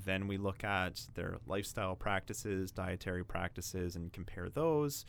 Then 0.04 0.28
we 0.28 0.36
look 0.36 0.64
at 0.64 1.06
their 1.14 1.38
lifestyle 1.46 1.96
practices, 1.96 2.70
dietary 2.70 3.24
practices, 3.24 3.96
and 3.96 4.12
compare 4.12 4.48
those. 4.48 5.04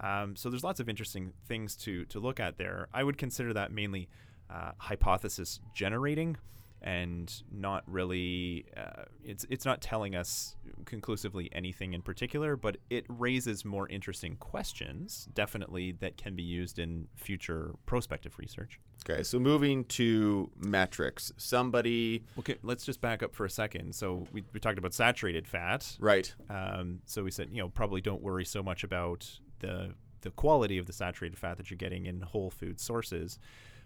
Um, 0.00 0.34
so 0.36 0.48
there's 0.48 0.64
lots 0.64 0.80
of 0.80 0.88
interesting 0.88 1.32
things 1.46 1.76
to 1.76 2.04
to 2.06 2.20
look 2.20 2.40
at 2.40 2.58
there. 2.58 2.88
I 2.92 3.04
would 3.04 3.18
consider 3.18 3.52
that 3.54 3.72
mainly 3.72 4.08
uh, 4.48 4.72
hypothesis 4.78 5.60
generating 5.74 6.36
and 6.82 7.42
not 7.52 7.84
really 7.86 8.64
uh, 8.76 9.04
it's 9.22 9.44
it's 9.50 9.66
not 9.66 9.82
telling 9.82 10.14
us 10.14 10.56
conclusively 10.86 11.50
anything 11.52 11.92
in 11.92 12.00
particular 12.00 12.56
but 12.56 12.78
it 12.88 13.04
raises 13.08 13.64
more 13.64 13.86
interesting 13.88 14.36
questions 14.36 15.28
definitely 15.34 15.92
that 15.92 16.16
can 16.16 16.34
be 16.34 16.42
used 16.42 16.78
in 16.78 17.06
future 17.16 17.74
prospective 17.84 18.38
research 18.38 18.80
Okay, 19.08 19.22
so 19.22 19.38
moving 19.38 19.84
to 19.86 20.50
metrics, 20.56 21.32
somebody 21.36 22.24
okay 22.38 22.56
let's 22.62 22.84
just 22.84 23.00
back 23.00 23.22
up 23.22 23.34
for 23.34 23.44
a 23.44 23.50
second 23.50 23.94
so 23.94 24.26
we, 24.32 24.44
we 24.52 24.60
talked 24.60 24.78
about 24.78 24.92
saturated 24.92 25.46
fat 25.46 25.96
right. 25.98 26.34
um, 26.48 27.00
so 27.06 27.24
we 27.24 27.30
said 27.30 27.48
you 27.50 27.58
know 27.58 27.68
probably 27.68 28.00
don't 28.00 28.22
worry 28.22 28.44
so 28.44 28.62
much 28.62 28.84
about 28.84 29.28
the 29.60 29.94
the 30.22 30.30
quality 30.30 30.76
of 30.78 30.86
the 30.86 30.92
saturated 30.92 31.38
fat 31.38 31.56
that 31.56 31.70
you're 31.70 31.78
getting 31.78 32.06
in 32.06 32.20
whole 32.20 32.50
food 32.50 32.78
sources 32.78 33.38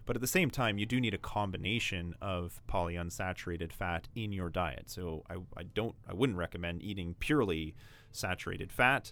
but 0.05 0.15
at 0.15 0.21
the 0.21 0.27
same 0.27 0.51
time, 0.51 0.77
you 0.77 0.85
do 0.85 1.01
need 1.01 1.13
a 1.13 1.19
combination 1.19 2.13
of 2.21 2.61
polyunsaturated 2.69 3.71
fat 3.71 4.07
in 4.15 4.31
your 4.31 4.49
diet. 4.49 4.89
So 4.89 5.23
I, 5.29 5.37
I 5.57 5.63
don't, 5.63 5.95
I 6.07 6.13
wouldn't 6.13 6.37
recommend 6.37 6.83
eating 6.83 7.15
purely 7.19 7.75
saturated 8.11 8.71
fat. 8.71 9.11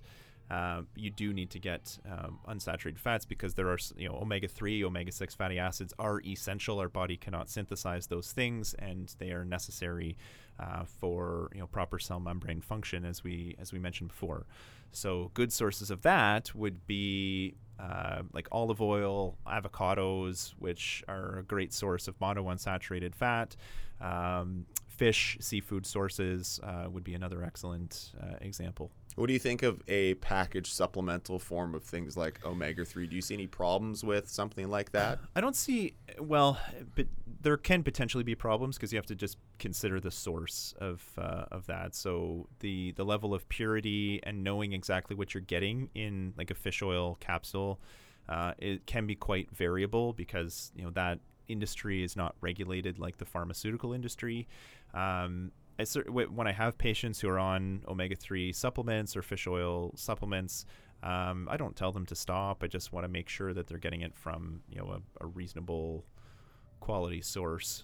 Uh, 0.52 0.82
you 0.96 1.10
do 1.10 1.34
need 1.34 1.50
to 1.50 1.60
get 1.60 1.98
um, 2.10 2.40
unsaturated 2.48 3.00
fats 3.00 3.26
because 3.26 3.54
there 3.56 3.70
are, 3.70 3.78
you 3.98 4.08
know, 4.08 4.20
omega 4.22 4.48
3, 4.48 4.84
omega 4.84 5.12
6 5.12 5.36
fatty 5.36 5.58
acids 5.58 5.94
are 5.98 6.22
essential. 6.22 6.80
Our 6.80 6.90
body 6.90 7.18
cannot 7.18 7.50
synthesize 7.50 8.08
those 8.08 8.32
things, 8.32 8.76
and 8.78 9.14
they 9.20 9.32
are 9.32 9.46
necessary 9.46 10.18
uh, 10.60 10.84
for 10.86 11.50
you 11.54 11.60
know 11.60 11.68
proper 11.68 12.00
cell 12.00 12.20
membrane 12.20 12.62
function, 12.62 13.06
as 13.06 13.24
we 13.24 13.56
as 13.60 13.74
we 13.74 13.80
mentioned 13.80 14.10
before. 14.10 14.46
So 14.92 15.32
good 15.34 15.52
sources 15.52 15.90
of 15.90 16.04
that 16.04 16.54
would 16.54 16.86
be 16.86 17.56
uh, 17.80 18.22
like 18.34 18.48
olive 18.52 18.82
oil, 18.82 19.38
avocados, 19.48 20.54
which 20.60 21.04
are 21.08 21.40
a 21.40 21.44
great 21.44 21.74
source 21.74 22.08
of 22.08 22.20
monounsaturated 22.20 23.16
fat. 23.16 23.56
Um, 24.00 24.66
fish, 25.04 25.38
seafood 25.42 25.86
sources 25.86 26.62
uh, 26.64 26.86
would 26.90 27.04
be 27.04 27.14
another 27.14 27.44
excellent 27.44 28.14
uh, 28.22 28.36
example. 28.40 28.90
What 29.16 29.28
do 29.28 29.34
you 29.34 29.40
think 29.40 29.62
of 29.62 29.82
a 29.90 30.14
packaged 30.16 30.72
supplemental 30.72 31.40
form 31.40 31.76
of 31.76 31.84
things 31.84 32.16
like 32.16 32.40
omega 32.46 32.86
3? 32.86 33.08
Do 33.08 33.14
you 33.14 33.22
see 33.22 33.34
any 33.34 33.48
problems 33.48 34.02
with 34.02 34.30
something 34.30 34.70
like 34.70 34.94
that? 34.94 35.20
I 35.36 35.42
don't 35.42 35.58
see, 35.58 35.96
well, 36.18 36.58
but 36.96 37.08
there 37.42 37.58
can 37.58 37.84
potentially 37.84 38.24
be 38.24 38.34
problems 38.34 38.78
because 38.78 38.94
you 38.94 38.98
have 38.98 39.06
to 39.08 39.16
just 39.16 39.38
consider 39.60 40.00
the 40.00 40.10
source 40.10 40.74
of, 40.80 41.04
uh, 41.18 41.46
of 41.52 41.68
that. 41.68 41.96
So 41.96 42.48
the, 42.62 42.94
the 42.94 43.04
level 43.04 43.34
of 43.34 43.50
purity 43.50 44.22
and 44.24 44.42
knowing 44.42 44.72
exactly 44.72 45.18
what 45.18 45.34
you're 45.34 45.42
getting 45.42 45.90
in 45.94 46.34
like 46.38 46.50
a 46.50 46.56
fish 46.56 46.82
oil 46.82 47.18
capsule, 47.20 47.82
uh, 48.30 48.54
it 48.58 48.86
can 48.86 49.06
be 49.06 49.16
quite 49.16 49.52
variable 49.52 50.14
because, 50.14 50.72
you 50.78 50.86
know, 50.86 50.92
that 50.92 51.20
industry 51.48 52.04
is 52.04 52.16
not 52.16 52.36
regulated 52.42 53.00
like 53.00 53.18
the 53.18 53.26
pharmaceutical 53.26 53.94
industry. 53.94 54.48
Um, 54.94 55.52
I, 55.80 55.86
when 56.06 56.48
I 56.48 56.52
have 56.52 56.78
patients 56.78 57.20
who 57.20 57.30
are 57.30 57.40
on 57.40 57.84
omega 57.88 58.16
3 58.16 58.54
supplements 58.54 59.16
or 59.18 59.22
fish 59.22 59.48
oil 59.48 59.92
supplements, 59.96 60.66
um, 61.02 61.48
I 61.52 61.58
don't 61.58 61.76
tell 61.76 61.92
them 61.92 62.06
to 62.08 62.16
stop. 62.16 62.64
I 62.64 62.68
just 62.68 62.94
want 62.94 63.04
to 63.04 63.08
make 63.10 63.28
sure 63.28 63.54
that 63.54 63.68
they're 63.68 63.78
getting 63.80 64.02
it 64.02 64.16
from 64.16 64.62
you 64.70 64.78
know 64.78 64.92
a, 65.22 65.24
a 65.24 65.28
reasonable 65.28 66.06
quality 66.80 67.22
source. 67.22 67.84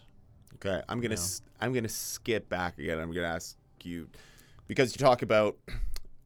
Okay, 0.55 0.81
I'm 0.87 0.99
gonna 0.99 1.03
you 1.03 1.09
know. 1.09 1.13
s- 1.21 1.41
I'm 1.59 1.73
gonna 1.73 1.89
skip 1.89 2.47
back 2.49 2.77
again. 2.79 2.99
I'm 2.99 3.11
gonna 3.11 3.27
ask 3.27 3.57
you 3.83 4.07
because 4.67 4.95
you 4.95 4.99
talk 5.03 5.21
about 5.21 5.57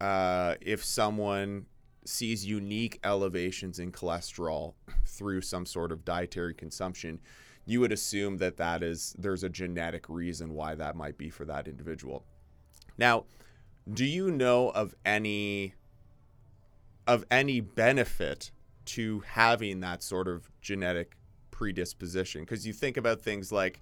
uh, 0.02 0.56
if 0.62 0.84
someone 0.84 1.66
sees 2.06 2.46
unique 2.46 3.00
elevations 3.06 3.80
in 3.80 3.92
cholesterol 3.92 4.74
through 5.08 5.40
some 5.42 5.66
sort 5.66 5.92
of 5.92 6.04
dietary 6.04 6.54
consumption 6.54 7.20
you 7.66 7.80
would 7.80 7.92
assume 7.92 8.38
that 8.38 8.58
that 8.58 8.84
is 8.84 9.16
there's 9.18 9.44
a 9.44 9.50
genetic 9.50 10.10
reason 10.10 10.54
why 10.54 10.76
that 10.76 10.96
might 10.96 11.18
be 11.18 11.30
for 11.30 11.46
that 11.46 11.68
individual. 11.68 12.26
Now, 12.98 13.26
do 13.92 14.06
you 14.06 14.32
know 14.32 14.70
of 14.70 14.96
any 15.06 15.74
of 17.06 17.26
any 17.30 17.60
benefit 17.60 18.52
to 18.86 19.22
having 19.22 19.82
that 19.82 20.04
sort 20.04 20.28
of 20.28 20.50
genetic 20.62 21.18
predisposition? 21.52 22.42
Because 22.42 22.66
you 22.66 22.74
think 22.74 22.98
about 22.98 23.22
things 23.22 23.52
like 23.52 23.82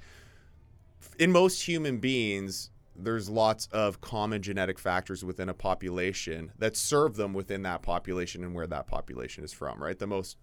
in 1.20 1.32
most 1.32 1.62
human 1.64 1.98
beings, 1.98 2.70
there's 2.96 3.30
lots 3.30 3.68
of 3.72 4.02
common 4.02 4.42
genetic 4.42 4.78
factors 4.78 5.24
within 5.24 5.50
a 5.50 5.54
population 5.54 6.52
that 6.58 6.76
serve 6.76 7.16
them 7.16 7.34
within 7.34 7.64
that 7.64 7.82
population 7.82 8.44
and 8.44 8.54
where 8.54 8.68
that 8.68 8.88
population 8.88 9.44
is 9.44 9.54
from, 9.54 9.82
right? 9.82 9.98
The 9.98 10.08
most 10.08 10.38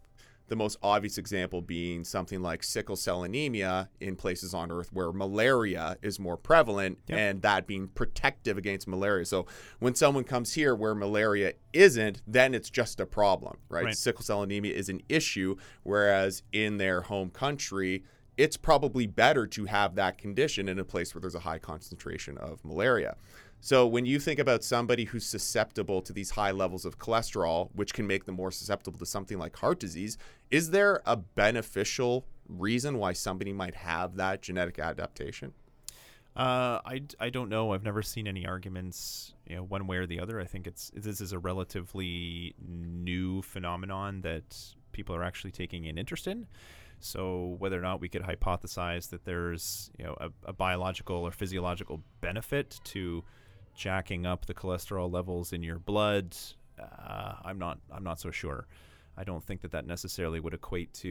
the 0.49 0.57
most 0.57 0.79
obvious 0.83 1.19
example 1.19 1.61
being 1.61 2.05
something 2.05 2.43
like 2.43 2.63
sickle 2.63 2.97
cell 2.97 3.23
anemia 3.23 3.89
in 4.01 4.17
places 4.17 4.55
on 4.55 4.73
earth 4.73 4.93
where 4.93 5.13
malaria 5.13 5.97
is 6.03 6.19
more 6.19 6.37
prevalent 6.37 6.99
yep. 7.07 7.19
and 7.19 7.43
that 7.43 7.67
being 7.67 7.89
protective 7.89 8.59
against 8.59 8.89
malaria. 8.89 9.27
So 9.27 9.47
when 9.79 9.95
someone 9.95 10.25
comes 10.25 10.55
here 10.55 10.75
where 10.75 10.95
malaria 10.95 11.53
isn't, 11.73 12.23
then 12.27 12.55
it's 12.55 12.71
just 12.71 12.99
a 12.99 13.07
problem, 13.07 13.59
right? 13.69 13.85
right. 13.85 13.97
Sickle 13.97 14.25
cell 14.25 14.43
anemia 14.43 14.75
is 14.75 14.89
an 14.89 15.03
issue, 15.09 15.57
whereas 15.83 16.43
in 16.53 16.79
their 16.79 17.03
home 17.03 17.31
country, 17.31 18.05
it's 18.39 18.57
probably 18.57 19.07
better 19.07 19.47
to 19.49 19.67
have 19.67 19.97
that 19.97 20.17
condition 20.17 20.69
in 20.69 20.79
a 20.79 20.85
place 20.85 21.15
where 21.15 21.21
there's 21.21 21.35
a 21.35 21.41
high 21.41 21.59
concentration 21.59 22.39
of 22.39 22.65
malaria. 22.65 23.17
So 23.61 23.87
when 23.87 24.07
you 24.07 24.21
think 24.21 24.39
about 24.39 24.63
somebody 24.63 25.05
who's 25.05 25.27
susceptible 25.27 26.01
to 26.03 26.13
these 26.13 26.31
high 26.31 26.53
levels 26.53 26.85
of 26.85 26.99
cholesterol, 26.99 27.71
which 27.75 27.93
can 27.93 28.07
make 28.07 28.25
them 28.25 28.37
more 28.37 28.51
susceptible 28.51 28.99
to 28.99 29.07
something 29.07 29.39
like 29.39 29.57
heart 29.57 29.81
disease, 29.81 30.17
is 30.51 30.71
there 30.71 31.03
a 31.05 31.17
beneficial 31.17 32.25
reason 32.49 32.99
why 32.99 33.13
somebody 33.13 33.53
might 33.53 33.75
have 33.75 34.17
that 34.17 34.43
genetic 34.43 34.79
adaptation? 34.79 35.53
Uh, 36.37 36.81
I, 36.87 37.03
I 37.19 37.31
don't 37.31 37.49
know. 37.49 37.73
I've 37.73 37.83
never 37.83 38.01
seen 38.01 38.29
any 38.29 38.47
arguments, 38.47 39.35
you 39.45 39.57
know, 39.57 39.65
one 39.65 39.89
way 39.89 39.97
or 39.97 40.07
the 40.07 40.21
other. 40.21 40.41
I 40.41 40.45
think 40.45 40.69
it's 40.69 40.93
this 40.95 41.21
is 41.21 41.33
a 41.33 41.39
relatively 41.39 42.55
new 42.65 43.43
phenomenon 43.43 44.21
that 44.21 44.57
people 44.93 45.17
are 45.17 45.25
actually 45.25 45.51
taking 45.51 45.89
an 45.89 45.99
interest 45.99 46.29
in. 46.29 46.47
So 47.01 47.57
whether 47.59 47.77
or 47.77 47.83
not 47.83 48.01
we 48.01 48.09
could 48.09 48.23
hypothesize 48.23 49.11
that 49.11 49.25
there's 49.25 49.91
you 49.99 50.05
know 50.05 50.17
a, 50.21 50.31
a 50.45 50.53
biological 50.53 51.17
or 51.17 51.33
physiological 51.33 52.03
benefit 52.21 52.79
to 52.85 53.25
jacking 53.79 54.27
up 54.27 54.45
the 54.45 54.53
cholesterol 54.53 55.11
levels 55.11 55.53
in 55.53 55.63
your 55.63 55.79
blood, 55.79 56.37
uh, 56.79 57.35
I'm 57.45 57.59
not 57.59 57.79
I'm 57.91 58.05
not 58.05 58.21
so 58.21 58.31
sure. 58.31 58.67
I 59.17 59.25
don't 59.25 59.43
think 59.43 59.63
that 59.63 59.71
that 59.73 59.87
necessarily 59.87 60.41
would 60.41 60.53
equate 60.53 60.93
to 60.95 61.09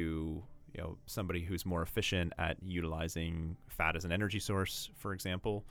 you 0.73 0.81
know 0.81 0.97
somebody 1.07 1.43
who's 1.43 1.65
more 1.65 1.81
efficient 1.81 2.33
at 2.37 2.57
utilizing 2.61 3.55
fat 3.69 3.95
as 3.95 4.05
an 4.05 4.11
energy 4.11 4.39
source, 4.39 4.91
for 4.97 5.13
example. 5.13 5.65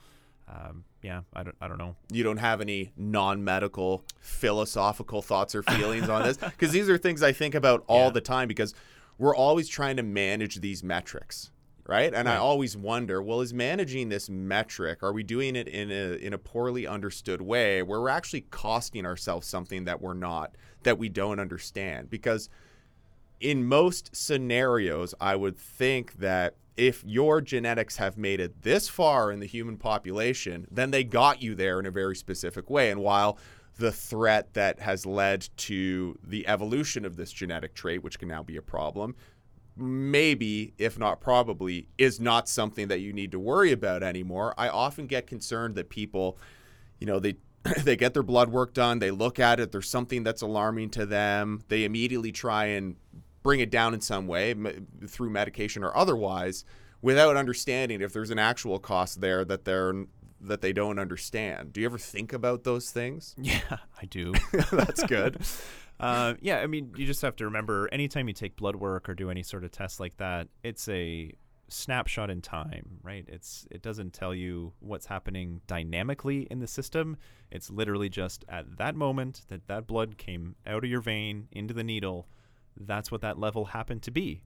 Um, 0.49 0.85
yeah, 1.01 1.21
I 1.33 1.43
don't, 1.43 1.55
I 1.59 1.67
don't 1.67 1.77
know. 1.77 1.95
You 2.09 2.23
don't 2.23 2.37
have 2.37 2.61
any 2.61 2.93
non-medical 2.95 4.05
philosophical 4.21 5.21
thoughts 5.21 5.53
or 5.53 5.61
feelings 5.61 6.07
on 6.07 6.23
this 6.23 6.37
because 6.37 6.71
these 6.71 6.89
are 6.89 6.97
things 6.97 7.21
I 7.21 7.33
think 7.33 7.53
about 7.53 7.83
all 7.87 8.05
yeah. 8.05 8.11
the 8.11 8.21
time 8.21 8.47
because 8.47 8.73
we're 9.17 9.35
always 9.35 9.67
trying 9.67 9.97
to 9.97 10.03
manage 10.03 10.61
these 10.61 10.83
metrics 10.83 11.51
right? 11.87 12.13
And 12.13 12.27
right. 12.27 12.35
I 12.35 12.37
always 12.37 12.75
wonder, 12.75 13.21
well, 13.21 13.41
is 13.41 13.53
managing 13.53 14.09
this 14.09 14.29
metric, 14.29 15.01
are 15.01 15.13
we 15.13 15.23
doing 15.23 15.55
it 15.55 15.67
in 15.67 15.89
a 15.89 16.15
in 16.15 16.33
a 16.33 16.37
poorly 16.37 16.85
understood 16.85 17.41
way 17.41 17.81
where 17.81 18.01
we're 18.01 18.09
actually 18.09 18.41
costing 18.41 19.05
ourselves 19.05 19.47
something 19.47 19.85
that 19.85 20.01
we're 20.01 20.13
not 20.13 20.55
that 20.83 20.97
we 20.97 21.09
don't 21.09 21.39
understand? 21.39 22.09
Because 22.09 22.49
in 23.39 23.65
most 23.65 24.15
scenarios, 24.15 25.13
I 25.21 25.35
would 25.35 25.57
think 25.57 26.13
that 26.17 26.55
if 26.75 27.03
your 27.03 27.41
genetics 27.41 27.97
have 27.97 28.17
made 28.17 28.39
it 28.39 28.61
this 28.61 28.87
far 28.87 29.31
in 29.31 29.39
the 29.39 29.47
human 29.47 29.77
population, 29.77 30.67
then 30.69 30.91
they 30.91 31.03
got 31.03 31.41
you 31.41 31.55
there 31.55 31.79
in 31.79 31.85
a 31.85 31.91
very 31.91 32.15
specific 32.15 32.69
way. 32.69 32.91
And 32.91 33.01
while 33.01 33.39
the 33.77 33.91
threat 33.91 34.53
that 34.53 34.79
has 34.79 35.05
led 35.05 35.47
to 35.57 36.17
the 36.23 36.47
evolution 36.47 37.05
of 37.05 37.15
this 37.15 37.31
genetic 37.31 37.73
trait, 37.73 38.03
which 38.03 38.19
can 38.19 38.27
now 38.27 38.43
be 38.43 38.57
a 38.57 38.61
problem, 38.61 39.15
maybe, 39.77 40.73
if 40.77 40.97
not 40.97 41.21
probably, 41.21 41.87
is 41.97 42.19
not 42.19 42.49
something 42.49 42.87
that 42.87 42.99
you 42.99 43.13
need 43.13 43.31
to 43.31 43.39
worry 43.39 43.71
about 43.71 44.03
anymore. 44.03 44.53
I 44.57 44.69
often 44.69 45.07
get 45.07 45.27
concerned 45.27 45.75
that 45.75 45.89
people, 45.89 46.37
you 46.99 47.07
know, 47.07 47.19
they 47.19 47.35
they 47.83 47.95
get 47.95 48.13
their 48.13 48.23
blood 48.23 48.49
work 48.49 48.73
done, 48.73 48.99
they 48.99 49.11
look 49.11 49.39
at 49.39 49.59
it, 49.59 49.71
there's 49.71 49.89
something 49.89 50.23
that's 50.23 50.41
alarming 50.41 50.89
to 50.91 51.05
them, 51.05 51.61
they 51.67 51.83
immediately 51.83 52.31
try 52.31 52.65
and 52.65 52.95
bring 53.43 53.59
it 53.59 53.69
down 53.69 53.93
in 53.93 54.01
some 54.01 54.27
way 54.27 54.53
through 55.07 55.29
medication 55.29 55.83
or 55.83 55.95
otherwise 55.95 56.65
without 57.01 57.37
understanding 57.37 58.01
if 58.01 58.11
there's 58.13 58.29
an 58.29 58.39
actual 58.39 58.79
cost 58.79 59.21
there 59.21 59.45
that 59.45 59.65
they're 59.65 59.93
that 60.39 60.61
they 60.61 60.71
don't 60.71 60.99
understand. 60.99 61.73
Do 61.73 61.81
you 61.81 61.87
ever 61.87 61.97
think 61.97 62.31
about 62.31 62.63
those 62.63 62.91
things? 62.91 63.35
Yeah, 63.37 63.77
I 64.01 64.05
do. 64.05 64.33
That's 64.71 65.03
good. 65.03 65.41
Uh, 65.99 66.35
yeah, 66.41 66.59
I 66.59 66.67
mean, 66.67 66.93
you 66.95 67.05
just 67.05 67.21
have 67.21 67.35
to 67.37 67.45
remember 67.45 67.89
anytime 67.91 68.27
you 68.27 68.33
take 68.33 68.55
blood 68.55 68.75
work 68.75 69.09
or 69.09 69.15
do 69.15 69.29
any 69.29 69.43
sort 69.43 69.63
of 69.63 69.71
test 69.71 69.99
like 69.99 70.17
that, 70.17 70.47
it's 70.63 70.87
a 70.89 71.33
snapshot 71.69 72.29
in 72.29 72.41
time, 72.41 72.99
right? 73.03 73.25
It's 73.27 73.67
it 73.71 73.81
doesn't 73.81 74.13
tell 74.13 74.33
you 74.33 74.73
what's 74.79 75.05
happening 75.05 75.61
dynamically 75.67 76.47
in 76.49 76.59
the 76.59 76.67
system. 76.67 77.17
It's 77.51 77.69
literally 77.69 78.09
just 78.09 78.45
at 78.47 78.77
that 78.77 78.95
moment 78.95 79.41
that 79.49 79.67
that 79.67 79.87
blood 79.87 80.17
came 80.17 80.55
out 80.65 80.83
of 80.83 80.89
your 80.89 81.01
vein 81.01 81.47
into 81.51 81.73
the 81.73 81.83
needle. 81.83 82.27
That's 82.79 83.11
what 83.11 83.21
that 83.21 83.39
level 83.39 83.65
happened 83.65 84.03
to 84.03 84.11
be. 84.11 84.43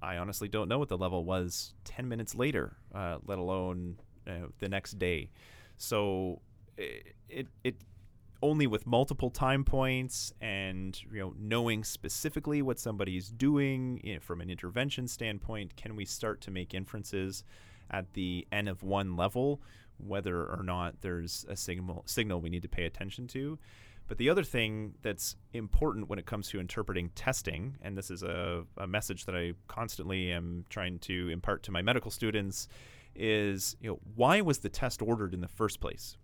I 0.00 0.16
honestly 0.16 0.48
don't 0.48 0.68
know 0.68 0.78
what 0.78 0.88
the 0.88 0.98
level 0.98 1.24
was 1.24 1.74
10 1.84 2.08
minutes 2.08 2.34
later, 2.34 2.76
uh, 2.94 3.18
let 3.26 3.38
alone 3.38 3.98
uh, 4.26 4.48
the 4.58 4.68
next 4.68 4.98
day. 4.98 5.30
So 5.76 6.40
it, 6.76 7.14
it, 7.28 7.46
it 7.62 7.76
only 8.42 8.66
with 8.66 8.86
multiple 8.86 9.30
time 9.30 9.64
points 9.64 10.32
and 10.40 11.00
you 11.10 11.20
know 11.20 11.34
knowing 11.38 11.84
specifically 11.84 12.60
what 12.60 12.78
somebody's 12.78 13.28
doing 13.28 14.00
you 14.02 14.14
know, 14.14 14.20
from 14.20 14.40
an 14.40 14.50
intervention 14.50 15.06
standpoint 15.06 15.76
can 15.76 15.94
we 15.96 16.04
start 16.04 16.40
to 16.40 16.50
make 16.50 16.74
inferences 16.74 17.44
at 17.90 18.12
the 18.14 18.46
n 18.50 18.68
of 18.68 18.82
one 18.82 19.16
level 19.16 19.60
whether 19.98 20.44
or 20.44 20.62
not 20.64 21.00
there's 21.00 21.46
a 21.48 21.56
signal 21.56 22.02
signal 22.06 22.40
we 22.40 22.50
need 22.50 22.62
to 22.62 22.68
pay 22.68 22.84
attention 22.84 23.26
to? 23.28 23.58
But 24.08 24.18
the 24.18 24.28
other 24.28 24.42
thing 24.42 24.94
that's 25.00 25.36
important 25.52 26.08
when 26.08 26.18
it 26.18 26.26
comes 26.26 26.48
to 26.48 26.60
interpreting 26.60 27.10
testing 27.14 27.76
and 27.80 27.96
this 27.96 28.10
is 28.10 28.22
a, 28.22 28.64
a 28.76 28.86
message 28.86 29.24
that 29.26 29.36
i 29.36 29.52
constantly 29.68 30.30
am 30.32 30.64
trying 30.68 30.98
to 30.98 31.28
impart 31.30 31.62
to 31.62 31.70
my 31.70 31.82
medical 31.82 32.10
students 32.10 32.68
is 33.14 33.76
you 33.80 33.88
know 33.88 34.00
why 34.14 34.40
was 34.40 34.58
the 34.58 34.68
test 34.68 35.00
ordered 35.02 35.34
in 35.34 35.40
the 35.40 35.48
first 35.48 35.80
place 35.80 36.16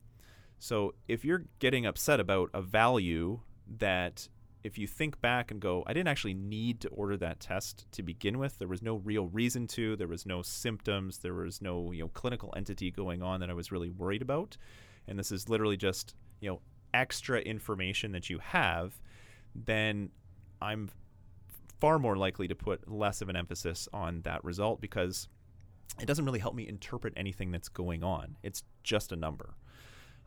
so 0.58 0.94
if 1.06 1.24
you're 1.24 1.44
getting 1.58 1.86
upset 1.86 2.20
about 2.20 2.50
a 2.52 2.62
value 2.62 3.40
that 3.78 4.28
if 4.64 4.76
you 4.76 4.86
think 4.86 5.20
back 5.20 5.50
and 5.50 5.60
go, 5.60 5.84
I 5.86 5.92
didn't 5.92 6.08
actually 6.08 6.34
need 6.34 6.80
to 6.80 6.88
order 6.88 7.16
that 7.18 7.40
test 7.40 7.86
to 7.92 8.02
begin 8.02 8.38
with. 8.38 8.58
There 8.58 8.68
was 8.68 8.82
no 8.82 8.96
real 8.96 9.28
reason 9.28 9.66
to. 9.68 9.96
There 9.96 10.08
was 10.08 10.26
no 10.26 10.42
symptoms. 10.42 11.18
There 11.18 11.34
was 11.34 11.62
no 11.62 11.92
you 11.92 12.02
know 12.02 12.08
clinical 12.08 12.52
entity 12.56 12.90
going 12.90 13.22
on 13.22 13.40
that 13.40 13.50
I 13.50 13.54
was 13.54 13.70
really 13.70 13.90
worried 13.90 14.22
about. 14.22 14.56
And 15.06 15.18
this 15.18 15.32
is 15.32 15.48
literally 15.48 15.76
just 15.76 16.14
you 16.40 16.50
know 16.50 16.60
extra 16.92 17.40
information 17.40 18.12
that 18.12 18.28
you 18.28 18.38
have. 18.40 19.00
Then 19.54 20.10
I'm 20.60 20.90
far 21.80 21.98
more 21.98 22.16
likely 22.16 22.48
to 22.48 22.54
put 22.56 22.90
less 22.90 23.22
of 23.22 23.28
an 23.28 23.36
emphasis 23.36 23.88
on 23.92 24.22
that 24.22 24.42
result 24.44 24.80
because 24.80 25.28
it 26.00 26.06
doesn't 26.06 26.24
really 26.24 26.40
help 26.40 26.54
me 26.54 26.68
interpret 26.68 27.14
anything 27.16 27.50
that's 27.52 27.68
going 27.68 28.02
on. 28.02 28.36
It's 28.42 28.64
just 28.82 29.12
a 29.12 29.16
number. 29.16 29.54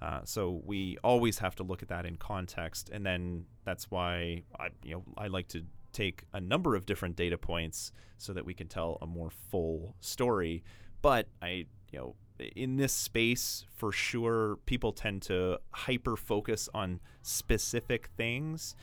Uh, 0.02 0.22
so 0.24 0.62
we 0.66 0.98
always 1.04 1.38
have 1.38 1.56
to 1.56 1.64
look 1.64 1.84
at 1.84 1.90
that 1.90 2.06
in 2.06 2.16
context, 2.18 2.90
and 2.90 3.06
then 3.06 3.46
that's 3.66 3.92
why 3.92 4.44
I, 4.60 4.70
you 4.84 4.96
know, 4.96 5.04
I 5.18 5.28
like 5.28 5.48
to 5.50 5.64
take 5.94 6.24
a 6.34 6.42
number 6.42 6.76
of 6.76 6.86
different 6.86 7.16
data 7.16 7.38
points 7.38 7.92
so 8.18 8.34
that 8.34 8.46
we 8.46 8.54
can 8.54 8.68
tell 8.68 8.98
a 9.02 9.06
more 9.06 9.30
full 9.30 9.96
story. 10.00 10.64
But 11.02 11.28
I, 11.42 11.66
you 11.92 12.00
know, 12.00 12.16
in 12.56 12.78
this 12.78 12.94
space, 12.94 13.66
for 13.76 13.92
sure, 13.92 14.58
people 14.66 14.92
tend 14.92 15.22
to 15.24 15.60
hyper 15.72 16.16
focus 16.16 16.70
on 16.74 17.00
specific 17.22 18.10
things, 18.18 18.76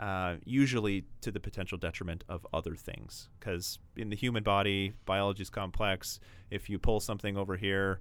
uh, 0.00 0.36
usually 0.44 1.04
to 1.20 1.30
the 1.30 1.40
potential 1.40 1.78
detriment 1.78 2.24
of 2.28 2.46
other 2.52 2.74
things. 2.74 3.28
Because 3.38 3.78
in 3.96 4.10
the 4.10 4.16
human 4.16 4.42
body, 4.42 4.94
biology 5.04 5.42
is 5.42 5.50
complex. 5.50 6.18
If 6.50 6.68
you 6.68 6.78
pull 6.78 6.98
something 7.00 7.36
over 7.36 7.56
here, 7.56 8.00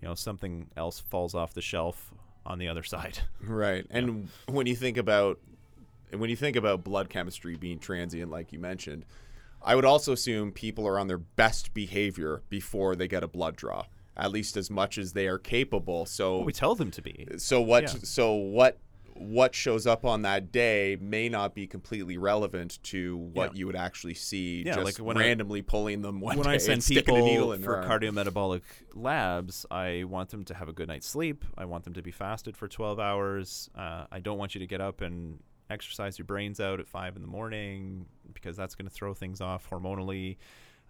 you 0.00 0.08
know 0.08 0.14
something 0.14 0.68
else 0.76 1.00
falls 1.00 1.34
off 1.34 1.54
the 1.54 1.62
shelf 1.62 2.12
on 2.46 2.58
the 2.58 2.68
other 2.68 2.82
side. 2.94 3.18
Right. 3.42 3.86
And 3.90 4.28
yeah. 4.48 4.54
when 4.54 4.66
you 4.66 4.76
think 4.76 4.96
about 4.96 5.38
when 6.12 6.30
you 6.30 6.36
think 6.36 6.56
about 6.56 6.82
blood 6.82 7.08
chemistry 7.08 7.56
being 7.56 7.78
transient 7.78 8.30
like 8.30 8.52
you 8.52 8.58
mentioned, 8.58 9.04
I 9.62 9.74
would 9.74 9.84
also 9.84 10.12
assume 10.12 10.52
people 10.52 10.86
are 10.86 10.98
on 10.98 11.06
their 11.06 11.18
best 11.18 11.74
behavior 11.74 12.42
before 12.48 12.96
they 12.96 13.06
get 13.06 13.22
a 13.22 13.28
blood 13.28 13.56
draw, 13.56 13.84
at 14.16 14.32
least 14.32 14.56
as 14.56 14.70
much 14.70 14.98
as 14.98 15.12
they 15.12 15.28
are 15.28 15.38
capable. 15.38 16.06
So 16.06 16.36
well, 16.36 16.44
we 16.44 16.52
tell 16.52 16.74
them 16.74 16.90
to 16.92 17.02
be. 17.02 17.26
So 17.36 17.60
what 17.60 17.82
yeah. 17.84 18.00
so 18.02 18.32
what 18.32 18.78
what 19.20 19.54
shows 19.54 19.86
up 19.86 20.06
on 20.06 20.22
that 20.22 20.50
day 20.50 20.96
may 20.98 21.28
not 21.28 21.54
be 21.54 21.66
completely 21.66 22.16
relevant 22.16 22.82
to 22.82 23.18
what 23.18 23.52
yeah. 23.52 23.58
you 23.58 23.66
would 23.66 23.76
actually 23.76 24.14
see 24.14 24.62
yeah, 24.64 24.76
just 24.76 24.84
like 24.84 25.06
when 25.06 25.18
randomly 25.18 25.60
I, 25.60 25.64
pulling 25.66 26.00
them 26.00 26.20
one 26.20 26.38
when 26.38 26.46
I 26.46 26.56
send 26.56 26.82
people 26.82 27.54
for 27.58 27.82
cardiometabolic 27.84 28.62
labs, 28.94 29.66
I 29.70 30.04
want 30.04 30.30
them 30.30 30.44
to 30.46 30.54
have 30.54 30.70
a 30.70 30.72
good 30.72 30.88
night's 30.88 31.06
sleep. 31.06 31.44
I 31.58 31.66
want 31.66 31.84
them 31.84 31.92
to 31.94 32.02
be 32.02 32.10
fasted 32.10 32.56
for 32.56 32.66
12 32.66 32.98
hours. 32.98 33.68
Uh, 33.76 34.06
I 34.10 34.20
don't 34.20 34.38
want 34.38 34.54
you 34.54 34.60
to 34.60 34.66
get 34.66 34.80
up 34.80 35.02
and 35.02 35.38
exercise 35.68 36.18
your 36.18 36.24
brains 36.24 36.58
out 36.58 36.80
at 36.80 36.88
five 36.88 37.14
in 37.14 37.20
the 37.20 37.28
morning 37.28 38.06
because 38.32 38.56
that's 38.56 38.74
going 38.74 38.88
to 38.88 38.94
throw 38.94 39.12
things 39.12 39.42
off 39.42 39.68
hormonally. 39.68 40.38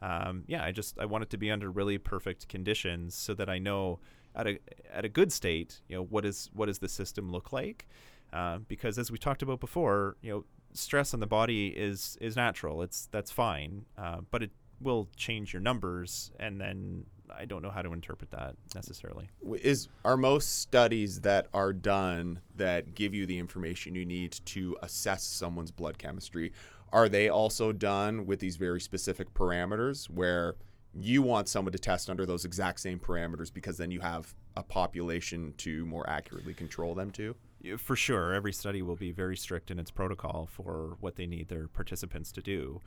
Um, 0.03 0.45
yeah, 0.47 0.64
I 0.64 0.70
just 0.70 1.01
I 1.01 1.07
want 1.07 1.22
it 1.22 1.31
to 1.31 1.37
be 1.37 1.51
under 1.51 1.68
really 1.68 1.99
perfect 1.99 2.49
conditions 2.49 3.16
so 3.16 3.35
that 3.35 3.51
I 3.51 3.59
know 3.59 3.99
at 4.37 4.47
a 4.47 4.59
at 4.93 5.05
a 5.05 5.09
good 5.09 5.33
state, 5.33 5.81
you 5.89 5.97
know, 5.97 6.05
what 6.05 6.24
is 6.24 6.49
what 6.53 6.66
does 6.66 6.78
the 6.78 6.89
system 6.89 7.31
look 7.33 7.53
like? 7.53 7.89
Uh, 8.33 8.59
because 8.59 8.99
as 8.99 9.11
we 9.11 9.18
talked 9.18 9.43
about 9.43 9.61
before, 9.61 10.16
you 10.22 10.31
know, 10.31 10.45
stress 10.72 11.14
on 11.14 11.20
the 11.20 11.26
body 11.26 11.68
is 11.68 12.16
is 12.20 12.37
natural. 12.37 12.83
It's 12.83 13.09
that's 13.11 13.31
fine, 13.31 13.85
uh, 13.99 14.18
but 14.31 14.43
it 14.43 14.51
will 14.81 15.09
change 15.16 15.53
your 15.53 15.61
numbers, 15.61 16.33
and 16.39 16.61
then 16.61 17.05
I 17.37 17.45
don't 17.45 17.62
know 17.62 17.70
how 17.70 17.83
to 17.83 17.93
interpret 17.93 18.31
that 18.31 18.57
necessarily. 18.74 19.28
Is 19.62 19.89
are 20.05 20.16
most 20.16 20.61
studies 20.61 21.20
that 21.20 21.49
are 21.53 21.72
done 21.72 22.41
that 22.57 22.95
give 22.95 23.14
you 23.14 23.26
the 23.26 23.39
information 23.39 23.95
you 23.95 24.07
need 24.07 24.33
to 24.47 24.76
assess 24.83 25.22
someone's 25.24 25.70
blood 25.70 25.99
chemistry? 25.99 26.53
Are 26.93 27.09
they 27.09 27.28
also 27.28 27.72
done 27.72 28.26
with 28.26 28.41
these 28.41 28.57
very 28.57 28.81
specific 28.81 29.33
parameters 29.33 30.11
where 30.11 30.57
you 30.93 31.22
want 31.22 31.49
someone 31.49 31.72
to 31.72 31.78
test 31.78 32.11
under 32.11 32.26
those 32.26 32.45
exact 32.45 32.81
same 32.81 32.99
parameters 32.99 33.53
because 33.53 33.76
then 33.76 33.93
you 33.93 34.01
have 34.01 34.35
a 34.57 34.62
population 34.62 35.55
to 35.59 35.87
more 35.87 36.09
accurately 36.11 36.53
control 36.53 36.95
them 36.95 37.12
to? 37.12 37.37
For 37.79 37.97
sure, 37.97 38.33
every 38.33 38.53
study 38.53 38.83
will 38.83 38.97
be 38.97 39.13
very 39.13 39.37
strict 39.37 39.71
in 39.71 39.79
its 39.79 39.91
protocol 39.91 40.49
for 40.51 40.97
what 41.01 41.17
they 41.17 41.27
need 41.27 41.49
their 41.49 41.69
participants 41.69 42.33
to 42.33 42.43
do, 42.43 42.81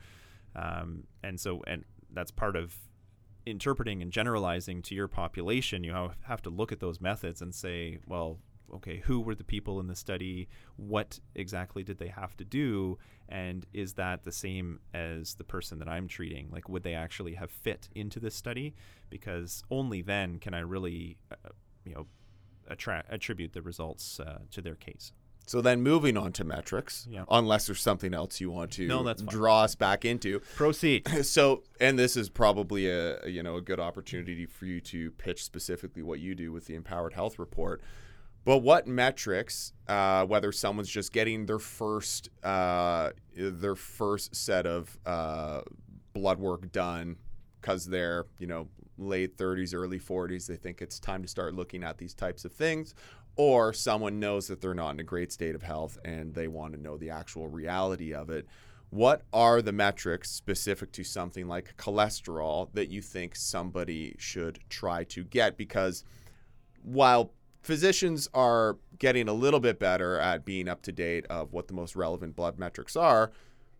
um, 0.56 1.04
and 1.22 1.38
so 1.38 1.62
and 1.66 1.84
that's 2.12 2.30
part 2.30 2.56
of 2.56 2.76
interpreting 3.46 4.02
and 4.02 4.10
generalizing 4.10 4.82
to 4.82 4.94
your 4.94 5.08
population. 5.08 5.84
You 5.84 6.10
have 6.22 6.42
to 6.42 6.50
look 6.50 6.72
at 6.72 6.80
those 6.80 7.00
methods 7.00 7.42
and 7.42 7.54
say, 7.54 7.98
well, 8.06 8.38
okay, 8.72 9.02
who 9.04 9.20
were 9.20 9.34
the 9.34 9.44
people 9.44 9.80
in 9.80 9.86
the 9.86 9.96
study? 9.96 10.48
What 10.76 11.20
exactly 11.34 11.82
did 11.82 11.98
they 11.98 12.08
have 12.08 12.36
to 12.38 12.44
do? 12.44 12.98
And 13.28 13.66
is 13.72 13.94
that 13.94 14.24
the 14.24 14.32
same 14.32 14.80
as 14.92 15.34
the 15.34 15.44
person 15.44 15.78
that 15.78 15.88
I'm 15.88 16.08
treating? 16.08 16.48
Like, 16.50 16.68
would 16.68 16.82
they 16.82 16.94
actually 16.94 17.34
have 17.34 17.50
fit 17.50 17.88
into 17.94 18.20
this 18.20 18.34
study? 18.34 18.74
Because 19.10 19.62
only 19.70 20.02
then 20.02 20.38
can 20.38 20.54
I 20.54 20.60
really, 20.60 21.18
uh, 21.30 21.50
you 21.84 21.94
know, 21.94 22.06
attra- 22.70 23.04
attribute 23.08 23.52
the 23.52 23.62
results 23.62 24.20
uh, 24.20 24.38
to 24.50 24.60
their 24.60 24.74
case. 24.74 25.12
So 25.46 25.60
then 25.60 25.82
moving 25.82 26.16
on 26.16 26.32
to 26.32 26.44
metrics, 26.44 27.06
yeah. 27.10 27.24
unless 27.30 27.66
there's 27.66 27.82
something 27.82 28.14
else 28.14 28.40
you 28.40 28.50
want 28.50 28.70
to 28.72 28.86
no, 28.86 29.12
draw 29.12 29.62
us 29.62 29.74
back 29.74 30.04
into. 30.04 30.40
Proceed. 30.56 31.06
So, 31.24 31.64
and 31.80 31.98
this 31.98 32.16
is 32.16 32.28
probably 32.28 32.88
a 32.88 33.26
you 33.26 33.42
know 33.42 33.56
a 33.56 33.60
good 33.60 33.80
opportunity 33.80 34.46
for 34.46 34.66
you 34.66 34.80
to 34.82 35.10
pitch 35.12 35.44
specifically 35.44 36.02
what 36.02 36.20
you 36.20 36.34
do 36.34 36.52
with 36.52 36.66
the 36.66 36.74
Empowered 36.74 37.12
Health 37.12 37.38
Report. 37.38 37.82
But 38.44 38.58
what 38.58 38.86
metrics, 38.86 39.72
uh, 39.88 40.24
whether 40.26 40.52
someone's 40.52 40.90
just 40.90 41.12
getting 41.12 41.46
their 41.46 41.58
first 41.58 42.28
uh, 42.42 43.10
their 43.36 43.74
first 43.74 44.34
set 44.34 44.66
of 44.66 44.98
uh, 45.04 45.62
blood 46.12 46.38
work 46.38 46.70
done 46.72 47.16
because 47.60 47.86
they're 47.86 48.26
you 48.38 48.46
know 48.46 48.68
late 48.98 49.36
30s, 49.36 49.74
early 49.74 49.98
40s, 49.98 50.46
they 50.46 50.56
think 50.56 50.80
it's 50.80 50.98
time 50.98 51.22
to 51.22 51.28
start 51.28 51.54
looking 51.54 51.82
at 51.82 51.98
these 51.98 52.14
types 52.14 52.44
of 52.44 52.52
things, 52.52 52.94
or 53.36 53.72
someone 53.72 54.20
knows 54.20 54.46
that 54.48 54.60
they're 54.60 54.74
not 54.74 54.90
in 54.90 55.00
a 55.00 55.04
great 55.04 55.32
state 55.32 55.54
of 55.54 55.62
health 55.62 55.98
and 56.04 56.34
they 56.34 56.48
want 56.48 56.74
to 56.74 56.80
know 56.80 56.96
the 56.96 57.10
actual 57.10 57.48
reality 57.48 58.14
of 58.14 58.30
it. 58.30 58.46
What 58.90 59.22
are 59.32 59.60
the 59.60 59.72
metrics 59.72 60.30
specific 60.30 60.92
to 60.92 61.02
something 61.02 61.48
like 61.48 61.76
cholesterol 61.76 62.68
that 62.74 62.90
you 62.90 63.02
think 63.02 63.34
somebody 63.34 64.14
should 64.18 64.60
try 64.68 65.02
to 65.04 65.24
get? 65.24 65.56
Because 65.56 66.04
while 66.82 67.32
physicians 67.62 68.28
are 68.34 68.76
getting 68.98 69.26
a 69.26 69.32
little 69.32 69.58
bit 69.58 69.80
better 69.80 70.18
at 70.20 70.44
being 70.44 70.68
up 70.68 70.82
to 70.82 70.92
date 70.92 71.26
of 71.26 71.52
what 71.52 71.66
the 71.66 71.74
most 71.74 71.96
relevant 71.96 72.36
blood 72.36 72.56
metrics 72.58 72.94
are, 72.94 73.32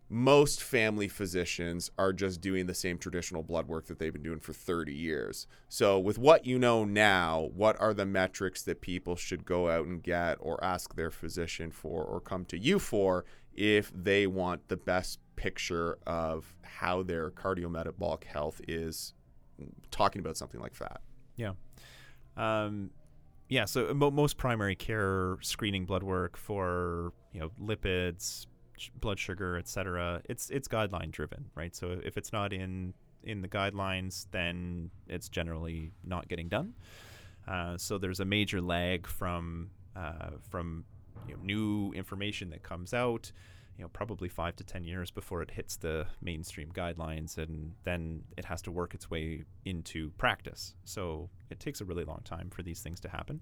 most 0.09 0.61
family 0.61 1.07
physicians 1.07 1.89
are 1.97 2.13
just 2.13 2.39
doing 2.39 2.67
the 2.67 2.73
same 2.73 2.97
traditional 2.97 3.41
blood 3.41 3.67
work 3.67 3.87
that 3.87 3.97
they've 3.97 4.13
been 4.13 4.23
doing 4.23 4.39
for 4.39 4.53
30 4.53 4.93
years. 4.93 5.47
So, 5.67 5.99
with 5.99 6.17
what 6.17 6.45
you 6.45 6.59
know 6.59 6.85
now, 6.85 7.49
what 7.55 7.79
are 7.79 7.93
the 7.93 8.05
metrics 8.05 8.61
that 8.63 8.81
people 8.81 9.15
should 9.15 9.45
go 9.45 9.69
out 9.69 9.85
and 9.85 10.03
get 10.03 10.37
or 10.39 10.63
ask 10.63 10.95
their 10.95 11.09
physician 11.09 11.71
for 11.71 12.03
or 12.03 12.19
come 12.19 12.45
to 12.45 12.57
you 12.57 12.77
for 12.77 13.25
if 13.53 13.91
they 13.95 14.27
want 14.27 14.67
the 14.67 14.77
best 14.77 15.19
picture 15.35 15.97
of 16.05 16.55
how 16.61 17.01
their 17.01 17.31
cardiometabolic 17.31 18.25
health 18.25 18.61
is 18.67 19.13
talking 19.89 20.19
about 20.19 20.37
something 20.37 20.61
like 20.61 20.75
fat? 20.75 21.01
Yeah. 21.35 21.53
Um, 22.37 22.91
yeah, 23.49 23.65
so 23.65 23.93
most 23.93 24.37
primary 24.37 24.75
care 24.75 25.37
screening 25.41 25.85
blood 25.85 26.03
work 26.03 26.35
for, 26.37 27.13
you 27.31 27.39
know, 27.39 27.51
lipids, 27.61 28.47
blood 28.99 29.19
sugar, 29.19 29.57
etc. 29.57 30.21
It's 30.25 30.49
it's 30.49 30.67
guideline 30.67 31.11
driven, 31.11 31.45
right? 31.55 31.75
So 31.75 31.99
if 32.03 32.17
it's 32.17 32.31
not 32.31 32.53
in 32.53 32.93
in 33.23 33.41
the 33.41 33.47
guidelines, 33.47 34.27
then 34.31 34.91
it's 35.07 35.29
generally 35.29 35.91
not 36.03 36.27
getting 36.27 36.47
done. 36.47 36.73
Uh, 37.47 37.77
so 37.77 37.97
there's 37.97 38.19
a 38.19 38.25
major 38.25 38.61
lag 38.61 39.07
from 39.07 39.69
uh, 39.95 40.31
from 40.49 40.85
you 41.27 41.35
know, 41.35 41.41
new 41.43 41.93
information 41.93 42.49
that 42.51 42.63
comes 42.63 42.93
out. 42.93 43.31
You 43.77 43.83
know, 43.83 43.89
probably 43.89 44.29
five 44.29 44.55
to 44.57 44.63
ten 44.63 44.85
years 44.85 45.11
before 45.11 45.41
it 45.41 45.51
hits 45.51 45.75
the 45.75 46.07
mainstream 46.21 46.71
guidelines, 46.71 47.37
and 47.37 47.73
then 47.83 48.23
it 48.37 48.45
has 48.45 48.61
to 48.63 48.71
work 48.71 48.93
its 48.93 49.09
way 49.09 49.43
into 49.65 50.11
practice. 50.11 50.75
So 50.85 51.29
it 51.49 51.59
takes 51.59 51.81
a 51.81 51.85
really 51.85 52.05
long 52.05 52.21
time 52.23 52.49
for 52.49 52.63
these 52.63 52.79
things 52.79 53.01
to 53.01 53.09
happen. 53.09 53.41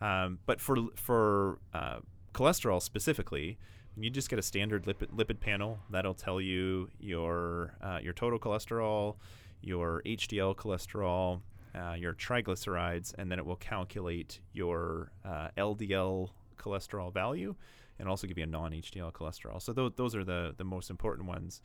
Um, 0.00 0.38
but 0.46 0.60
for 0.60 0.76
for 0.94 1.58
uh, 1.74 1.98
cholesterol 2.32 2.80
specifically, 2.80 3.58
you 4.04 4.10
just 4.10 4.28
get 4.28 4.38
a 4.38 4.42
standard 4.42 4.84
lipid, 4.84 5.08
lipid 5.08 5.40
panel 5.40 5.78
that'll 5.90 6.14
tell 6.14 6.40
you 6.40 6.88
your 6.98 7.74
uh, 7.80 7.98
your 8.02 8.12
total 8.12 8.38
cholesterol, 8.38 9.16
your 9.62 10.02
HDL 10.04 10.54
cholesterol, 10.54 11.40
uh, 11.74 11.94
your 11.94 12.12
triglycerides, 12.12 13.14
and 13.18 13.30
then 13.30 13.38
it 13.38 13.46
will 13.46 13.56
calculate 13.56 14.40
your 14.52 15.12
uh, 15.24 15.48
LDL 15.56 16.30
cholesterol 16.58 17.12
value 17.12 17.54
and 17.98 18.08
also 18.08 18.26
give 18.26 18.36
you 18.36 18.44
a 18.44 18.46
non-HDL 18.46 19.12
cholesterol. 19.12 19.60
So 19.60 19.72
th- 19.72 19.92
those 19.96 20.14
are 20.14 20.24
the 20.24 20.54
the 20.56 20.64
most 20.64 20.90
important 20.90 21.26
ones. 21.28 21.60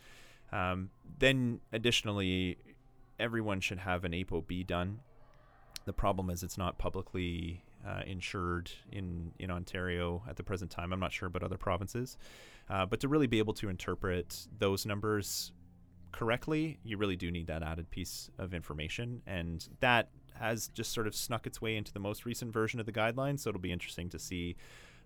Um, 0.51 0.89
then 1.19 1.59
additionally, 1.71 2.57
everyone 3.19 3.59
should 3.61 3.79
have 3.79 4.03
an 4.03 4.11
ApoB 4.11 4.67
done. 4.67 4.99
The 5.85 5.93
problem 5.93 6.29
is 6.29 6.43
it's 6.43 6.57
not 6.57 6.77
publicly 6.77 7.63
uh, 7.87 8.01
insured 8.05 8.71
in 8.91 9.31
in 9.39 9.51
Ontario 9.51 10.23
at 10.29 10.35
the 10.35 10.43
present 10.43 10.71
time. 10.71 10.93
I'm 10.93 10.99
not 10.99 11.13
sure 11.13 11.27
about 11.27 11.43
other 11.43 11.57
provinces, 11.57 12.17
uh, 12.69 12.85
but 12.85 12.99
to 13.01 13.07
really 13.07 13.27
be 13.27 13.39
able 13.39 13.53
to 13.55 13.69
interpret 13.69 14.47
those 14.57 14.85
numbers 14.85 15.51
correctly, 16.11 16.79
you 16.83 16.97
really 16.97 17.15
do 17.15 17.31
need 17.31 17.47
that 17.47 17.63
added 17.63 17.89
piece 17.89 18.29
of 18.37 18.53
information, 18.53 19.21
and 19.25 19.67
that 19.79 20.09
has 20.33 20.67
just 20.69 20.91
sort 20.91 21.07
of 21.07 21.15
snuck 21.15 21.45
its 21.45 21.61
way 21.61 21.75
into 21.75 21.93
the 21.93 21.99
most 21.99 22.25
recent 22.25 22.51
version 22.51 22.79
of 22.79 22.85
the 22.85 22.91
guidelines. 22.91 23.41
So 23.41 23.49
it'll 23.49 23.61
be 23.61 23.71
interesting 23.71 24.09
to 24.09 24.19
see 24.19 24.55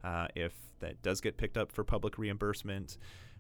uh, 0.03 0.28
if 0.36 0.53
that 0.80 1.01
does 1.01 1.21
get 1.21 1.38
picked 1.38 1.57
up 1.57 1.71
for 1.71 1.84
public 1.84 2.17
reimbursement. 2.17 2.97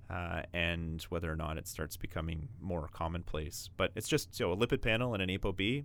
Uh, 0.07 0.43
and 0.53 1.01
whether 1.09 1.31
or 1.31 1.35
not 1.35 1.57
it 1.57 1.67
starts 1.67 1.97
becoming 1.97 2.47
more 2.61 2.87
commonplace, 2.93 3.71
but 3.75 3.91
it's 3.95 4.07
just 4.07 4.35
so 4.35 4.51
a 4.51 4.55
lipid 4.55 4.79
panel 4.79 5.15
and 5.15 5.23
an 5.23 5.29
ApoB 5.29 5.83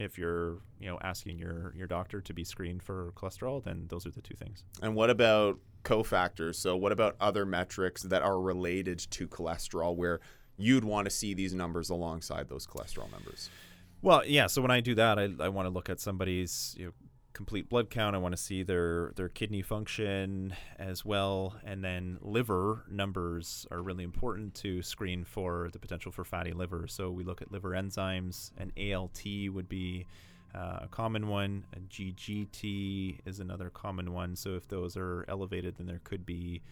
if 0.00 0.18
you're 0.18 0.58
you 0.80 0.88
know 0.88 0.98
asking 1.02 1.38
your 1.38 1.72
your 1.76 1.86
doctor 1.86 2.20
to 2.20 2.32
be 2.32 2.42
screened 2.42 2.82
for 2.82 3.12
cholesterol 3.14 3.62
then 3.62 3.86
those 3.88 4.06
are 4.06 4.10
the 4.10 4.22
two 4.22 4.34
things. 4.34 4.64
And 4.82 4.94
what 4.94 5.10
about 5.10 5.58
cofactors? 5.84 6.56
So 6.56 6.76
what 6.76 6.92
about 6.92 7.16
other 7.20 7.46
metrics 7.46 8.02
that 8.02 8.22
are 8.22 8.40
related 8.40 8.98
to 9.10 9.28
cholesterol 9.28 9.94
where 9.94 10.20
you'd 10.56 10.84
want 10.84 11.06
to 11.06 11.10
see 11.10 11.34
these 11.34 11.54
numbers 11.54 11.90
alongside 11.90 12.48
those 12.48 12.66
cholesterol 12.66 13.10
numbers? 13.12 13.50
Well 14.02 14.22
yeah 14.26 14.46
so 14.46 14.62
when 14.62 14.70
i 14.70 14.80
do 14.80 14.94
that 14.94 15.18
i, 15.18 15.28
I 15.38 15.50
want 15.50 15.66
to 15.66 15.70
look 15.70 15.90
at 15.90 16.00
somebody's 16.00 16.74
you 16.78 16.86
know, 16.86 16.92
complete 17.32 17.68
blood 17.68 17.90
count. 17.90 18.14
I 18.14 18.18
want 18.18 18.32
to 18.36 18.42
see 18.42 18.62
their 18.62 19.12
their 19.16 19.28
kidney 19.28 19.62
function 19.62 20.54
as 20.78 21.04
well, 21.04 21.56
and 21.64 21.84
then 21.84 22.18
liver 22.20 22.84
numbers 22.90 23.66
are 23.70 23.82
really 23.82 24.04
important 24.04 24.54
to 24.56 24.82
screen 24.82 25.24
for 25.24 25.68
the 25.72 25.78
potential 25.78 26.12
for 26.12 26.24
fatty 26.24 26.52
liver. 26.52 26.86
So 26.88 27.10
we 27.10 27.24
look 27.24 27.42
at 27.42 27.52
liver 27.52 27.70
enzymes, 27.70 28.50
and 28.58 28.72
ALT 28.92 29.22
would 29.54 29.68
be 29.68 30.06
uh, 30.54 30.80
a 30.82 30.88
common 30.90 31.28
one. 31.28 31.64
A 31.74 31.80
GGT 31.80 33.20
is 33.24 33.40
another 33.40 33.70
common 33.70 34.12
one. 34.12 34.36
So 34.36 34.56
if 34.56 34.68
those 34.68 34.96
are 34.96 35.24
elevated, 35.28 35.76
then 35.78 35.86
there 35.86 36.00
could 36.04 36.26
be 36.26 36.62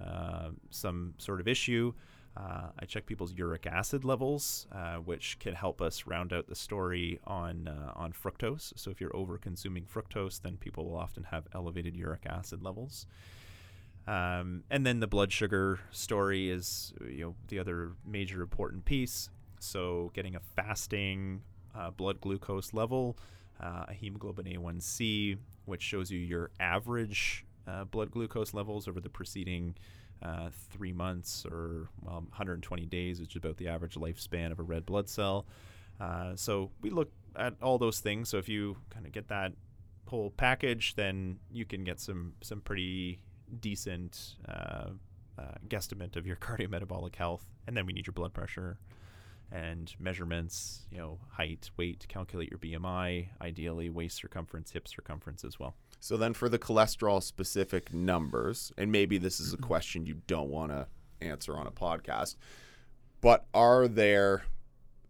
uh, 0.00 0.50
some 0.70 1.14
sort 1.18 1.40
of 1.40 1.48
issue. 1.48 1.92
Uh, 2.36 2.68
I 2.78 2.84
check 2.84 3.06
people's 3.06 3.32
uric 3.32 3.66
acid 3.66 4.04
levels, 4.04 4.66
uh, 4.72 4.96
which 4.96 5.38
can 5.38 5.54
help 5.54 5.80
us 5.80 6.06
round 6.06 6.32
out 6.32 6.48
the 6.48 6.56
story 6.56 7.20
on 7.26 7.68
uh, 7.68 7.92
on 7.94 8.12
fructose. 8.12 8.72
So 8.76 8.90
if 8.90 9.00
you're 9.00 9.14
over 9.14 9.38
consuming 9.38 9.84
fructose, 9.84 10.42
then 10.42 10.56
people 10.56 10.86
will 10.86 10.96
often 10.96 11.24
have 11.24 11.46
elevated 11.54 11.94
uric 11.94 12.26
acid 12.26 12.62
levels. 12.62 13.06
Um, 14.06 14.64
and 14.68 14.84
then 14.84 15.00
the 15.00 15.06
blood 15.06 15.32
sugar 15.32 15.78
story 15.90 16.50
is 16.50 16.92
you 17.08 17.24
know 17.24 17.34
the 17.48 17.60
other 17.60 17.92
major 18.04 18.42
important 18.42 18.84
piece. 18.84 19.30
So 19.60 20.10
getting 20.12 20.34
a 20.34 20.40
fasting 20.40 21.42
uh, 21.74 21.90
blood 21.90 22.20
glucose 22.20 22.74
level, 22.74 23.16
uh, 23.62 23.84
a 23.88 23.94
hemoglobin 23.94 24.46
A1C, 24.46 25.38
which 25.66 25.82
shows 25.82 26.10
you 26.10 26.18
your 26.18 26.50
average 26.58 27.46
uh, 27.66 27.84
blood 27.84 28.10
glucose 28.10 28.52
levels 28.52 28.88
over 28.88 29.00
the 29.00 29.08
preceding 29.08 29.74
uh, 30.22 30.50
three 30.70 30.92
months 30.92 31.46
or 31.50 31.88
well, 32.02 32.16
120 32.16 32.86
days, 32.86 33.20
which 33.20 33.30
is 33.32 33.36
about 33.36 33.56
the 33.56 33.68
average 33.68 33.94
lifespan 33.94 34.50
of 34.52 34.58
a 34.58 34.62
red 34.62 34.86
blood 34.86 35.08
cell. 35.08 35.46
Uh, 36.00 36.34
so 36.34 36.70
we 36.80 36.90
look 36.90 37.10
at 37.36 37.54
all 37.62 37.78
those 37.78 38.00
things. 38.00 38.28
So 38.28 38.38
if 38.38 38.48
you 38.48 38.76
kind 38.90 39.06
of 39.06 39.12
get 39.12 39.28
that 39.28 39.52
whole 40.06 40.30
package, 40.30 40.94
then 40.94 41.38
you 41.52 41.64
can 41.64 41.84
get 41.84 42.00
some 42.00 42.34
some 42.42 42.60
pretty 42.60 43.20
decent 43.60 44.36
uh, 44.48 44.90
uh 45.38 45.54
guesstimate 45.68 46.16
of 46.16 46.26
your 46.26 46.36
cardiometabolic 46.48 47.14
health. 47.16 47.44
And 47.66 47.76
then 47.76 47.86
we 47.86 47.92
need 47.92 48.06
your 48.06 48.12
blood 48.12 48.34
pressure 48.34 48.78
and 49.52 49.94
measurements, 49.98 50.86
you 50.90 50.98
know, 50.98 51.18
height, 51.30 51.70
weight, 51.76 52.06
calculate 52.08 52.50
your 52.50 52.58
BMI, 52.58 53.28
ideally 53.40 53.88
waist 53.88 54.16
circumference, 54.16 54.72
hip 54.72 54.88
circumference 54.88 55.44
as 55.44 55.58
well. 55.60 55.76
So 56.04 56.18
then 56.18 56.34
for 56.34 56.50
the 56.50 56.58
cholesterol 56.58 57.22
specific 57.22 57.94
numbers, 57.94 58.70
and 58.76 58.92
maybe 58.92 59.16
this 59.16 59.40
is 59.40 59.54
a 59.54 59.56
mm-hmm. 59.56 59.64
question 59.64 60.04
you 60.04 60.20
don't 60.26 60.50
want 60.50 60.70
to 60.70 60.86
answer 61.22 61.56
on 61.56 61.66
a 61.66 61.70
podcast, 61.70 62.36
but 63.22 63.46
are 63.54 63.88
there 63.88 64.44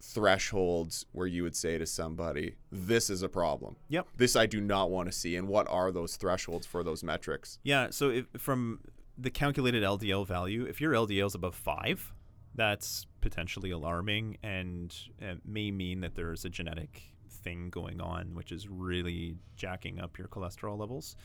thresholds 0.01 1.05
where 1.11 1.27
you 1.27 1.43
would 1.43 1.57
say 1.57 1.79
to 1.79 1.85
somebody, 1.85 2.55
this 2.71 3.11
is 3.11 3.25
a 3.25 3.29
problem? 3.29 3.75
Yep. 3.89 4.07
This 4.19 4.37
I 4.37 4.47
do 4.47 4.61
not 4.61 4.89
want 4.89 5.11
to 5.11 5.13
see. 5.13 5.35
And 5.35 5.49
what 5.49 5.67
are 5.69 5.91
those 5.91 6.15
thresholds 6.15 6.65
for 6.65 6.85
those 6.85 7.03
metrics? 7.03 7.59
Yeah. 7.65 7.89
So 7.91 8.11
if, 8.11 8.27
from 8.39 8.79
the 9.19 9.31
calculated 9.31 9.83
LDL 9.83 10.25
value, 10.25 10.65
if 10.65 10.81
your 10.81 10.93
LDL 10.93 11.27
is 11.27 11.35
above 11.35 11.57
five, 11.57 12.13
that's 12.55 13.09
potentially 13.21 13.73
alarming 13.73 14.37
and 14.45 14.97
may 15.45 15.73
mean 15.73 16.03
that 16.03 16.15
there's 16.15 16.45
a 16.45 16.49
genetic 16.49 17.14
thing 17.45 17.71
going 17.71 18.01
on, 18.01 18.35
which 18.35 18.51
is 18.51 18.69
really 18.69 19.37
jacking 19.57 20.01
up 20.01 20.19
your 20.19 20.27
cholesterol 20.29 20.79
levels. 20.79 21.17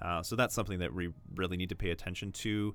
Uh, 0.00 0.22
so 0.22 0.36
that's 0.36 0.54
something 0.54 0.78
that 0.78 0.92
we 0.92 1.10
really 1.34 1.56
need 1.56 1.68
to 1.68 1.76
pay 1.76 1.90
attention 1.90 2.32
to 2.32 2.74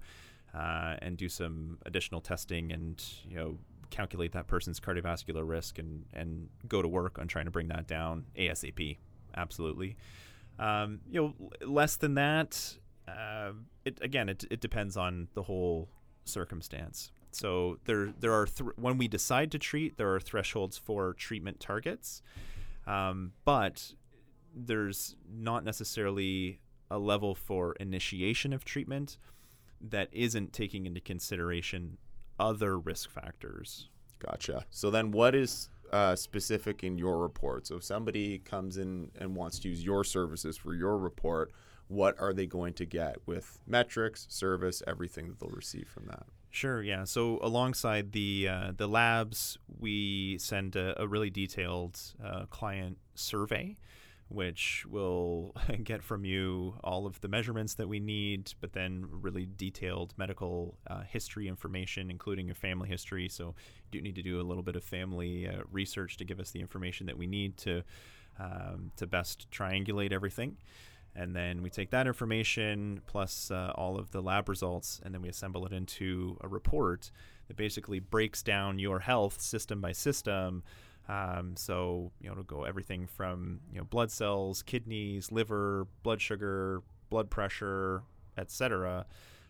uh, 0.54 0.96
and 1.02 1.18
do 1.18 1.30
some 1.30 1.78
additional 1.86 2.22
testing 2.22 2.72
and 2.72 3.04
you 3.28 3.36
know 3.36 3.58
calculate 3.90 4.32
that 4.34 4.48
person's 4.48 4.80
cardiovascular 4.80 5.48
risk 5.48 5.80
and 5.80 6.06
and 6.14 6.48
go 6.68 6.82
to 6.82 6.88
work 6.88 7.18
on 7.20 7.28
trying 7.28 7.46
to 7.46 7.52
bring 7.52 7.68
that 7.68 7.88
down 7.88 8.26
ASAP. 8.38 8.98
Absolutely. 9.36 9.96
Um, 10.58 11.00
you 11.10 11.22
know, 11.22 11.50
less 11.66 11.96
than 11.96 12.16
that, 12.16 12.78
uh, 13.08 13.52
it 13.86 13.98
again 14.02 14.30
it, 14.30 14.46
it 14.52 14.60
depends 14.60 14.98
on 14.98 15.28
the 15.34 15.44
whole 15.44 15.90
circumstance. 16.26 17.12
So 17.32 17.78
there 17.86 18.14
there 18.20 18.34
are 18.34 18.46
th- 18.46 18.72
when 18.76 18.98
we 18.98 19.08
decide 19.08 19.52
to 19.52 19.60
treat, 19.60 19.98
there 19.98 20.14
are 20.14 20.20
thresholds 20.20 20.78
for 20.78 21.14
treatment 21.14 21.60
targets. 21.60 22.22
Um, 22.90 23.34
but 23.46 23.94
there's 24.56 25.16
not 25.32 25.64
necessarily 25.64 26.60
a 26.90 26.98
level 26.98 27.36
for 27.36 27.74
initiation 27.74 28.52
of 28.52 28.66
treatment 28.66 29.18
that 29.80 30.10
isn't 30.12 30.54
taking 30.54 30.86
into 30.86 31.00
consideration 31.00 31.98
other 32.40 32.80
risk 32.80 33.12
factors. 33.12 33.90
Gotcha. 34.20 34.66
So 34.72 34.90
then, 34.90 35.12
what 35.12 35.36
is 35.36 35.70
uh, 35.92 36.16
specific 36.16 36.84
in 36.84 36.98
your 36.98 37.20
report? 37.20 37.68
So 37.68 37.78
if 37.78 37.84
somebody 37.84 38.40
comes 38.40 38.78
in 38.78 39.12
and 39.20 39.36
wants 39.36 39.60
to 39.60 39.70
use 39.70 39.84
your 39.84 40.04
services 40.04 40.58
for 40.58 40.74
your 40.74 40.98
report, 40.98 41.52
what 41.88 42.20
are 42.20 42.34
they 42.34 42.46
going 42.48 42.74
to 42.74 42.86
get 42.86 43.18
with 43.26 43.60
metrics, 43.68 44.26
service, 44.30 44.82
everything 44.88 45.28
that 45.28 45.40
they'll 45.40 45.50
receive 45.50 45.88
from 45.88 46.08
that? 46.08 46.26
Sure. 46.52 46.82
Yeah. 46.82 47.04
So 47.04 47.40
alongside 47.42 48.12
the 48.12 48.48
uh, 48.50 48.72
the 48.76 48.88
labs, 48.88 49.58
we 49.80 50.38
send 50.40 50.76
a, 50.76 51.00
a 51.02 51.08
really 51.08 51.30
detailed 51.30 52.00
uh, 52.24 52.46
client 52.50 52.98
survey, 53.14 53.78
which 54.30 54.84
will 54.90 55.54
get 55.84 56.02
from 56.04 56.26
you 56.26 56.74
all 56.84 57.06
of 57.06 57.22
the 57.22 57.28
measurements 57.28 57.76
that 57.76 57.88
we 57.88 58.00
need, 58.00 58.52
but 58.62 58.74
then 58.74 59.06
really 59.12 59.48
detailed 59.58 60.14
medical 60.18 60.76
uh, 60.88 61.02
history 61.02 61.48
information, 61.48 62.10
including 62.10 62.48
your 62.48 62.56
family 62.56 62.90
history. 62.90 63.30
So 63.30 63.54
you 63.92 64.00
do 64.00 64.02
need 64.02 64.16
to 64.16 64.24
do 64.24 64.42
a 64.42 64.44
little 64.44 64.64
bit 64.64 64.76
of 64.76 64.84
family 64.84 65.48
uh, 65.48 65.62
research 65.72 66.18
to 66.18 66.26
give 66.26 66.40
us 66.40 66.50
the 66.50 66.62
information 66.62 67.06
that 67.06 67.18
we 67.18 67.28
need 67.28 67.58
to 67.58 67.84
um, 68.40 68.92
to 68.96 69.06
best 69.06 69.52
triangulate 69.52 70.12
everything 70.14 70.56
and 71.16 71.36
then 71.36 71.62
we 71.62 71.70
take 71.70 71.90
that 71.90 72.08
information 72.08 73.02
plus 73.08 73.52
uh, 73.52 73.72
all 73.76 73.98
of 73.98 74.12
the 74.12 74.22
lab 74.22 74.48
results 74.50 75.02
and 75.04 75.14
then 75.14 75.22
we 75.22 75.30
assemble 75.30 75.66
it 75.66 75.74
into 75.74 76.38
a 76.42 76.48
report 76.48 77.12
that 77.48 77.58
basically 77.58 78.00
breaks 78.00 78.44
down 78.44 78.80
your 78.80 79.00
health 79.00 79.42
system 79.42 79.82
by 79.82 79.92
system 79.92 80.64
um, 81.08 81.56
so 81.56 82.12
you 82.22 82.30
know 82.30 82.36
to 82.36 82.44
go 82.44 82.64
everything 82.64 83.08
from 83.08 83.60
you 83.72 83.78
know 83.80 83.86
blood 83.86 84.12
cells 84.12 84.62
kidneys 84.64 85.32
liver 85.32 85.88
blood 86.04 86.22
sugar 86.22 86.82
blood 87.10 87.30
pressure 87.30 88.04
etc 88.38 89.06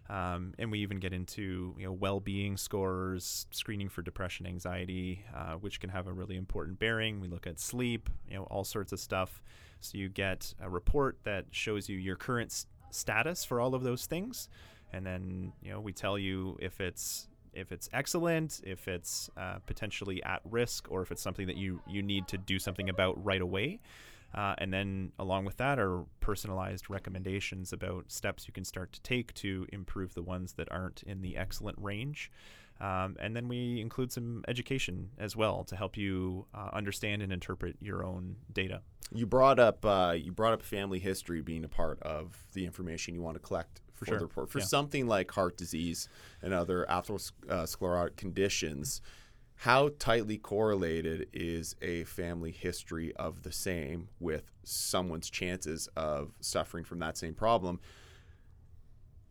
Um, 0.09 0.53
and 0.57 0.71
we 0.71 0.79
even 0.79 0.99
get 0.99 1.13
into 1.13 1.75
you 1.77 1.85
know 1.85 1.91
well-being 1.93 2.57
scores, 2.57 3.45
screening 3.51 3.89
for 3.89 4.01
depression, 4.01 4.47
anxiety, 4.47 5.23
uh, 5.35 5.53
which 5.61 5.79
can 5.79 5.91
have 5.91 6.07
a 6.07 6.11
really 6.13 6.35
important 6.35 6.79
bearing. 6.79 7.19
We 7.21 7.27
look 7.27 7.45
at 7.45 7.59
sleep, 7.59 8.09
you 8.27 8.35
know, 8.35 8.45
all 8.45 8.63
sorts 8.63 8.91
of 8.91 8.99
stuff. 8.99 9.41
So 9.79 9.97
you 9.97 10.09
get 10.09 10.53
a 10.61 10.69
report 10.69 11.17
that 11.23 11.45
shows 11.51 11.89
you 11.89 11.97
your 11.97 12.15
current 12.15 12.51
s- 12.51 12.67
status 12.91 13.43
for 13.43 13.59
all 13.61 13.75
of 13.75 13.83
those 13.83 14.05
things, 14.05 14.49
and 14.91 15.05
then 15.05 15.53
you 15.61 15.71
know 15.71 15.79
we 15.79 15.93
tell 15.93 16.17
you 16.17 16.57
if 16.61 16.81
it's 16.81 17.27
if 17.53 17.71
it's 17.71 17.89
excellent, 17.93 18.61
if 18.63 18.87
it's 18.87 19.29
uh, 19.35 19.59
potentially 19.65 20.23
at 20.23 20.41
risk, 20.45 20.87
or 20.89 21.01
if 21.01 21.11
it's 21.11 21.21
something 21.21 21.47
that 21.47 21.57
you 21.57 21.81
you 21.87 22.01
need 22.01 22.27
to 22.27 22.37
do 22.37 22.59
something 22.59 22.89
about 22.89 23.23
right 23.23 23.41
away. 23.41 23.79
Uh, 24.33 24.53
and 24.59 24.71
then, 24.71 25.11
along 25.17 25.43
with 25.43 25.57
that, 25.57 25.79
are 25.79 26.03
personalized 26.19 26.89
recommendations 26.89 27.73
about 27.73 28.11
steps 28.11 28.47
you 28.47 28.53
can 28.53 28.63
start 28.63 28.91
to 28.93 29.01
take 29.01 29.33
to 29.33 29.65
improve 29.73 30.13
the 30.13 30.21
ones 30.21 30.53
that 30.53 30.71
aren't 30.71 31.01
in 31.03 31.21
the 31.21 31.35
excellent 31.35 31.77
range. 31.81 32.31
Um, 32.81 33.17
and 33.19 33.35
then 33.35 33.47
we 33.47 33.81
include 33.81 34.11
some 34.11 34.43
education 34.47 35.09
as 35.17 35.35
well 35.35 35.63
to 35.65 35.75
help 35.75 35.97
you 35.97 36.45
uh, 36.53 36.69
understand 36.71 37.21
and 37.21 37.31
interpret 37.33 37.75
your 37.81 38.05
own 38.05 38.37
data. 38.53 38.81
You 39.11 39.25
brought 39.25 39.59
up 39.59 39.83
uh, 39.85 40.15
you 40.17 40.31
brought 40.31 40.53
up 40.53 40.61
family 40.61 40.99
history 40.99 41.41
being 41.41 41.63
a 41.65 41.67
part 41.67 42.01
of 42.03 42.45
the 42.53 42.65
information 42.65 43.15
you 43.15 43.21
want 43.21 43.35
to 43.35 43.39
collect 43.41 43.81
for, 43.93 44.05
sure. 44.05 44.17
the 44.17 44.25
report. 44.25 44.49
For 44.49 44.59
Yeah. 44.59 44.65
something 44.65 45.07
like 45.07 45.31
heart 45.31 45.57
disease 45.57 46.07
and 46.41 46.53
other 46.53 46.85
atherosclerotic 46.89 48.15
conditions, 48.15 49.01
how 49.55 49.89
tightly 49.99 50.37
correlated 50.37 51.27
is 51.33 51.75
a 51.81 52.05
family 52.05 52.51
history 52.51 53.13
of 53.17 53.43
the 53.43 53.51
same 53.51 54.07
with 54.19 54.43
someone's 54.63 55.29
chances 55.29 55.89
of 55.97 56.31
suffering 56.39 56.85
from 56.85 56.99
that 56.99 57.17
same 57.17 57.33
problem? 57.33 57.81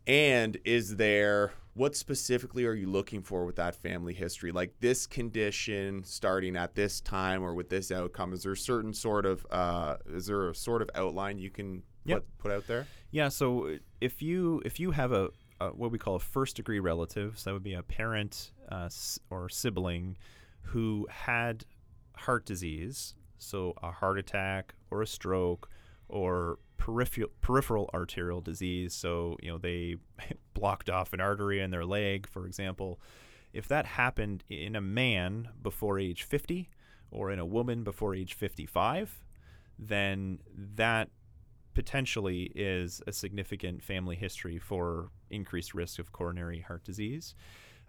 And 0.07 0.59
is 0.65 0.97
there 0.97 1.53
what 1.79 1.95
specifically 1.95 2.67
are 2.67 2.75
you 2.75 2.89
looking 2.91 3.23
for 3.23 3.47
with 3.47 3.55
that 3.57 3.75
family 3.77 4.13
history? 4.13 4.51
Like 4.51 4.75
this 4.81 5.07
condition 5.07 6.03
starting 6.03 6.57
at 6.57 6.75
this 6.75 7.01
time 7.01 7.43
or 7.45 7.55
with 7.55 7.69
this 7.71 7.93
outcome, 7.93 8.33
is 8.33 8.43
there 8.43 8.53
a 8.53 8.57
certain 8.57 8.93
sort 8.93 9.25
of 9.25 9.47
uh, 9.51 9.97
is 10.07 10.27
there 10.27 10.51
a 10.51 10.55
sort 10.55 10.83
of 10.83 10.91
outline 10.95 11.39
you 11.39 11.51
can 11.51 11.83
Yep. 12.05 12.19
put, 12.19 12.39
put 12.39 12.53
out 12.53 12.67
there? 12.67 12.87
Yeah. 13.13 13.29
So 13.29 13.77
if 14.01 14.21
you 14.23 14.61
if 14.65 14.81
you 14.81 14.91
have 14.91 15.13
a, 15.13 15.29
what 15.73 15.93
we 15.93 15.99
call 15.99 16.17
a 16.17 16.21
first 16.21 16.57
degree 16.57 16.81
relative, 16.81 17.39
so 17.39 17.51
that 17.51 17.55
would 17.55 17.63
be 17.63 17.75
a 17.75 17.83
parent 17.83 18.51
uh, 18.73 18.87
s- 18.87 19.19
or 19.31 19.49
sibling 19.49 20.17
who 20.63 21.07
had 21.11 21.65
heart 22.17 22.45
disease, 22.45 23.15
so 23.39 23.75
a 23.83 23.91
heart 23.93 24.19
attack 24.19 24.75
or 24.91 25.03
a 25.03 25.07
stroke 25.07 25.69
or 26.09 26.59
peripheral 26.77 27.31
peripheral 27.41 27.91
arterial 27.93 28.41
disease, 28.41 28.95
so 28.95 29.37
you 29.43 29.51
know 29.51 29.59
they 29.59 29.97
blocked 30.55 30.89
off 30.89 31.13
an 31.13 31.21
artery 31.21 31.61
in 31.61 31.71
their 31.71 31.85
leg, 31.85 32.27
for 32.27 32.47
example. 32.47 33.01
If 33.53 33.69
that 33.69 33.87
happened 33.87 34.45
in 34.51 34.77
a 34.77 34.81
man 34.81 35.49
before 35.63 35.99
age 35.99 36.23
50 36.23 36.69
or 37.11 37.31
in 37.31 37.39
a 37.39 37.47
woman 37.47 37.83
before 37.83 38.15
age 38.15 38.35
55, 38.35 39.25
then 39.79 40.39
that 40.55 41.09
potentially 41.73 42.51
is 42.55 43.01
a 43.07 43.13
significant 43.13 43.83
family 43.83 44.17
history 44.17 44.59
for 44.59 45.11
increased 45.31 45.75
risk 45.75 45.99
of 45.99 46.13
coronary 46.13 46.61
heart 46.61 46.85
disease. 46.85 47.35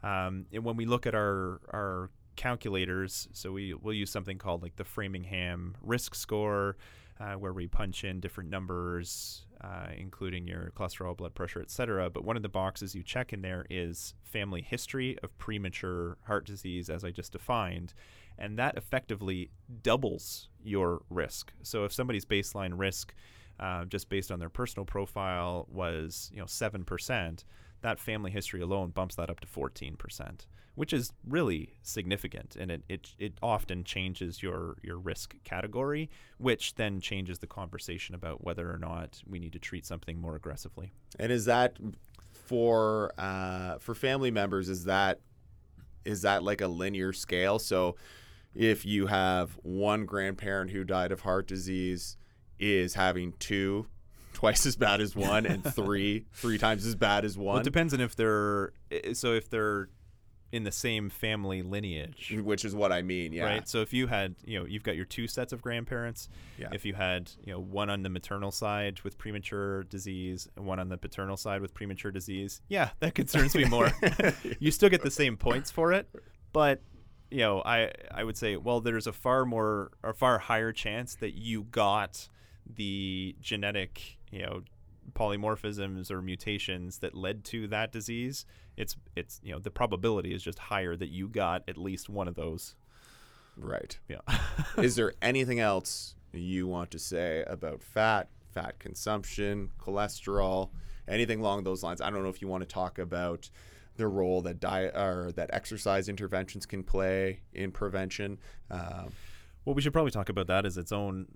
Um, 0.04 0.46
and 0.54 0.64
when 0.64 0.78
we 0.78 0.86
look 0.86 1.06
at 1.06 1.16
our 1.16 1.60
our 1.74 2.10
calculators, 2.36 3.28
so 3.34 3.52
we 3.52 3.74
will 3.74 3.94
use 3.94 4.10
something 4.10 4.38
called 4.38 4.62
like 4.62 4.78
the 4.78 4.86
Framingham 4.86 5.76
Risk 5.82 6.16
Score, 6.16 6.78
uh, 7.20 7.34
where 7.34 7.54
we 7.54 7.68
punch 7.68 8.04
in 8.04 8.20
different 8.20 8.50
numbers, 8.50 9.46
uh, 9.62 9.88
including 9.98 10.48
your 10.48 10.72
cholesterol, 10.76 11.16
blood 11.18 11.36
pressure, 11.36 11.62
etc. 11.62 12.10
But 12.10 12.24
one 12.24 12.38
of 12.38 12.44
the 12.44 12.50
boxes 12.50 12.96
you 12.96 13.04
check 13.04 13.34
in 13.34 13.42
there 13.42 13.66
is 13.70 14.14
family 14.24 14.62
history 14.62 15.18
of 15.22 15.38
premature 15.38 16.18
heart 16.26 16.46
disease, 16.46 16.90
as 16.90 17.04
I 17.04 17.12
just 17.12 17.34
defined, 17.34 17.94
and 18.38 18.58
that 18.58 18.78
effectively 18.78 19.52
doubles 19.84 20.48
your 20.64 21.02
risk. 21.10 21.52
So 21.62 21.84
if 21.84 21.92
somebody's 21.92 22.26
baseline 22.26 22.74
risk 22.76 23.14
uh, 23.60 23.84
just 23.86 24.08
based 24.08 24.32
on 24.32 24.40
their 24.40 24.50
personal 24.50 24.86
profile 24.86 25.68
was 25.70 26.32
you 26.34 26.40
know 26.40 26.46
seven 26.46 26.86
percent, 26.86 27.44
that 27.82 28.00
family 28.00 28.32
history 28.32 28.62
alone 28.62 28.92
bumps 28.92 29.16
that 29.16 29.30
up 29.30 29.42
to 29.42 29.48
fourteen 29.48 29.98
percent, 29.98 30.48
which 30.80 30.94
is 30.94 31.12
really 31.28 31.74
significant, 31.82 32.56
and 32.58 32.72
it, 32.72 32.84
it 32.88 33.10
it 33.20 33.34
often 33.44 33.84
changes 33.84 34.42
your 34.42 34.78
your 34.82 34.98
risk 34.98 35.36
category, 35.44 36.10
which 36.38 36.76
then 36.76 37.02
changes 37.02 37.40
the 37.40 37.48
conversation 37.48 38.16
about 38.16 38.46
whether 38.46 38.72
or 38.74 38.78
not 38.78 39.22
we 39.28 39.40
need 39.40 39.52
to 39.52 39.60
treat 39.60 39.86
something 39.86 40.22
more 40.22 40.38
aggressively. 40.38 40.94
And 41.20 41.34
is 41.34 41.44
that 41.46 41.76
for 42.32 43.12
uh, 43.18 43.78
for 43.80 43.94
family 43.94 44.32
members? 44.32 44.70
Is 44.70 44.86
that 44.86 45.20
is 46.06 46.22
that 46.22 46.44
like 46.44 46.62
a 46.62 46.68
linear 46.70 47.12
scale? 47.12 47.60
So 47.60 47.98
if 48.56 48.86
you 48.86 49.08
have 49.08 49.60
one 49.64 50.06
grandparent 50.06 50.72
who 50.72 50.86
died 50.86 51.12
of 51.12 51.20
heart 51.20 51.46
disease, 51.46 52.16
is 52.58 52.94
having 52.94 53.34
two 53.38 53.88
twice 54.34 54.66
as 54.66 54.78
bad 54.78 55.02
as 55.02 55.14
one, 55.14 55.46
and 55.46 55.62
three 55.76 56.24
three 56.32 56.58
times 56.58 56.86
as 56.86 56.96
bad 56.96 57.26
as 57.26 57.38
Well, 57.38 57.48
one? 57.48 57.60
it 57.60 57.64
depends 57.66 57.94
on 57.94 58.00
if 58.00 58.16
they're 58.16 58.72
so 59.12 59.34
if 59.34 59.50
they're 59.50 59.90
in 60.52 60.64
the 60.64 60.72
same 60.72 61.10
family 61.10 61.62
lineage. 61.62 62.36
which 62.42 62.66
is 62.66 62.74
what 62.74 62.92
I 62.92 63.02
mean. 63.02 63.34
Yeah. 63.34 63.46
Right. 63.46 63.68
So 63.68 63.82
if 63.82 63.94
you 63.94 64.08
had, 64.08 64.36
you 64.44 64.60
know, 64.60 64.66
you've 64.66 64.84
got 64.84 64.96
your 64.96 65.06
two 65.06 65.28
sets 65.28 65.54
of 65.54 65.62
grandparents. 65.62 66.28
Yeah. 66.58 66.70
If 66.72 66.86
you 66.86 66.94
had, 66.94 67.32
you 67.44 67.54
know, 67.54 67.60
one 67.60 67.90
on 67.90 68.02
the 68.04 68.10
maternal 68.10 68.52
side 68.52 69.00
with 69.02 69.18
premature 69.18 69.84
disease 69.84 70.48
and 70.56 70.66
one 70.66 70.80
on 70.80 70.90
the 70.90 70.98
paternal 70.98 71.38
side 71.38 71.62
with 71.62 71.74
premature 71.74 72.12
disease, 72.12 72.62
yeah, 72.68 72.90
that 73.00 73.14
concerns 73.14 73.56
me 73.56 73.66
more. 73.66 73.92
you 74.60 74.72
still 74.72 74.90
get 74.90 75.04
the 75.04 75.12
same 75.12 75.38
points 75.38 75.70
for 75.70 75.94
it, 75.94 76.10
but 76.52 76.82
you 77.32 77.40
know, 77.40 77.62
I 77.64 77.92
I 78.12 78.24
would 78.24 78.38
say, 78.38 78.58
well, 78.58 78.82
there's 78.82 79.08
a 79.08 79.14
far 79.14 79.46
more 79.46 79.92
or 80.04 80.14
far 80.14 80.40
higher 80.40 80.72
chance 80.72 81.16
that 81.16 81.36
you 81.36 81.64
got 81.64 82.28
the 82.66 83.36
genetic, 83.40 84.18
you 84.32 84.42
know, 84.42 84.62
polymorphisms 85.14 86.12
or 86.12 86.22
mutations 86.22 87.00
that 87.00 87.16
led 87.16 87.44
to 87.46 87.68
that 87.68 87.92
disease. 87.92 88.46
It's 88.80 88.96
it's 89.16 89.40
you 89.44 89.52
know 89.54 89.60
the 89.60 89.70
probability 89.70 90.34
is 90.34 90.42
just 90.42 90.58
higher 90.58 90.96
that 90.96 91.10
you 91.10 91.28
got 91.28 91.64
at 91.68 91.78
least 91.78 92.10
one 92.10 92.28
of 92.28 92.36
those. 92.36 92.76
Right. 93.58 93.98
Yeah. 94.08 94.22
is 94.78 94.96
there 94.96 95.14
anything 95.22 95.60
else 95.60 96.16
you 96.32 96.66
want 96.68 96.92
to 96.92 97.00
say 97.00 97.44
about 97.46 97.84
fat, 97.84 98.30
fat 98.54 98.80
consumption, 98.80 99.72
cholesterol, 99.80 100.70
anything 101.08 101.42
along 101.42 101.64
those 101.66 101.84
lines? 101.84 102.00
I 102.02 102.10
don't 102.10 102.24
know 102.24 102.30
if 102.30 102.42
you 102.42 102.48
want 102.48 102.62
to 102.64 102.68
talk 102.74 102.98
about 103.00 103.50
the 103.98 104.08
role 104.08 104.42
that 104.44 104.62
diet 104.62 104.96
or 104.96 105.34
that 105.36 105.50
exercise 105.52 106.08
interventions 106.08 106.66
can 106.66 106.84
play 106.84 107.42
in 107.54 107.72
prevention. 107.72 108.40
Um, 108.72 109.12
well, 109.66 109.76
we 109.76 109.82
should 109.82 109.92
probably 109.92 110.12
talk 110.12 110.30
about 110.30 110.48
that 110.48 110.66
as 110.66 110.78
its 110.78 110.94
own, 110.94 111.28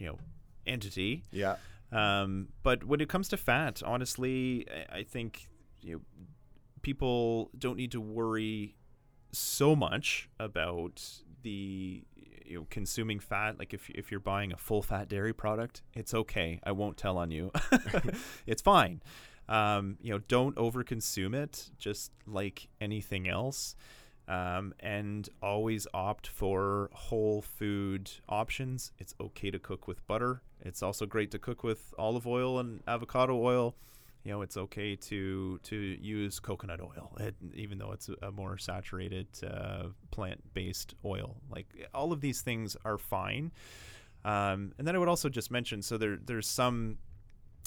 you 0.00 0.06
know, 0.08 0.18
entity. 0.66 1.22
yeah. 1.30 1.56
Um, 1.92 2.48
but 2.64 2.82
when 2.84 3.00
it 3.00 3.08
comes 3.08 3.28
to 3.28 3.36
fat, 3.38 3.82
honestly, 3.86 4.66
I- 4.90 4.98
I 4.98 5.02
think 5.04 5.48
you 5.80 5.94
know, 5.94 6.00
people 6.82 7.50
don't 7.58 7.76
need 7.76 7.92
to 7.92 8.00
worry 8.00 8.76
so 9.32 9.76
much 9.76 10.28
about 10.38 11.02
the 11.42 12.04
you 12.44 12.58
know 12.58 12.66
consuming 12.70 13.20
fat. 13.20 13.58
Like 13.58 13.74
if 13.74 13.90
if 13.90 14.10
you're 14.10 14.20
buying 14.20 14.52
a 14.52 14.56
full 14.56 14.82
fat 14.82 15.08
dairy 15.08 15.32
product, 15.32 15.82
it's 15.94 16.14
okay. 16.14 16.60
I 16.64 16.72
won't 16.72 16.96
tell 16.96 17.18
on 17.18 17.30
you. 17.30 17.52
it's 18.46 18.62
fine. 18.62 19.02
Um, 19.48 19.96
you 20.02 20.12
know, 20.12 20.18
don't 20.28 20.56
overconsume 20.56 21.34
it. 21.34 21.70
Just 21.78 22.12
like 22.26 22.68
anything 22.80 23.28
else. 23.28 23.76
Um, 24.26 24.74
and 24.80 25.26
always 25.42 25.86
opt 25.94 26.26
for 26.26 26.90
whole 26.92 27.40
food 27.40 28.10
options. 28.28 28.92
It's 28.98 29.14
okay 29.18 29.50
to 29.50 29.58
cook 29.58 29.88
with 29.88 30.06
butter. 30.06 30.42
It's 30.60 30.82
also 30.82 31.06
great 31.06 31.30
to 31.30 31.38
cook 31.38 31.64
with 31.64 31.94
olive 31.98 32.26
oil 32.26 32.58
and 32.58 32.82
avocado 32.86 33.42
oil. 33.42 33.74
You 34.28 34.34
know, 34.34 34.42
it's 34.42 34.58
okay 34.58 34.94
to 34.94 35.58
to 35.62 35.74
use 35.74 36.38
coconut 36.38 36.82
oil, 36.82 37.16
it, 37.18 37.34
even 37.54 37.78
though 37.78 37.92
it's 37.92 38.10
a, 38.20 38.30
more 38.30 38.58
saturated 38.58 39.26
uh, 39.42 39.84
plant-based 40.10 40.94
oil. 41.02 41.36
Like 41.50 41.88
all 41.94 42.12
of 42.12 42.20
these 42.20 42.42
things 42.42 42.76
are 42.84 42.98
fine. 42.98 43.52
Um, 44.26 44.72
and 44.76 44.86
then 44.86 44.94
I 44.94 44.98
would 44.98 45.08
also 45.08 45.30
just 45.30 45.50
mention, 45.50 45.80
so 45.80 45.96
there 45.96 46.18
there's 46.22 46.46
some 46.46 46.98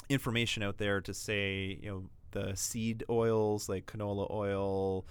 information 0.08 0.62
out 0.62 0.78
there 0.78 1.02
to 1.02 1.16
say, 1.16 1.80
you 1.82 1.90
know, 1.90 2.04
the 2.30 2.56
seed 2.56 3.06
oils 3.10 3.68
like 3.68 3.88
canola 3.88 4.30
oil, 4.30 5.08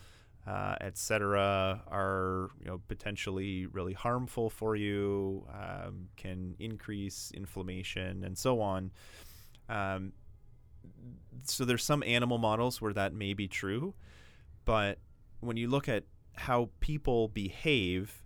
uh, 0.47 0.77
etc., 0.81 1.83
are 1.89 2.51
you 2.61 2.67
know 2.69 2.81
potentially 2.87 3.67
really 3.67 3.95
harmful 3.95 4.51
for 4.51 4.77
you, 4.77 5.45
um, 5.53 6.11
can 6.17 6.55
increase 6.61 7.33
inflammation 7.35 8.23
and 8.23 8.39
so 8.39 8.61
on. 8.61 8.93
Um, 9.69 10.13
so 11.45 11.65
there's 11.65 11.85
some 11.85 12.03
animal 12.05 12.39
models 12.39 12.81
where 12.81 12.93
that 12.93 13.13
may 13.13 13.35
be 13.35 13.49
true, 13.49 13.95
but 14.65 14.99
when 15.41 15.57
you 15.57 15.69
look 15.69 15.89
at 15.89 16.05
how 16.35 16.71
people 16.81 17.29
behave, 17.29 18.25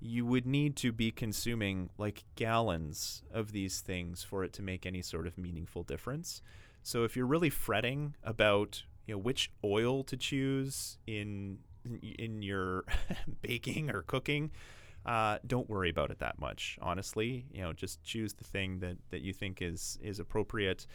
you 0.00 0.26
would 0.26 0.46
need 0.46 0.76
to 0.76 0.92
be 0.92 1.10
consuming 1.10 1.90
like 1.98 2.24
gallons 2.34 3.22
of 3.32 3.52
these 3.52 3.80
things 3.80 4.22
for 4.22 4.44
it 4.44 4.52
to 4.54 4.62
make 4.62 4.84
any 4.84 5.02
sort 5.02 5.26
of 5.26 5.38
meaningful 5.38 5.82
difference. 5.82 6.42
So 6.82 7.04
if 7.04 7.16
you're 7.16 7.26
really 7.26 7.50
fretting 7.50 8.14
about 8.22 8.82
you 9.06 9.14
know 9.14 9.18
which 9.18 9.50
oil 9.64 10.02
to 10.04 10.16
choose 10.16 10.98
in 11.06 11.58
in 12.18 12.42
your 12.42 12.84
baking 13.42 13.90
or 13.90 14.02
cooking. 14.02 14.50
Uh, 15.04 15.38
don't 15.46 15.70
worry 15.70 15.88
about 15.88 16.10
it 16.10 16.18
that 16.18 16.38
much, 16.40 16.78
honestly. 16.82 17.46
You 17.52 17.62
know, 17.62 17.72
just 17.72 18.02
choose 18.02 18.34
the 18.34 18.42
thing 18.42 18.80
that, 18.80 18.96
that 19.10 19.20
you 19.20 19.32
think 19.32 19.62
is 19.62 19.98
is 20.02 20.18
appropriate, 20.18 20.86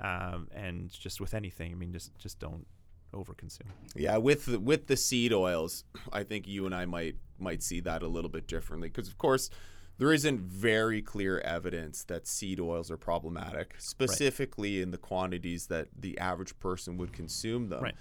um, 0.00 0.48
and 0.54 0.90
just 0.90 1.20
with 1.20 1.34
anything, 1.34 1.72
I 1.72 1.74
mean, 1.74 1.92
just 1.92 2.16
just 2.18 2.38
don't 2.38 2.66
overconsume. 3.12 3.66
Yeah, 3.94 4.16
with 4.18 4.46
the, 4.46 4.58
with 4.58 4.86
the 4.86 4.96
seed 4.96 5.32
oils, 5.32 5.84
I 6.12 6.22
think 6.22 6.46
you 6.46 6.66
and 6.66 6.74
I 6.74 6.86
might 6.86 7.16
might 7.38 7.62
see 7.62 7.80
that 7.80 8.02
a 8.02 8.08
little 8.08 8.30
bit 8.30 8.46
differently 8.46 8.88
because, 8.88 9.08
of 9.08 9.18
course, 9.18 9.50
there 9.98 10.12
isn't 10.12 10.40
very 10.40 11.02
clear 11.02 11.40
evidence 11.40 12.04
that 12.04 12.26
seed 12.26 12.60
oils 12.60 12.90
are 12.90 12.96
problematic, 12.96 13.74
specifically 13.78 14.76
right. 14.76 14.82
in 14.84 14.90
the 14.90 14.98
quantities 14.98 15.66
that 15.66 15.88
the 15.98 16.18
average 16.18 16.58
person 16.58 16.96
would 16.96 17.12
consume 17.12 17.68
them. 17.68 17.82
Right. 17.82 17.94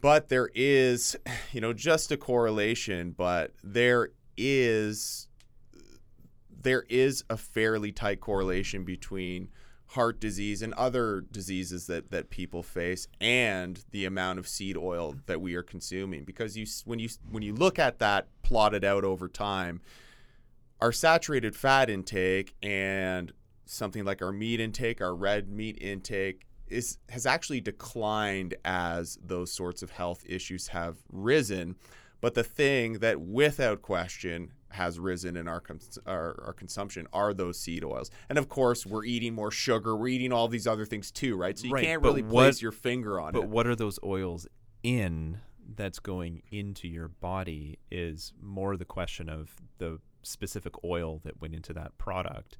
But 0.00 0.28
there 0.28 0.50
is, 0.54 1.16
you 1.52 1.60
know, 1.60 1.72
just 1.72 2.10
a 2.10 2.16
correlation, 2.16 3.14
but 3.16 3.52
there 3.62 4.10
is 4.36 5.28
there 6.62 6.84
is 6.88 7.24
a 7.30 7.36
fairly 7.36 7.90
tight 7.92 8.20
correlation 8.20 8.84
between 8.84 9.48
heart 9.90 10.20
disease 10.20 10.62
and 10.62 10.72
other 10.74 11.20
diseases 11.32 11.88
that, 11.88 12.12
that 12.12 12.30
people 12.30 12.62
face 12.62 13.08
and 13.20 13.84
the 13.90 14.04
amount 14.04 14.38
of 14.38 14.46
seed 14.46 14.76
oil 14.76 15.16
that 15.26 15.40
we 15.40 15.54
are 15.54 15.64
consuming. 15.64 16.24
Because 16.24 16.56
you 16.56 16.64
when 16.84 16.98
you 16.98 17.08
when 17.28 17.42
you 17.42 17.52
look 17.52 17.78
at 17.78 17.98
that 17.98 18.28
plotted 18.42 18.84
out 18.84 19.04
over 19.04 19.28
time 19.28 19.80
our 20.80 20.92
saturated 20.92 21.56
fat 21.56 21.90
intake 21.90 22.54
and 22.62 23.32
something 23.66 24.04
like 24.04 24.22
our 24.22 24.32
meat 24.32 24.60
intake 24.60 25.00
our 25.00 25.14
red 25.14 25.48
meat 25.48 25.76
intake 25.80 26.46
is 26.68 26.98
has 27.08 27.26
actually 27.26 27.60
declined 27.60 28.54
as 28.64 29.18
those 29.22 29.52
sorts 29.52 29.82
of 29.82 29.90
health 29.90 30.22
issues 30.26 30.68
have 30.68 30.98
risen. 31.10 31.74
But 32.20 32.34
the 32.34 32.44
thing 32.44 32.94
that 33.00 33.20
without 33.20 33.82
question 33.82 34.52
has 34.70 34.98
risen 34.98 35.36
in 35.36 35.48
our, 35.48 35.60
cons- 35.60 35.98
our, 36.06 36.42
our 36.46 36.52
consumption 36.52 37.06
are 37.12 37.34
those 37.34 37.58
seed 37.58 37.84
oils. 37.84 38.10
And 38.28 38.38
of 38.38 38.48
course, 38.48 38.86
we're 38.86 39.04
eating 39.04 39.34
more 39.34 39.50
sugar. 39.50 39.96
We're 39.96 40.08
eating 40.08 40.32
all 40.32 40.48
these 40.48 40.66
other 40.66 40.84
things 40.84 41.10
too, 41.10 41.36
right? 41.36 41.58
So 41.58 41.66
you 41.66 41.74
right, 41.74 41.84
can't 41.84 42.02
really 42.02 42.22
what, 42.22 42.42
place 42.42 42.62
your 42.62 42.72
finger 42.72 43.20
on 43.20 43.32
but 43.32 43.38
it. 43.38 43.42
But 43.42 43.50
what 43.50 43.66
are 43.66 43.76
those 43.76 43.98
oils 44.04 44.46
in 44.82 45.38
that's 45.76 45.98
going 45.98 46.42
into 46.50 46.88
your 46.88 47.08
body 47.08 47.78
is 47.90 48.32
more 48.40 48.76
the 48.76 48.84
question 48.84 49.28
of 49.28 49.54
the 49.78 49.98
specific 50.22 50.72
oil 50.84 51.20
that 51.24 51.40
went 51.40 51.54
into 51.54 51.72
that 51.72 51.96
product. 51.98 52.58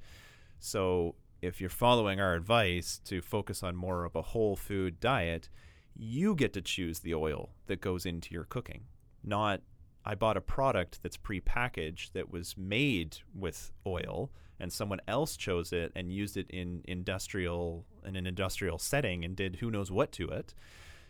So 0.59 1.15
if 1.41 1.59
you're 1.59 1.69
following 1.69 2.19
our 2.19 2.35
advice 2.35 2.99
to 3.05 3.21
focus 3.21 3.63
on 3.63 3.75
more 3.75 4.05
of 4.05 4.15
a 4.15 4.21
whole 4.21 4.55
food 4.55 4.99
diet, 4.99 5.49
you 5.95 6.35
get 6.35 6.53
to 6.53 6.61
choose 6.61 6.99
the 6.99 7.13
oil 7.13 7.49
that 7.67 7.81
goes 7.81 8.05
into 8.05 8.33
your 8.33 8.43
cooking, 8.43 8.83
not 9.23 9.61
I 10.05 10.15
bought 10.15 10.37
a 10.37 10.41
product 10.41 11.03
that's 11.03 11.17
prepackaged 11.17 12.13
that 12.13 12.31
was 12.31 12.55
made 12.57 13.17
with 13.35 13.71
oil 13.85 14.31
and 14.59 14.71
someone 14.71 14.99
else 15.07 15.37
chose 15.37 15.73
it 15.73 15.91
and 15.95 16.11
used 16.11 16.37
it 16.37 16.49
in 16.49 16.81
industrial 16.85 17.85
in 18.05 18.15
an 18.15 18.25
industrial 18.25 18.77
setting 18.77 19.23
and 19.23 19.35
did 19.35 19.57
who 19.57 19.69
knows 19.71 19.91
what 19.91 20.11
to 20.13 20.27
it. 20.27 20.53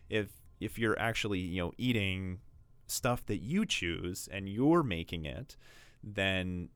If 0.10 0.30
if 0.60 0.78
you're 0.78 1.00
actually 1.00 1.40
you 1.40 1.62
know 1.62 1.72
eating 1.78 2.40
stuff 2.88 3.26
that 3.26 3.42
you 3.42 3.66
choose 3.66 4.28
and 4.32 4.50
you're 4.50 4.84
making 4.84 5.24
it 5.26 5.56
then 6.04 6.68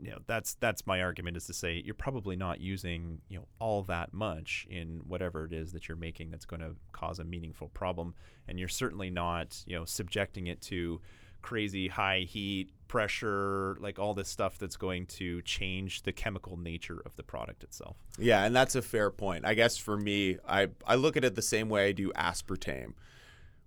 you 0.00 0.10
know 0.10 0.18
that's 0.26 0.54
that's 0.54 0.86
my 0.86 1.02
argument 1.02 1.36
is 1.36 1.46
to 1.46 1.54
say 1.54 1.80
you're 1.84 1.94
probably 1.94 2.36
not 2.36 2.60
using 2.60 3.20
you 3.28 3.38
know 3.38 3.46
all 3.58 3.82
that 3.82 4.12
much 4.12 4.66
in 4.68 5.00
whatever 5.06 5.44
it 5.44 5.52
is 5.52 5.72
that 5.72 5.88
you're 5.88 5.96
making 5.96 6.30
that's 6.30 6.44
going 6.44 6.60
to 6.60 6.74
cause 6.92 7.18
a 7.18 7.24
meaningful 7.24 7.68
problem. 7.68 8.14
And 8.48 8.58
you're 8.58 8.68
certainly 8.68 9.10
not 9.10 9.62
you 9.66 9.76
know 9.76 9.84
subjecting 9.84 10.46
it 10.48 10.60
to 10.62 11.00
crazy 11.44 11.88
high 11.88 12.20
heat, 12.20 12.70
pressure, 12.88 13.76
like 13.78 13.98
all 13.98 14.14
this 14.14 14.30
stuff 14.30 14.56
that's 14.58 14.78
going 14.78 15.04
to 15.04 15.42
change 15.42 16.02
the 16.04 16.12
chemical 16.12 16.56
nature 16.56 17.02
of 17.04 17.14
the 17.16 17.22
product 17.22 17.62
itself. 17.62 17.96
Yeah, 18.18 18.44
and 18.44 18.56
that's 18.56 18.74
a 18.74 18.80
fair 18.80 19.10
point. 19.10 19.44
I 19.44 19.52
guess 19.52 19.76
for 19.76 19.98
me, 19.98 20.38
I 20.48 20.68
I 20.86 20.94
look 20.94 21.18
at 21.18 21.24
it 21.24 21.34
the 21.34 21.42
same 21.42 21.68
way 21.68 21.88
I 21.88 21.92
do 21.92 22.10
aspartame. 22.12 22.94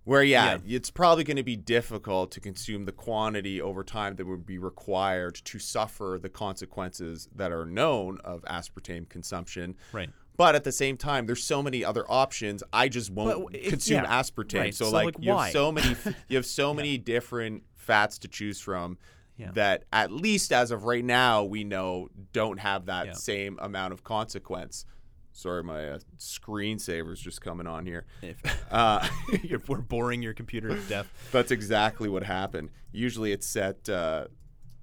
Where 0.02 0.24
yeah, 0.24 0.58
yeah. 0.64 0.76
it's 0.76 0.90
probably 0.90 1.22
going 1.22 1.36
to 1.36 1.44
be 1.44 1.54
difficult 1.54 2.32
to 2.32 2.40
consume 2.40 2.84
the 2.84 2.92
quantity 2.92 3.60
over 3.62 3.84
time 3.84 4.16
that 4.16 4.26
would 4.26 4.44
be 4.44 4.58
required 4.58 5.36
to 5.44 5.58
suffer 5.60 6.18
the 6.20 6.30
consequences 6.30 7.28
that 7.36 7.52
are 7.52 7.66
known 7.66 8.18
of 8.24 8.42
aspartame 8.42 9.08
consumption. 9.08 9.76
Right. 9.92 10.10
But 10.38 10.54
at 10.54 10.62
the 10.62 10.72
same 10.72 10.96
time, 10.96 11.26
there's 11.26 11.42
so 11.42 11.64
many 11.64 11.84
other 11.84 12.04
options. 12.08 12.62
I 12.72 12.88
just 12.88 13.10
won't 13.10 13.52
consume 13.52 14.04
yeah, 14.04 14.20
aspartame. 14.22 14.60
right. 14.60 14.74
So, 14.74 14.86
so, 14.86 14.90
like, 14.92 15.04
like 15.06 15.16
you 15.18 15.34
have 15.34 15.50
so 15.50 15.72
many 15.72 15.96
you 16.28 16.36
have 16.36 16.46
so 16.46 16.72
many 16.72 16.96
different 16.96 17.64
fats 17.74 18.18
to 18.20 18.28
choose 18.28 18.60
from 18.60 18.98
yeah. 19.36 19.50
that 19.54 19.84
at 19.92 20.12
least 20.12 20.52
as 20.52 20.70
of 20.70 20.84
right 20.84 21.04
now 21.04 21.42
we 21.42 21.64
know 21.64 22.08
don't 22.32 22.60
have 22.60 22.86
that 22.86 23.16
same 23.16 23.58
amount 23.60 23.92
of 23.92 24.04
consequence. 24.04 24.86
Sorry, 25.32 25.62
my 25.62 25.90
uh, 25.90 25.98
screensaver's 26.18 27.20
just 27.20 27.40
coming 27.40 27.66
on 27.66 27.84
here. 27.84 28.06
If, 28.22 28.40
Uh, 28.70 29.06
if 29.32 29.68
we're 29.68 29.80
boring 29.80 30.22
your 30.22 30.34
computer 30.34 30.68
to 30.68 30.80
death. 30.88 31.08
that's 31.32 31.50
exactly 31.50 32.08
what 32.08 32.22
happened. 32.22 32.70
Usually 32.92 33.32
it's 33.32 33.46
set 33.46 33.88
uh, 33.88 34.28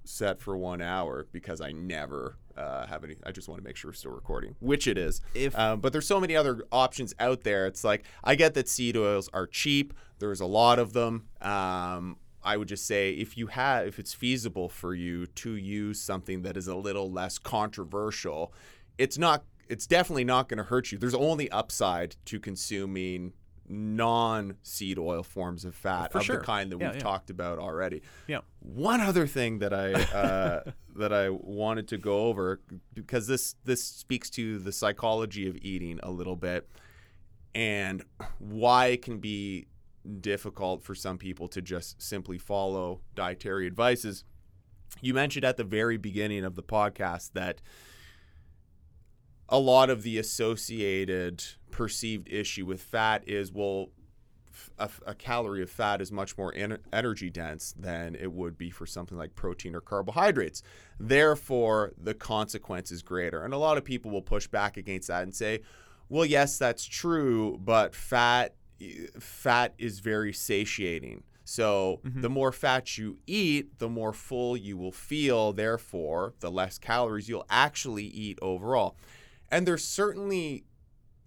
set 0.04 0.40
for 0.40 0.54
one 0.56 0.82
hour 0.82 1.26
because 1.32 1.62
I 1.62 1.72
never 1.72 2.36
uh, 2.56 2.86
have 2.86 3.04
any. 3.04 3.16
I 3.24 3.32
just 3.32 3.48
want 3.48 3.60
to 3.60 3.64
make 3.64 3.76
sure 3.76 3.90
we're 3.90 3.94
still 3.94 4.12
recording, 4.12 4.56
which 4.60 4.86
it 4.86 4.98
is. 4.98 5.20
If- 5.34 5.56
um, 5.58 5.80
but 5.80 5.92
there's 5.92 6.06
so 6.06 6.20
many 6.20 6.34
other 6.36 6.64
options 6.72 7.14
out 7.18 7.42
there. 7.44 7.66
It's 7.66 7.84
like 7.84 8.04
I 8.24 8.34
get 8.34 8.54
that 8.54 8.68
seed 8.68 8.96
oils 8.96 9.28
are 9.32 9.46
cheap. 9.46 9.92
There's 10.18 10.40
a 10.40 10.46
lot 10.46 10.78
of 10.78 10.92
them. 10.92 11.28
Um, 11.40 12.16
I 12.42 12.56
would 12.56 12.68
just 12.68 12.86
say 12.86 13.10
if 13.12 13.36
you 13.36 13.48
have, 13.48 13.86
if 13.86 13.98
it's 13.98 14.14
feasible 14.14 14.68
for 14.68 14.94
you 14.94 15.26
to 15.26 15.50
use 15.56 16.00
something 16.00 16.42
that 16.42 16.56
is 16.56 16.68
a 16.68 16.76
little 16.76 17.10
less 17.10 17.38
controversial, 17.38 18.52
it's 18.98 19.18
not. 19.18 19.44
It's 19.68 19.86
definitely 19.88 20.24
not 20.24 20.48
going 20.48 20.58
to 20.58 20.64
hurt 20.64 20.92
you. 20.92 20.98
There's 20.98 21.12
only 21.14 21.50
upside 21.50 22.14
to 22.26 22.38
consuming 22.38 23.32
non-seed 23.68 24.98
oil 24.98 25.22
forms 25.22 25.64
of 25.64 25.74
fat 25.74 26.12
For 26.12 26.18
of 26.18 26.24
sure. 26.24 26.38
the 26.38 26.44
kind 26.44 26.70
that 26.72 26.80
Yeah, 26.80 26.88
we've 26.88 26.96
yeah. 26.96 27.00
talked 27.02 27.30
about 27.30 27.58
already. 27.58 28.02
Yeah. 28.26 28.40
One 28.60 29.00
other 29.00 29.26
thing 29.26 29.58
that 29.60 29.72
I 29.72 29.92
uh, 29.92 30.70
that 30.96 31.12
I 31.12 31.30
wanted 31.30 31.88
to 31.88 31.98
go 31.98 32.26
over 32.26 32.60
because 32.94 33.26
this 33.26 33.56
this 33.64 33.82
speaks 33.82 34.30
to 34.30 34.58
the 34.58 34.72
psychology 34.72 35.48
of 35.48 35.56
eating 35.56 36.00
a 36.02 36.10
little 36.10 36.36
bit 36.36 36.68
and 37.54 38.04
why 38.38 38.86
it 38.86 39.02
can 39.02 39.18
be 39.18 39.66
difficult 40.20 40.82
for 40.82 40.94
some 40.94 41.18
people 41.18 41.48
to 41.48 41.60
just 41.62 42.00
simply 42.00 42.38
follow 42.38 43.00
dietary 43.14 43.66
advices. 43.66 44.24
You 45.00 45.14
mentioned 45.14 45.44
at 45.44 45.56
the 45.56 45.64
very 45.64 45.96
beginning 45.96 46.44
of 46.44 46.54
the 46.54 46.62
podcast 46.62 47.32
that 47.32 47.60
a 49.48 49.58
lot 49.58 49.90
of 49.90 50.02
the 50.02 50.18
associated 50.18 51.44
perceived 51.76 52.26
issue 52.32 52.64
with 52.64 52.80
fat 52.80 53.22
is 53.28 53.52
well 53.52 53.90
a 54.78 55.14
calorie 55.14 55.62
of 55.62 55.68
fat 55.68 56.00
is 56.00 56.10
much 56.10 56.38
more 56.38 56.54
en- 56.54 56.78
energy 56.90 57.28
dense 57.28 57.74
than 57.78 58.14
it 58.14 58.32
would 58.32 58.56
be 58.56 58.70
for 58.70 58.86
something 58.86 59.18
like 59.18 59.34
protein 59.34 59.74
or 59.74 59.82
carbohydrates. 59.82 60.62
Therefore, 60.98 61.92
the 62.02 62.14
consequence 62.14 62.90
is 62.90 63.02
greater. 63.02 63.44
And 63.44 63.52
a 63.52 63.58
lot 63.58 63.76
of 63.76 63.84
people 63.84 64.10
will 64.10 64.22
push 64.22 64.46
back 64.46 64.78
against 64.78 65.08
that 65.08 65.24
and 65.24 65.34
say, 65.34 65.60
well, 66.08 66.24
yes, 66.24 66.56
that's 66.56 66.86
true, 66.86 67.60
but 67.62 67.94
fat 67.94 68.54
fat 69.20 69.74
is 69.76 70.00
very 70.00 70.32
satiating. 70.32 71.22
So 71.44 72.00
mm-hmm. 72.04 72.22
the 72.22 72.30
more 72.30 72.52
fat 72.52 72.96
you 72.96 73.18
eat, 73.26 73.78
the 73.78 73.90
more 73.90 74.14
full 74.14 74.56
you 74.56 74.78
will 74.78 74.92
feel. 74.92 75.52
Therefore, 75.52 76.32
the 76.40 76.50
less 76.50 76.78
calories 76.78 77.28
you'll 77.28 77.46
actually 77.50 78.06
eat 78.06 78.38
overall. 78.40 78.96
And 79.50 79.66
there's 79.66 79.84
certainly 79.84 80.64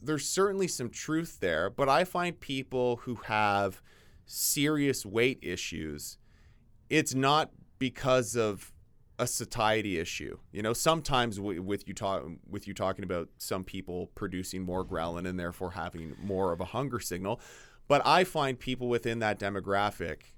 there's 0.01 0.27
certainly 0.27 0.67
some 0.67 0.89
truth 0.89 1.39
there, 1.39 1.69
but 1.69 1.89
I 1.89 2.03
find 2.03 2.39
people 2.39 2.97
who 2.97 3.15
have 3.25 3.81
serious 4.25 5.05
weight 5.05 5.39
issues, 5.41 6.17
it's 6.89 7.13
not 7.13 7.51
because 7.79 8.35
of 8.35 8.71
a 9.17 9.27
satiety 9.27 9.99
issue. 9.99 10.37
You 10.51 10.61
know, 10.61 10.73
sometimes 10.73 11.37
w- 11.37 11.61
with 11.61 11.87
you 11.87 11.93
talk 11.93 12.23
with 12.49 12.67
you 12.67 12.73
talking 12.73 13.03
about 13.03 13.29
some 13.37 13.63
people 13.63 14.11
producing 14.15 14.63
more 14.63 14.85
ghrelin 14.85 15.27
and 15.27 15.39
therefore 15.39 15.71
having 15.71 16.15
more 16.21 16.53
of 16.53 16.61
a 16.61 16.65
hunger 16.65 16.99
signal, 16.99 17.41
but 17.87 18.01
I 18.05 18.23
find 18.23 18.57
people 18.57 18.87
within 18.87 19.19
that 19.19 19.39
demographic 19.39 20.33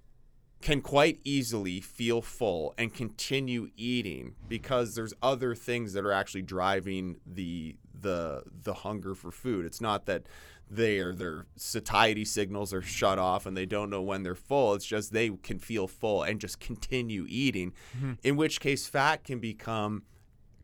can 0.62 0.82
quite 0.82 1.20
easily 1.24 1.82
feel 1.82 2.22
full 2.22 2.74
and 2.78 2.94
continue 2.94 3.70
eating 3.76 4.36
because 4.48 4.94
there's 4.96 5.14
other 5.22 5.56
things 5.56 5.94
that 5.94 6.06
are 6.06 6.12
actually 6.12 6.44
driving 6.44 7.18
the 7.26 7.76
the 8.02 8.44
the 8.64 8.74
hunger 8.74 9.16
for 9.16 9.32
food. 9.32 9.66
It's 9.66 9.82
not 9.82 10.06
that 10.06 10.24
they 10.70 11.00
are 11.00 11.14
their 11.14 11.46
satiety 11.58 12.24
signals 12.24 12.74
are 12.74 12.82
shut 12.82 13.20
off 13.20 13.46
and 13.46 13.58
they 13.58 13.66
don't 13.66 13.90
know 13.90 14.02
when 14.02 14.24
they're 14.24 14.36
full. 14.36 14.74
It's 14.74 14.86
just 14.86 15.12
they 15.12 15.30
can 15.44 15.60
feel 15.60 15.88
full 15.88 16.24
and 16.24 16.40
just 16.40 16.60
continue 16.60 17.26
eating. 17.28 17.74
Mm-hmm. 17.98 18.14
In 18.24 18.38
which 18.38 18.60
case 18.60 18.88
fat 18.88 19.24
can 19.24 19.40
become 19.40 20.04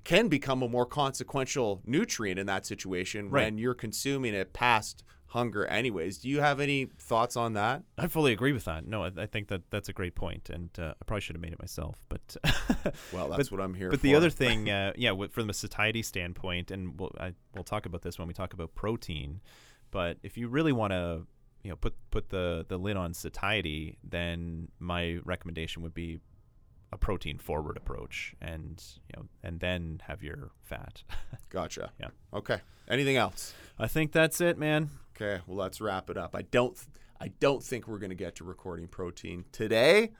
can 0.03 0.29
become 0.29 0.63
a 0.63 0.69
more 0.69 0.85
consequential 0.85 1.81
nutrient 1.85 2.39
in 2.39 2.45
that 2.47 2.65
situation 2.65 3.29
Right. 3.29 3.43
when 3.43 3.57
you're 3.57 3.73
consuming 3.73 4.33
it 4.33 4.53
past 4.53 5.03
hunger 5.28 5.65
anyways. 5.65 6.19
Do 6.19 6.30
you 6.30 6.39
have 6.39 6.59
any 6.59 6.86
thoughts 6.97 7.36
on 7.36 7.53
that? 7.53 7.84
I 7.97 8.07
fully 8.07 8.32
agree 8.32 8.53
with 8.53 8.65
that. 8.65 8.86
No, 8.86 9.03
I, 9.03 9.11
I 9.17 9.25
think 9.25 9.49
that 9.49 9.69
that's 9.69 9.89
a 9.89 9.93
great 9.93 10.15
point, 10.15 10.49
and 10.49 10.69
uh, 10.80 10.93
I 11.01 11.05
probably 11.05 11.21
should 11.21 11.36
have 11.36 11.41
made 11.41 11.53
it 11.53 11.59
myself. 11.59 11.97
But 12.09 12.38
well, 13.13 13.30
that's 13.30 13.51
what 13.51 13.61
I'm 13.61 13.73
here. 13.73 13.89
But 13.89 13.99
for. 13.99 14.03
the 14.03 14.15
other 14.15 14.30
thing, 14.43 14.69
uh, 14.69 14.93
yeah, 14.95 15.13
from 15.30 15.49
a 15.49 15.53
satiety 15.53 16.01
standpoint, 16.01 16.71
and 16.71 16.99
we'll 16.99 17.11
I, 17.19 17.34
we'll 17.53 17.63
talk 17.63 17.86
about 17.86 18.01
this 18.01 18.17
when 18.17 18.28
we 18.28 18.34
talk 18.34 18.53
about 18.53 18.73
protein. 18.75 19.41
But 19.91 20.17
if 20.23 20.38
you 20.38 20.47
really 20.47 20.73
want 20.73 20.91
to, 20.91 21.28
you 21.63 21.69
know, 21.69 21.75
put 21.75 21.95
put 22.11 22.30
the 22.30 22.65
the 22.67 22.78
lid 22.78 22.97
on 22.97 23.13
satiety, 23.13 23.97
then 24.03 24.69
my 24.80 25.19
recommendation 25.25 25.82
would 25.84 25.93
be 25.93 26.19
a 26.91 26.97
protein 26.97 27.38
forward 27.38 27.77
approach 27.77 28.33
and 28.41 28.83
you 29.07 29.13
know 29.21 29.27
and 29.43 29.59
then 29.59 30.01
have 30.07 30.23
your 30.23 30.51
fat. 30.61 31.03
Gotcha. 31.49 31.91
Yeah. 31.99 32.09
Okay. 32.33 32.59
Anything 32.88 33.17
else? 33.17 33.53
I 33.77 33.88
think 33.88 34.11
that's 34.11 34.39
it 34.41 34.57
man. 34.57 34.89
Okay. 35.15 35.41
Well 35.47 35.57
let's 35.57 35.81
wrap 35.81 36.09
it 36.09 36.17
up. 36.17 36.35
I 36.35 36.43
don't 36.43 36.77
i 37.19 37.29
don't 37.39 37.63
think 37.63 37.88
we're 37.88 37.97
going 37.97 38.11
to 38.11 38.15
get 38.15 38.35
to 38.35 38.43
recording 38.43 38.88
protein 38.88 39.43
today 39.51 40.11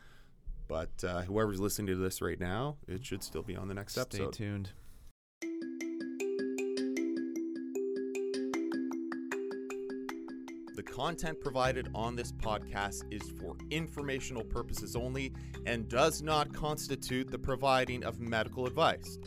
but 0.68 0.90
uh, 1.04 1.22
whoever's 1.22 1.60
listening 1.60 1.86
to 1.88 1.96
this 1.96 2.24
right 2.24 2.40
now 2.40 2.76
it 2.88 3.06
should 3.06 3.22
still 3.24 3.44
be 3.44 3.56
on 3.56 3.68
the 3.68 3.74
next 3.76 3.94
Stay 3.94 4.02
episode. 4.02 4.34
stay 4.34 4.46
tuned 4.46 4.72
content 10.98 11.40
provided 11.40 11.92
on 11.94 12.16
this 12.16 12.32
podcast 12.32 13.04
is 13.12 13.22
for 13.40 13.56
informational 13.70 14.44
purposes 14.44 14.96
only 14.96 15.32
and 15.68 15.88
does 15.88 16.24
not 16.24 16.52
constitute 16.52 17.30
the 17.30 17.38
providing 17.38 18.04
of 18.04 18.20
medical 18.20 18.66
advice 18.66 19.20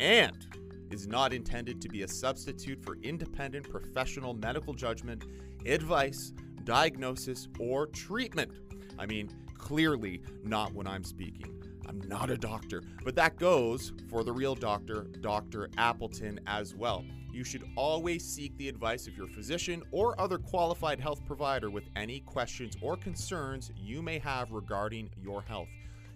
and 0.00 0.46
is 0.90 1.06
not 1.06 1.34
intended 1.34 1.82
to 1.82 1.88
be 1.90 2.00
a 2.00 2.08
substitute 2.08 2.82
for 2.82 2.96
independent 3.02 3.68
professional 3.68 4.32
medical 4.32 4.72
judgment, 4.72 5.26
advice, 5.66 6.32
diagnosis, 6.64 7.46
or 7.58 7.86
treatment. 7.88 8.50
I 8.98 9.04
mean, 9.04 9.28
clearly 9.58 10.22
not 10.44 10.72
when 10.72 10.86
I'm 10.86 11.04
speaking. 11.04 11.62
I'm 11.86 12.00
not 12.08 12.30
a 12.30 12.38
doctor, 12.38 12.82
but 13.04 13.14
that 13.16 13.36
goes 13.36 13.92
for 14.08 14.24
the 14.24 14.32
real 14.32 14.54
doctor, 14.54 15.02
Dr. 15.20 15.68
Appleton, 15.76 16.40
as 16.46 16.74
well. 16.74 17.04
You 17.30 17.44
should 17.44 17.64
always 17.76 18.24
seek 18.24 18.56
the 18.56 18.68
advice 18.68 19.06
of 19.06 19.16
your 19.16 19.28
physician 19.28 19.82
or 19.92 20.18
other 20.20 20.38
qualified 20.38 20.98
health 20.98 21.24
provider 21.26 21.70
with 21.70 21.84
any 21.94 22.20
questions 22.20 22.76
or 22.80 22.96
concerns 22.96 23.70
you 23.76 24.02
may 24.02 24.18
have 24.18 24.50
regarding 24.50 25.10
your 25.22 25.42
health. 25.42 25.68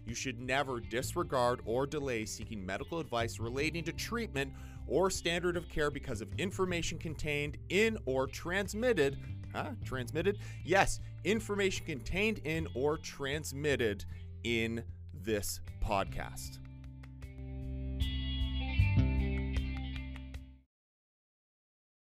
You 0.06 0.14
should 0.14 0.40
never 0.40 0.80
disregard 0.80 1.60
or 1.64 1.86
delay 1.86 2.24
seeking 2.24 2.64
medical 2.64 2.98
advice 2.98 3.38
relating 3.38 3.84
to 3.84 3.92
treatment 3.92 4.52
or 4.88 5.10
standard 5.10 5.56
of 5.56 5.68
care 5.68 5.90
because 5.90 6.20
of 6.20 6.28
information 6.38 6.98
contained 6.98 7.58
in 7.68 7.98
or 8.04 8.26
transmitted. 8.26 9.18
Huh? 9.54 9.70
Transmitted? 9.84 10.38
Yes, 10.64 10.98
information 11.24 11.86
contained 11.86 12.38
in 12.44 12.66
or 12.74 12.96
transmitted 12.98 14.04
in 14.44 14.82
this 15.14 15.60
podcast. 15.84 16.58